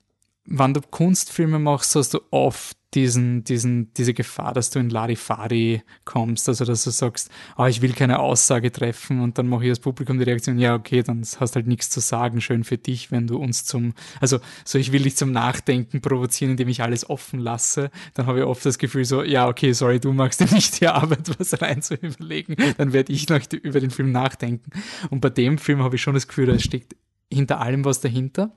[0.45, 5.83] wenn du Kunstfilme machst, hast du oft diesen, diesen, diese Gefahr, dass du in Larifari
[6.05, 9.71] kommst, also dass du sagst, ah, ich will keine Aussage treffen und dann mache ich
[9.71, 13.13] als Publikum die Reaktion, ja, okay, dann hast halt nichts zu sagen, schön für dich,
[13.13, 17.09] wenn du uns zum, also so, ich will dich zum Nachdenken provozieren, indem ich alles
[17.09, 20.53] offen lasse, dann habe ich oft das Gefühl so, ja, okay, sorry, du machst ja
[20.53, 24.71] nicht die Arbeit, was rein zu überlegen, dann werde ich noch über den Film nachdenken.
[25.11, 26.97] Und bei dem Film habe ich schon das Gefühl, da steckt
[27.33, 28.57] hinter allem was dahinter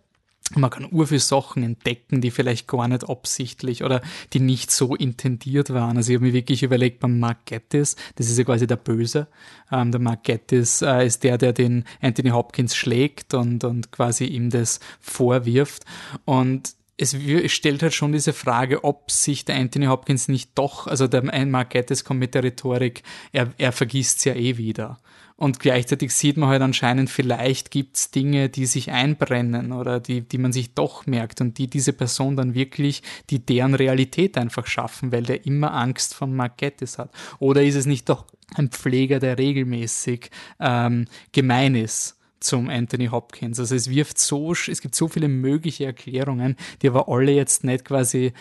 [0.56, 4.02] man kann ur viele Sachen entdecken, die vielleicht gar nicht absichtlich oder
[4.34, 5.98] die nicht so intendiert waren.
[5.98, 9.28] Also ich habe mir wirklich überlegt, beim Mark Gettis, das ist ja quasi der Böse,
[9.72, 14.26] ähm, der Mark Gettis äh, ist der, der den Anthony Hopkins schlägt und, und quasi
[14.26, 15.86] ihm das vorwirft.
[16.26, 21.08] Und es stellt halt schon diese Frage, ob sich der Anthony Hopkins nicht doch, also
[21.08, 21.22] der
[21.66, 24.98] Gettis kommt mit der Rhetorik, er, er vergisst es ja eh wieder.
[25.36, 30.22] Und gleichzeitig sieht man halt anscheinend, vielleicht gibt es Dinge, die sich einbrennen oder die,
[30.22, 34.68] die man sich doch merkt und die diese Person dann wirklich, die deren Realität einfach
[34.68, 37.10] schaffen, weil der immer Angst von Mark hat.
[37.40, 38.26] Oder ist es nicht doch
[38.56, 42.18] ein Pfleger, der regelmäßig ähm, gemein ist?
[42.44, 43.60] Zum Anthony Hopkins.
[43.60, 47.86] Also es wirft so, es gibt so viele mögliche Erklärungen, die aber alle jetzt nicht
[47.86, 48.34] quasi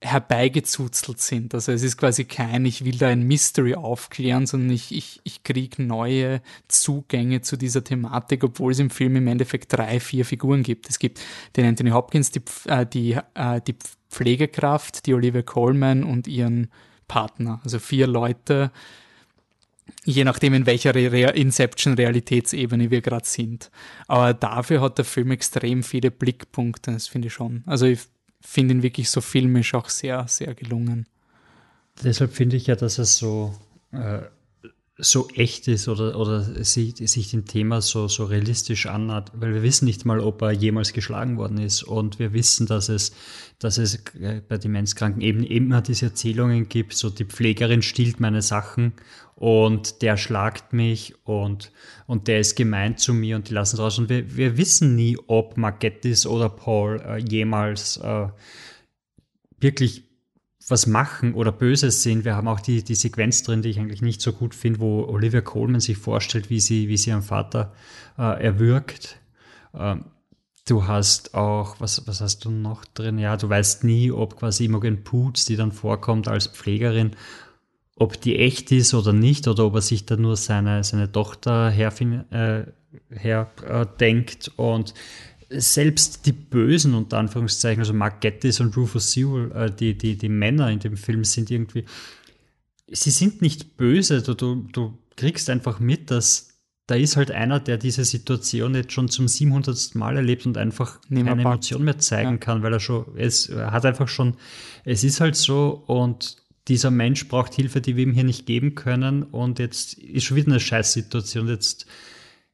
[0.00, 1.54] herbeigezuzelt sind.
[1.54, 5.42] Also es ist quasi kein, ich will da ein Mystery aufklären, sondern ich, ich, ich
[5.42, 10.62] kriege neue Zugänge zu dieser Thematik, obwohl es im Film im Endeffekt drei, vier Figuren
[10.62, 10.88] gibt.
[10.88, 11.20] Es gibt
[11.56, 13.74] den Anthony Hopkins, die, äh, die, äh, die
[14.08, 16.70] Pflegekraft, die Olivia Coleman und ihren
[17.08, 17.60] Partner.
[17.64, 18.70] Also vier Leute,
[20.04, 23.70] je nachdem, in welcher Re Inception-Realitätsebene wir gerade sind.
[24.06, 27.62] Aber dafür hat der Film extrem viele Blickpunkte, das finde ich schon.
[27.66, 28.00] Also ich
[28.40, 31.06] finde ihn wirklich so filmisch auch sehr, sehr gelungen.
[32.02, 33.54] Deshalb finde ich ja, dass es so,
[33.92, 34.20] äh,
[34.96, 39.62] so echt ist oder, oder sich, sich dem Thema so, so realistisch annähert, weil wir
[39.62, 43.12] wissen nicht mal, ob er jemals geschlagen worden ist und wir wissen, dass es,
[43.58, 48.42] dass es äh, bei Demenzkranken eben immer diese Erzählungen gibt, so die Pflegerin stiehlt meine
[48.42, 48.92] Sachen
[49.38, 51.70] und der schlagt mich und,
[52.08, 53.98] und der ist gemein zu mir und die lassen es raus.
[53.98, 58.28] Und wir, wir wissen nie, ob Margettis oder Paul äh, jemals äh,
[59.60, 60.02] wirklich
[60.66, 62.24] was machen oder Böses sind.
[62.24, 65.04] Wir haben auch die, die Sequenz drin, die ich eigentlich nicht so gut finde, wo
[65.04, 67.72] Olivia Coleman sich vorstellt, wie sie, wie sie ihren Vater
[68.18, 69.20] äh, erwürgt.
[69.72, 70.06] Ähm,
[70.66, 73.18] du hast auch, was, was hast du noch drin?
[73.18, 77.12] Ja, du weißt nie, ob quasi Imogen Poots, die dann vorkommt als Pflegerin,
[77.98, 81.70] ob die echt ist oder nicht, oder ob er sich da nur seine, seine Tochter
[81.70, 82.32] herdenkt.
[82.32, 82.64] Äh,
[83.10, 84.14] her, äh,
[84.56, 84.94] und
[85.50, 90.28] selbst die Bösen, unter Anführungszeichen, also Mark Gettis und Rufus Sewell, äh, die, die, die
[90.28, 91.84] Männer in dem Film sind irgendwie,
[92.86, 96.48] sie sind nicht böse, du, du, du kriegst einfach mit, dass
[96.86, 99.94] da ist halt einer, der diese Situation jetzt schon zum 700.
[99.94, 102.36] Mal erlebt und einfach keine Emotion mehr zeigen ja.
[102.38, 104.38] kann, weil er schon, es hat einfach schon,
[104.84, 106.37] es ist halt so und
[106.68, 110.36] dieser Mensch braucht Hilfe, die wir ihm hier nicht geben können und jetzt ist schon
[110.36, 111.48] wieder eine Scheißsituation.
[111.48, 111.86] Jetzt,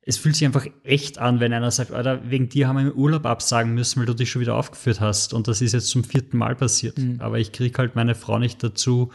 [0.02, 2.98] es fühlt sich einfach echt an, wenn einer sagt, Alter, wegen dir haben wir im
[2.98, 6.04] Urlaub absagen müssen, weil du dich schon wieder aufgeführt hast und das ist jetzt zum
[6.04, 6.98] vierten Mal passiert.
[6.98, 7.16] Mhm.
[7.20, 9.10] Aber ich kriege halt meine Frau nicht dazu,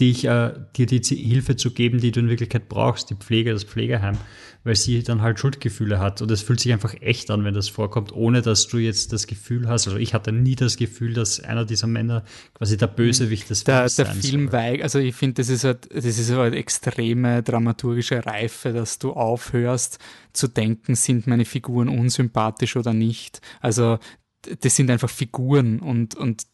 [0.00, 3.64] dich, äh, dir die Hilfe zu geben, die du in Wirklichkeit brauchst, die Pflege, das
[3.64, 4.16] Pflegeheim,
[4.64, 6.22] weil sie dann halt Schuldgefühle hat.
[6.22, 9.26] Und es fühlt sich einfach echt an, wenn das vorkommt, ohne dass du jetzt das
[9.26, 12.24] Gefühl hast, also ich hatte nie das Gefühl, dass einer dieser Männer
[12.54, 15.88] quasi der Bösewicht des der, Films Der Film weigt, also ich finde, das ist halt,
[15.94, 19.98] das ist halt extreme dramaturgische Reife, dass du aufhörst
[20.32, 23.40] zu denken, sind meine Figuren unsympathisch oder nicht.
[23.60, 23.98] Also
[24.60, 26.44] das sind einfach Figuren und, und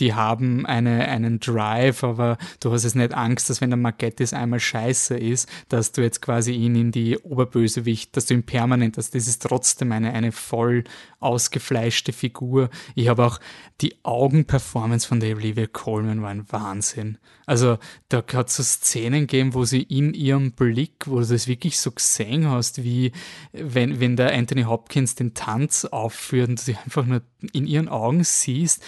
[0.00, 4.32] die haben eine, einen Drive, aber du hast jetzt nicht Angst, dass wenn der Margettis
[4.32, 8.96] einmal scheiße ist, dass du jetzt quasi ihn in die Oberbösewicht, dass du ihn permanent,
[8.96, 10.84] dass das ist trotzdem eine, eine voll
[11.20, 12.70] ausgefleischte Figur.
[12.94, 13.38] Ich habe auch
[13.80, 17.18] die Augenperformance von der Olivia Coleman war ein Wahnsinn.
[17.46, 17.78] Also
[18.08, 21.78] da hat es so Szenen gegeben, wo sie in ihrem Blick, wo du das wirklich
[21.78, 23.12] so gesehen hast, wie
[23.52, 27.22] wenn, wenn der Anthony Hopkins den Tanz aufführt und du sie einfach nur
[27.52, 28.82] in ihren Augen siehst,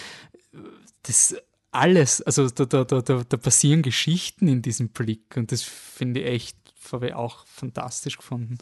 [1.03, 1.35] das
[1.71, 6.27] alles, also da, da, da, da passieren Geschichten in diesem Blick und das finde ich
[6.27, 8.57] echt habe ich auch fantastisch gefunden.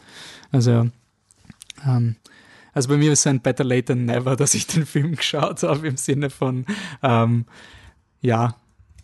[0.51, 0.89] Also,
[1.85, 2.15] ähm,
[2.73, 5.63] also bei mir ist es ein Better Late Than Never, dass ich den Film geschaut
[5.63, 6.65] habe, im Sinne von,
[7.01, 7.45] ähm,
[8.22, 8.55] ja,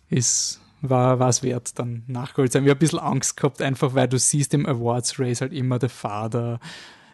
[0.09, 2.63] ist, war es wert, dann nachgeholt sein.
[2.63, 5.79] Ich habe ein bisschen Angst gehabt, einfach weil du siehst im Awards Race halt immer
[5.79, 6.59] der Vater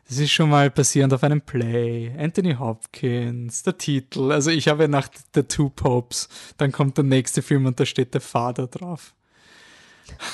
[0.08, 2.12] das ist schon mal passierend auf einem Play.
[2.18, 4.32] Anthony Hopkins, der Titel.
[4.32, 8.14] Also ich habe nach The Two Popes, dann kommt der nächste Film und da steht
[8.14, 9.14] der Vater drauf.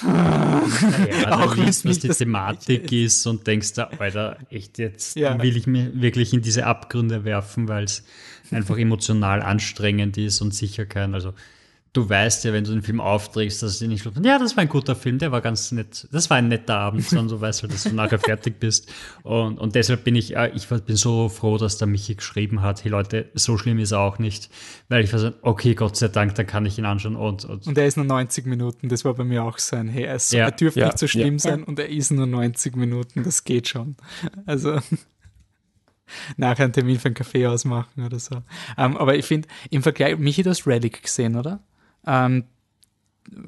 [0.04, 5.42] Naja, auch liest, was die Thematik ist und denkst da, Alter, echt jetzt ja.
[5.42, 8.04] will ich mir wirklich in diese Abgründe werfen, weil es
[8.52, 11.34] einfach emotional anstrengend ist und sicher kein, also
[11.94, 14.62] du weißt ja, wenn du den Film aufträgst, dass sie nicht schlucken, ja, das war
[14.62, 17.64] ein guter Film, der war ganz nett, das war ein netter Abend, sondern du weißt
[17.64, 18.92] halt, dass du nachher fertig bist.
[19.24, 22.92] Und, und deshalb bin ich, ich bin so froh, dass der Michi geschrieben hat, hey
[22.92, 24.50] Leute, so schlimm ist er auch nicht,
[24.88, 27.16] weil ich war so, okay, Gott sei Dank, dann kann ich ihn anschauen.
[27.16, 30.04] Und, und, und er ist nur 90 Minuten, das war bei mir auch sein, hey,
[30.04, 31.40] er, ist, ja, er dürfte ja, nicht so schlimm ja.
[31.40, 33.96] sein und er ist nur 90 Minuten, das geht schon.
[34.46, 34.80] Also
[36.38, 38.36] nachher einen Termin für einen Kaffee ausmachen oder so.
[38.36, 38.44] Um,
[38.78, 41.60] ähm, aber ich finde, im Vergleich, Michi, du hast Relic gesehen, oder?
[42.06, 42.46] Ähm,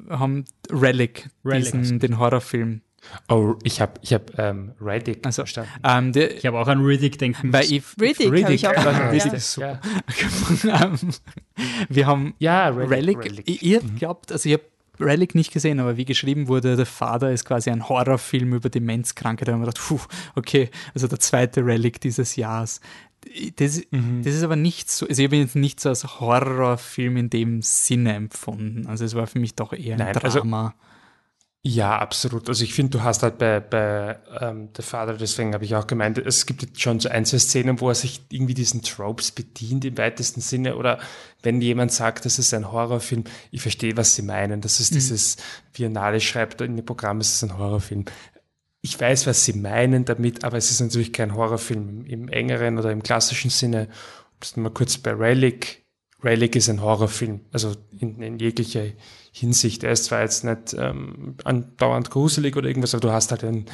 [0.08, 2.82] haben Relic, Relic diesen, den Horrorfilm.
[3.28, 5.70] Oh, ich habe ich hab, ähm, Riddick also, verstanden.
[5.82, 9.08] Ähm, der, ich habe auch an Riddick denken Weil ich, Riddick, Riddick ich auch ja,
[9.10, 9.80] Riddick ist super.
[10.62, 10.92] Ja.
[11.88, 13.18] wir haben ja, Relic.
[13.24, 13.62] Relic.
[13.62, 13.96] Ihr mhm.
[13.96, 14.64] glaubt, also ich habe
[15.00, 19.48] Relic nicht gesehen, aber wie geschrieben wurde, der Vater ist quasi ein Horrorfilm über Demenzkrankheit.
[19.48, 20.00] Da haben wir gedacht, puh,
[20.36, 22.80] okay, also der zweite Relic dieses Jahres.
[23.56, 24.22] Das, mhm.
[24.24, 27.62] das ist aber nicht so, also ich habe jetzt nicht so als Horrorfilm in dem
[27.62, 28.86] Sinne empfunden.
[28.86, 30.66] Also es war für mich doch eher ein Nein, also Drama.
[30.66, 30.74] Also
[31.64, 32.48] ja, absolut.
[32.48, 35.86] Also ich finde, du hast halt bei, bei ähm, The Father, deswegen habe ich auch
[35.86, 39.30] gemeint, es gibt jetzt schon so ein, zwei Szenen, wo er sich irgendwie diesen Tropes
[39.30, 40.74] bedient im weitesten Sinne.
[40.74, 40.98] Oder
[41.44, 43.22] wenn jemand sagt, das ist ein Horrorfilm,
[43.52, 44.60] ich verstehe, was sie meinen.
[44.60, 44.96] Das ist mhm.
[44.96, 45.36] dieses,
[45.74, 48.06] wie Nale schreibt in dem Programm, es ist ein Horrorfilm.
[48.82, 52.90] Ich weiß, was sie meinen damit, aber es ist natürlich kein Horrorfilm im, engeren oder
[52.90, 53.88] im klassischen Sinne.
[54.40, 55.84] Das mal kurz bei Relic.
[56.22, 58.84] Relic ist ein Horrorfilm, also in, in jeglicher
[59.32, 59.84] Hinsicht.
[59.84, 63.66] Er ist zwar jetzt nicht ähm, andauernd gruselig oder irgendwas, aber du hast halt ein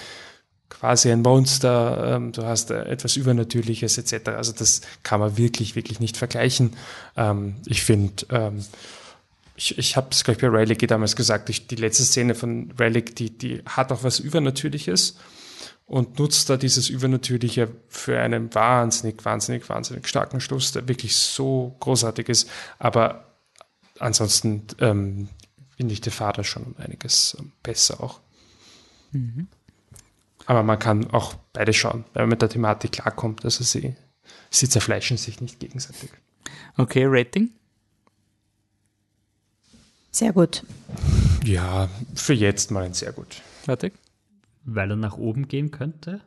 [0.69, 4.29] quasi ein Monster, ähm, du hast äh, etwas Übernatürliches etc.
[4.31, 6.77] Also das kann man wirklich, wirklich nicht vergleichen.
[7.17, 8.65] Ähm, ich finde, ähm,
[9.59, 12.73] ich, ich habe es, glaube ich, bei Relic damals gesagt, ich, die letzte Szene von
[12.79, 15.19] Relic, die, die hat auch was Übernatürliches
[15.85, 21.77] und nutzt da dieses Übernatürliche für einen wahnsinnig, wahnsinnig, wahnsinnig starken Schluss, der wirklich so
[21.81, 22.49] großartig ist.
[22.79, 23.35] Aber
[23.99, 25.29] ansonsten ähm,
[25.77, 28.21] finde ich der Vater schon um einiges ähm, besser auch.
[29.11, 29.49] Mhm.
[30.47, 33.45] Aber man kann auch beide schauen, wenn man mit der Thematik klarkommt.
[33.45, 33.97] Also sie,
[34.51, 36.11] sie zerfleischen sich nicht gegenseitig.
[36.77, 37.51] Okay, Rating?
[40.19, 40.65] Sehr gut.
[41.45, 43.41] Ja, für jetzt mal ein sehr gut.
[43.63, 43.93] Fertig?
[44.65, 46.21] Weil er nach oben gehen könnte?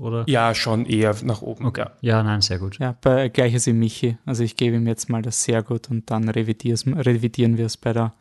[0.00, 0.24] Oder?
[0.26, 1.66] Ja, schon eher nach oben.
[1.66, 1.82] Okay.
[1.82, 2.16] Ja.
[2.16, 2.78] ja, nein, sehr gut.
[2.78, 4.16] Ja, bei, gleiches wie Michi.
[4.24, 7.92] Also ich gebe ihm jetzt mal das sehr gut und dann revidieren wir es bei
[7.92, 8.14] der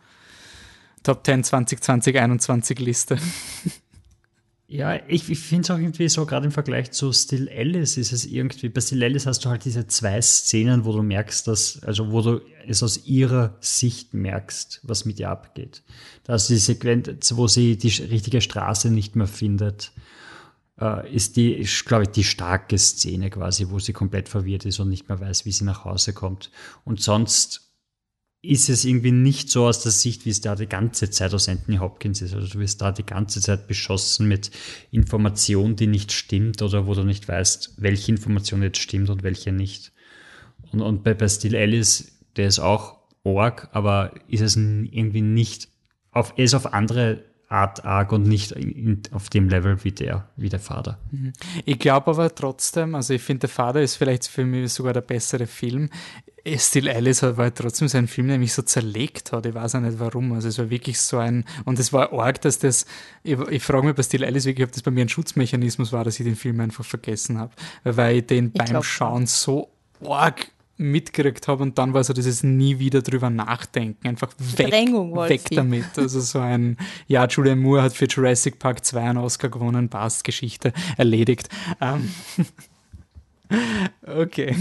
[1.04, 3.18] Top 10 2020-21 Liste.
[4.68, 8.12] Ja, ich, ich finde es auch irgendwie so, gerade im Vergleich zu Still Alice ist
[8.12, 11.84] es irgendwie, bei Still Alice hast du halt diese zwei Szenen, wo du merkst, dass,
[11.84, 15.84] also wo du es aus ihrer Sicht merkst, was mit ihr abgeht.
[16.24, 19.92] Da du die Sequenz, wo sie die richtige Straße nicht mehr findet,
[20.82, 24.90] äh, ist die, glaube ich, die starke Szene quasi, wo sie komplett verwirrt ist und
[24.90, 26.50] nicht mehr weiß, wie sie nach Hause kommt.
[26.84, 27.65] Und sonst
[28.50, 31.50] ist es irgendwie nicht so aus der Sicht, wie es da die ganze Zeit aus
[31.50, 32.34] Anthony Hopkins ist.
[32.34, 34.52] Also du wirst da die ganze Zeit beschossen mit
[34.92, 39.52] Information, die nicht stimmt oder wo du nicht weißt, welche Information jetzt stimmt und welche
[39.52, 39.92] nicht.
[40.72, 45.70] Und, und bei, bei Still Alice, der ist auch Org, aber ist es irgendwie nicht
[46.12, 50.28] auf, er ist auf andere Art arg und nicht in, auf dem Level wie der,
[50.36, 50.98] wie der Vater.
[51.12, 51.34] Mhm.
[51.64, 55.02] Ich glaube aber trotzdem, also ich finde, der Vater ist vielleicht für mich sogar der
[55.02, 55.90] bessere Film.
[56.58, 59.46] Still Alice war halt trotzdem so ein Film, der mich so zerlegt hat.
[59.48, 60.32] Ich weiß auch nicht warum.
[60.34, 62.86] Also es war wirklich so ein, und es war arg, dass das,
[63.24, 66.04] ich, ich frage mich bei Still Alice wirklich, ob das bei mir ein Schutzmechanismus war,
[66.04, 67.52] dass ich den Film einfach vergessen habe.
[67.84, 69.70] Weil ich den ich beim Schauen so
[70.08, 75.42] arg mitgekriegt habe und dann war so dieses nie wieder drüber nachdenken, einfach weg, weg
[75.52, 75.98] damit.
[75.98, 76.78] Also so ein,
[77.08, 81.48] ja, Julian Moore hat für Jurassic Park 2 einen Oscar gewonnen, passt, Geschichte erledigt.
[81.80, 82.12] Ähm,
[84.06, 84.56] okay.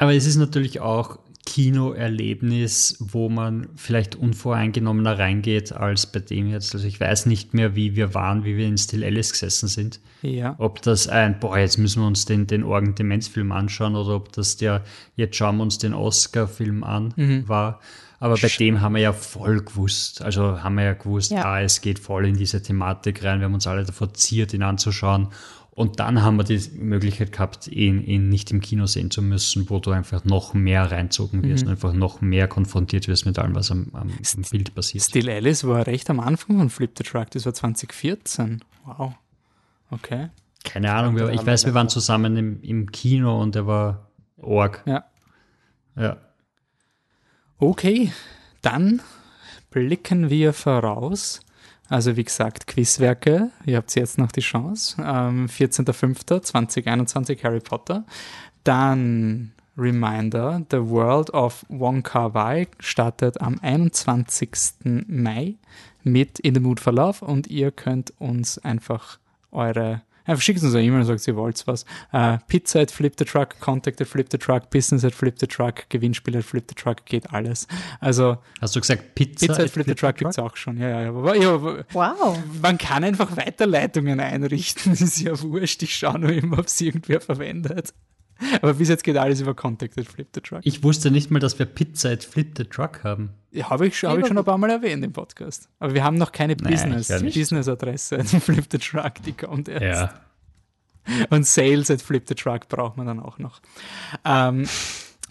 [0.00, 6.74] Aber es ist natürlich auch Kinoerlebnis, wo man vielleicht unvoreingenommener reingeht als bei dem jetzt.
[6.74, 10.00] Also ich weiß nicht mehr, wie wir waren, wie wir in Still Alice gesessen sind.
[10.22, 10.54] Ja.
[10.56, 14.56] Ob das ein, boah, jetzt müssen wir uns den, den Orgendemenzfilm anschauen oder ob das
[14.56, 14.84] der,
[15.16, 17.46] jetzt schauen wir uns den Oscar-Film an mhm.
[17.46, 17.80] war.
[18.20, 20.22] Aber bei dem haben wir ja voll gewusst.
[20.22, 21.44] Also haben wir ja gewusst, ja.
[21.44, 23.40] ah, es geht voll in diese Thematik rein.
[23.40, 25.28] Wir haben uns alle davor ziert, ihn anzuschauen.
[25.72, 29.70] Und dann haben wir die Möglichkeit gehabt, ihn, ihn nicht im Kino sehen zu müssen,
[29.70, 31.68] wo du einfach noch mehr reinzogen wirst mhm.
[31.68, 35.04] und einfach noch mehr konfrontiert wirst mit allem, was am, am, am Bild passiert.
[35.04, 38.62] Still Alice war recht am Anfang von Flip the Truck, das war 2014.
[38.84, 39.14] Wow.
[39.90, 40.28] Okay.
[40.64, 44.82] Keine Ahnung, wir, ich weiß, wir waren zusammen im, im Kino und er war Org.
[44.86, 45.04] Ja.
[45.96, 46.16] Ja.
[47.58, 48.12] Okay,
[48.62, 49.00] dann
[49.70, 51.40] blicken wir voraus
[51.90, 54.96] also wie gesagt, Quizwerke, ihr habt jetzt noch die Chance.
[55.04, 58.04] Ähm, 14.05.2021 Harry Potter.
[58.62, 65.04] Dann Reminder, The World of Wong Kar Wai startet am 21.
[65.08, 65.56] Mai
[66.04, 69.18] mit In the Mood for Love und ihr könnt uns einfach
[69.50, 71.84] eure Einfach schickt uns eine E-Mail und sagt, ihr wollt was.
[72.12, 75.48] Uh, Pizza at Flip the Truck, Contact at Flip the Truck, Business at Flip the
[75.48, 77.66] Truck, Gewinnspiel at Flip the Truck, geht alles.
[77.98, 78.38] Also.
[78.60, 79.48] Hast du gesagt Pizza?
[79.48, 81.08] Pizza at Flip, the Truck gibt es auch schon, ja, ja.
[81.08, 81.60] Aber, ja
[81.92, 82.38] wow.
[82.62, 85.82] Man kann einfach Weiterleitungen einrichten, ist ja wurscht.
[85.82, 87.92] Ich schaue nur immer, ob es irgendwer verwendet.
[88.62, 90.60] Aber bis jetzt geht alles über Contact at Flip the Truck.
[90.64, 93.30] Ich wusste nicht mal, dass wir Pizza at Flip the Truck haben.
[93.52, 95.68] Ja, habe ich, hab ich schon ein paar Mal erwähnt im Podcast.
[95.78, 100.12] Aber wir haben noch keine Business, Business-Adresse at Flip the Truck, die kommt erst.
[100.12, 100.14] Ja.
[101.30, 103.60] Und Sales at Flip the Truck braucht man dann auch noch.
[104.24, 104.66] Ähm,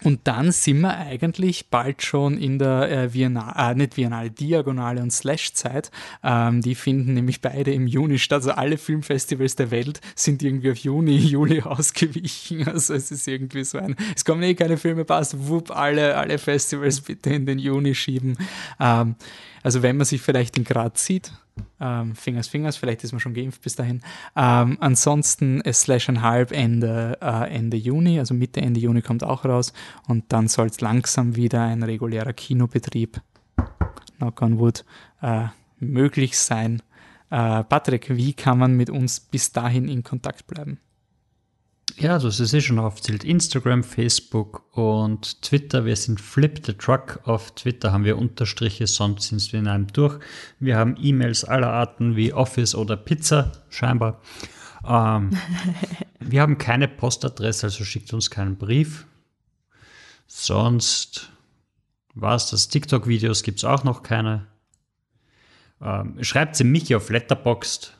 [0.04, 5.02] und dann sind wir eigentlich bald schon in der äh, Biennale, äh, nicht Biennale, Diagonale
[5.02, 5.90] und Slash-Zeit.
[6.22, 8.40] Ähm, die finden nämlich beide im Juni statt.
[8.40, 12.66] Also alle Filmfestivals der Welt sind irgendwie auf Juni, Juli ausgewichen.
[12.66, 16.38] Also es ist irgendwie so ein, es kommen eh keine Filme, passt, wupp, alle, alle
[16.38, 18.38] Festivals bitte in den Juni schieben.
[18.78, 19.16] Ähm,
[19.62, 21.32] also wenn man sich vielleicht in Graz sieht,
[21.80, 24.02] ähm, Fingers, Fingers, vielleicht ist man schon geimpft bis dahin.
[24.36, 29.24] Ähm, ansonsten es slash ein halb Ende, äh, Ende Juni, also Mitte, Ende Juni kommt
[29.24, 29.72] auch raus
[30.08, 33.20] und dann soll es langsam wieder ein regulärer Kinobetrieb,
[34.18, 34.84] knock on wood,
[35.22, 35.46] äh,
[35.78, 36.82] möglich sein.
[37.30, 40.78] Äh, Patrick, wie kann man mit uns bis dahin in Kontakt bleiben?
[41.96, 43.24] Ja, das ist eh schon aufzählt.
[43.24, 45.84] Instagram, Facebook und Twitter.
[45.84, 47.20] Wir sind Flip the Truck.
[47.24, 50.18] Auf Twitter haben wir Unterstriche, sonst sind wir in einem durch.
[50.58, 54.20] Wir haben E-Mails aller Arten wie Office oder Pizza, scheinbar.
[54.86, 55.30] Ähm,
[56.20, 59.06] wir haben keine Postadresse, also schickt uns keinen Brief.
[60.26, 61.30] Sonst
[62.14, 62.68] war es das.
[62.68, 64.46] TikTok-Videos gibt es auch noch keine.
[65.82, 67.96] Ähm, schreibt sie mich auf Letterboxd.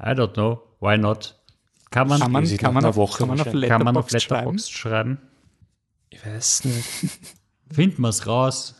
[0.00, 0.62] I don't know.
[0.80, 1.36] Why not?
[1.92, 4.10] Kann man, kann man, kann man, auf, Woche kann man auf Letterboxd, kann man auf
[4.10, 5.18] Letterboxd schreiben?
[6.10, 6.88] Ich weiß nicht.
[7.70, 8.74] Finden wir es raus.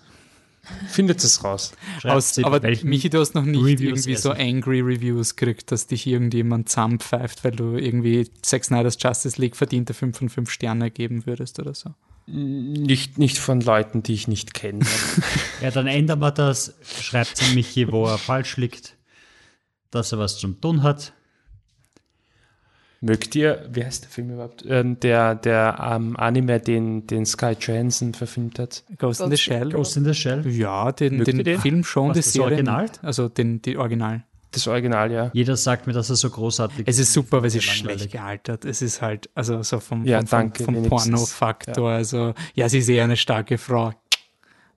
[0.88, 1.72] Findet es raus.
[2.04, 6.06] Aus, aber Michi, du hast noch nicht Reviews irgendwie so angry Reviews gekriegt, dass dich
[6.06, 11.26] irgendjemand zusammenpfeift, weil du irgendwie Zack Snyder's Justice League verdiente 5 von 5 Sterne geben
[11.26, 11.90] würdest oder so.
[12.26, 14.86] Nicht, nicht von Leuten, die ich nicht kenne.
[15.60, 16.74] ja, dann ändern wir das.
[17.00, 18.96] Schreibt es Michi, wo er falsch liegt,
[19.90, 21.12] dass er was zum tun hat.
[23.04, 24.64] Mögt ihr, wie heißt der Film überhaupt?
[24.64, 28.84] Ähm, der der ähm, Anime, den, den Sky Johansson verfilmt hat.
[28.96, 29.70] Ghost, Ghost in the Shell.
[29.70, 30.48] Ghost in the Shell.
[30.48, 32.52] Ja, den, den, den, Film schon, Was, das Serie.
[32.52, 32.86] Original?
[33.02, 34.22] Also den, die Original.
[34.52, 35.30] Das Original, ja.
[35.32, 36.94] Jeder sagt mir, dass er so großartig ist.
[36.94, 38.64] Es ist super, weil es ist schlecht gealtert.
[38.64, 41.90] Es ist halt, also so vom, ja, vom, vom, vom Porno-Faktor.
[41.90, 41.96] Ja.
[41.96, 43.94] Also, ja, sie ist eher eine starke Frau.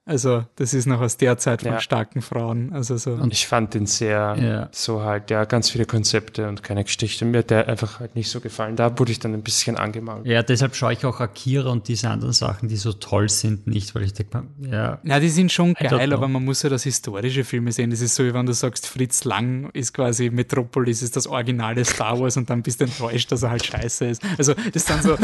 [0.08, 1.80] Also, das ist noch aus der Zeit von ja.
[1.80, 2.72] starken Frauen.
[2.74, 3.14] Also so.
[3.14, 4.70] Und ich fand den sehr ja.
[4.72, 7.26] so halt, ja, ganz viele Konzepte und keine Geschichte.
[7.26, 8.76] Mir hat der einfach halt nicht so gefallen.
[8.76, 10.28] Da wurde ich dann ein bisschen angemalt.
[10.28, 13.96] Ja, deshalb schaue ich auch Akira und diese anderen Sachen, die so toll sind, nicht,
[13.96, 15.00] weil ich denke, ja.
[15.04, 17.90] Ja, die sind schon geil, aber man muss ja das historische Filme sehen.
[17.90, 21.84] Das ist so, wie wenn du sagst, Fritz Lang ist quasi Metropolis, ist das originale
[21.84, 24.22] Star Wars und dann bist du enttäuscht, dass er halt scheiße ist.
[24.38, 25.18] Also, das ist dann so.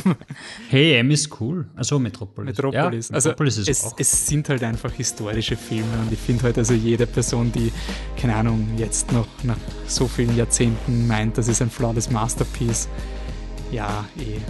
[0.70, 1.66] hey, M ist cool.
[1.76, 2.56] Also Metropolis.
[2.56, 3.10] Metropolis.
[3.10, 3.94] Ja, also, Metropolis ist es, auch.
[3.96, 7.72] Es es sind halt einfach historische Filme und ich finde halt also jede Person, die,
[8.16, 9.56] keine Ahnung, jetzt noch nach
[9.86, 12.88] so vielen Jahrzehnten meint, das ist ein flawless Masterpiece,
[13.70, 14.22] ja, eh.
[14.22, 14.40] eh, eh.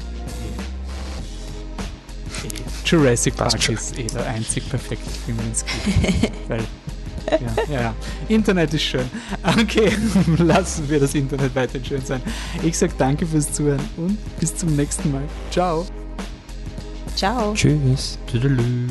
[2.85, 6.49] Jurassic Park ist eh der einzig perfekte Film, den es gibt.
[6.49, 6.65] Weil
[7.31, 7.95] ja, ja, ja.
[8.29, 9.11] Internet ist schön.
[9.43, 9.93] Okay,
[10.39, 12.23] lassen wir das Internet weiterhin schön sein.
[12.63, 15.25] Ich sage danke fürs Zuhören und bis zum nächsten Mal.
[15.51, 15.85] Ciao.
[17.15, 17.53] Ciao.
[17.53, 18.19] Tschüss.
[18.31, 18.89] Tüdelü.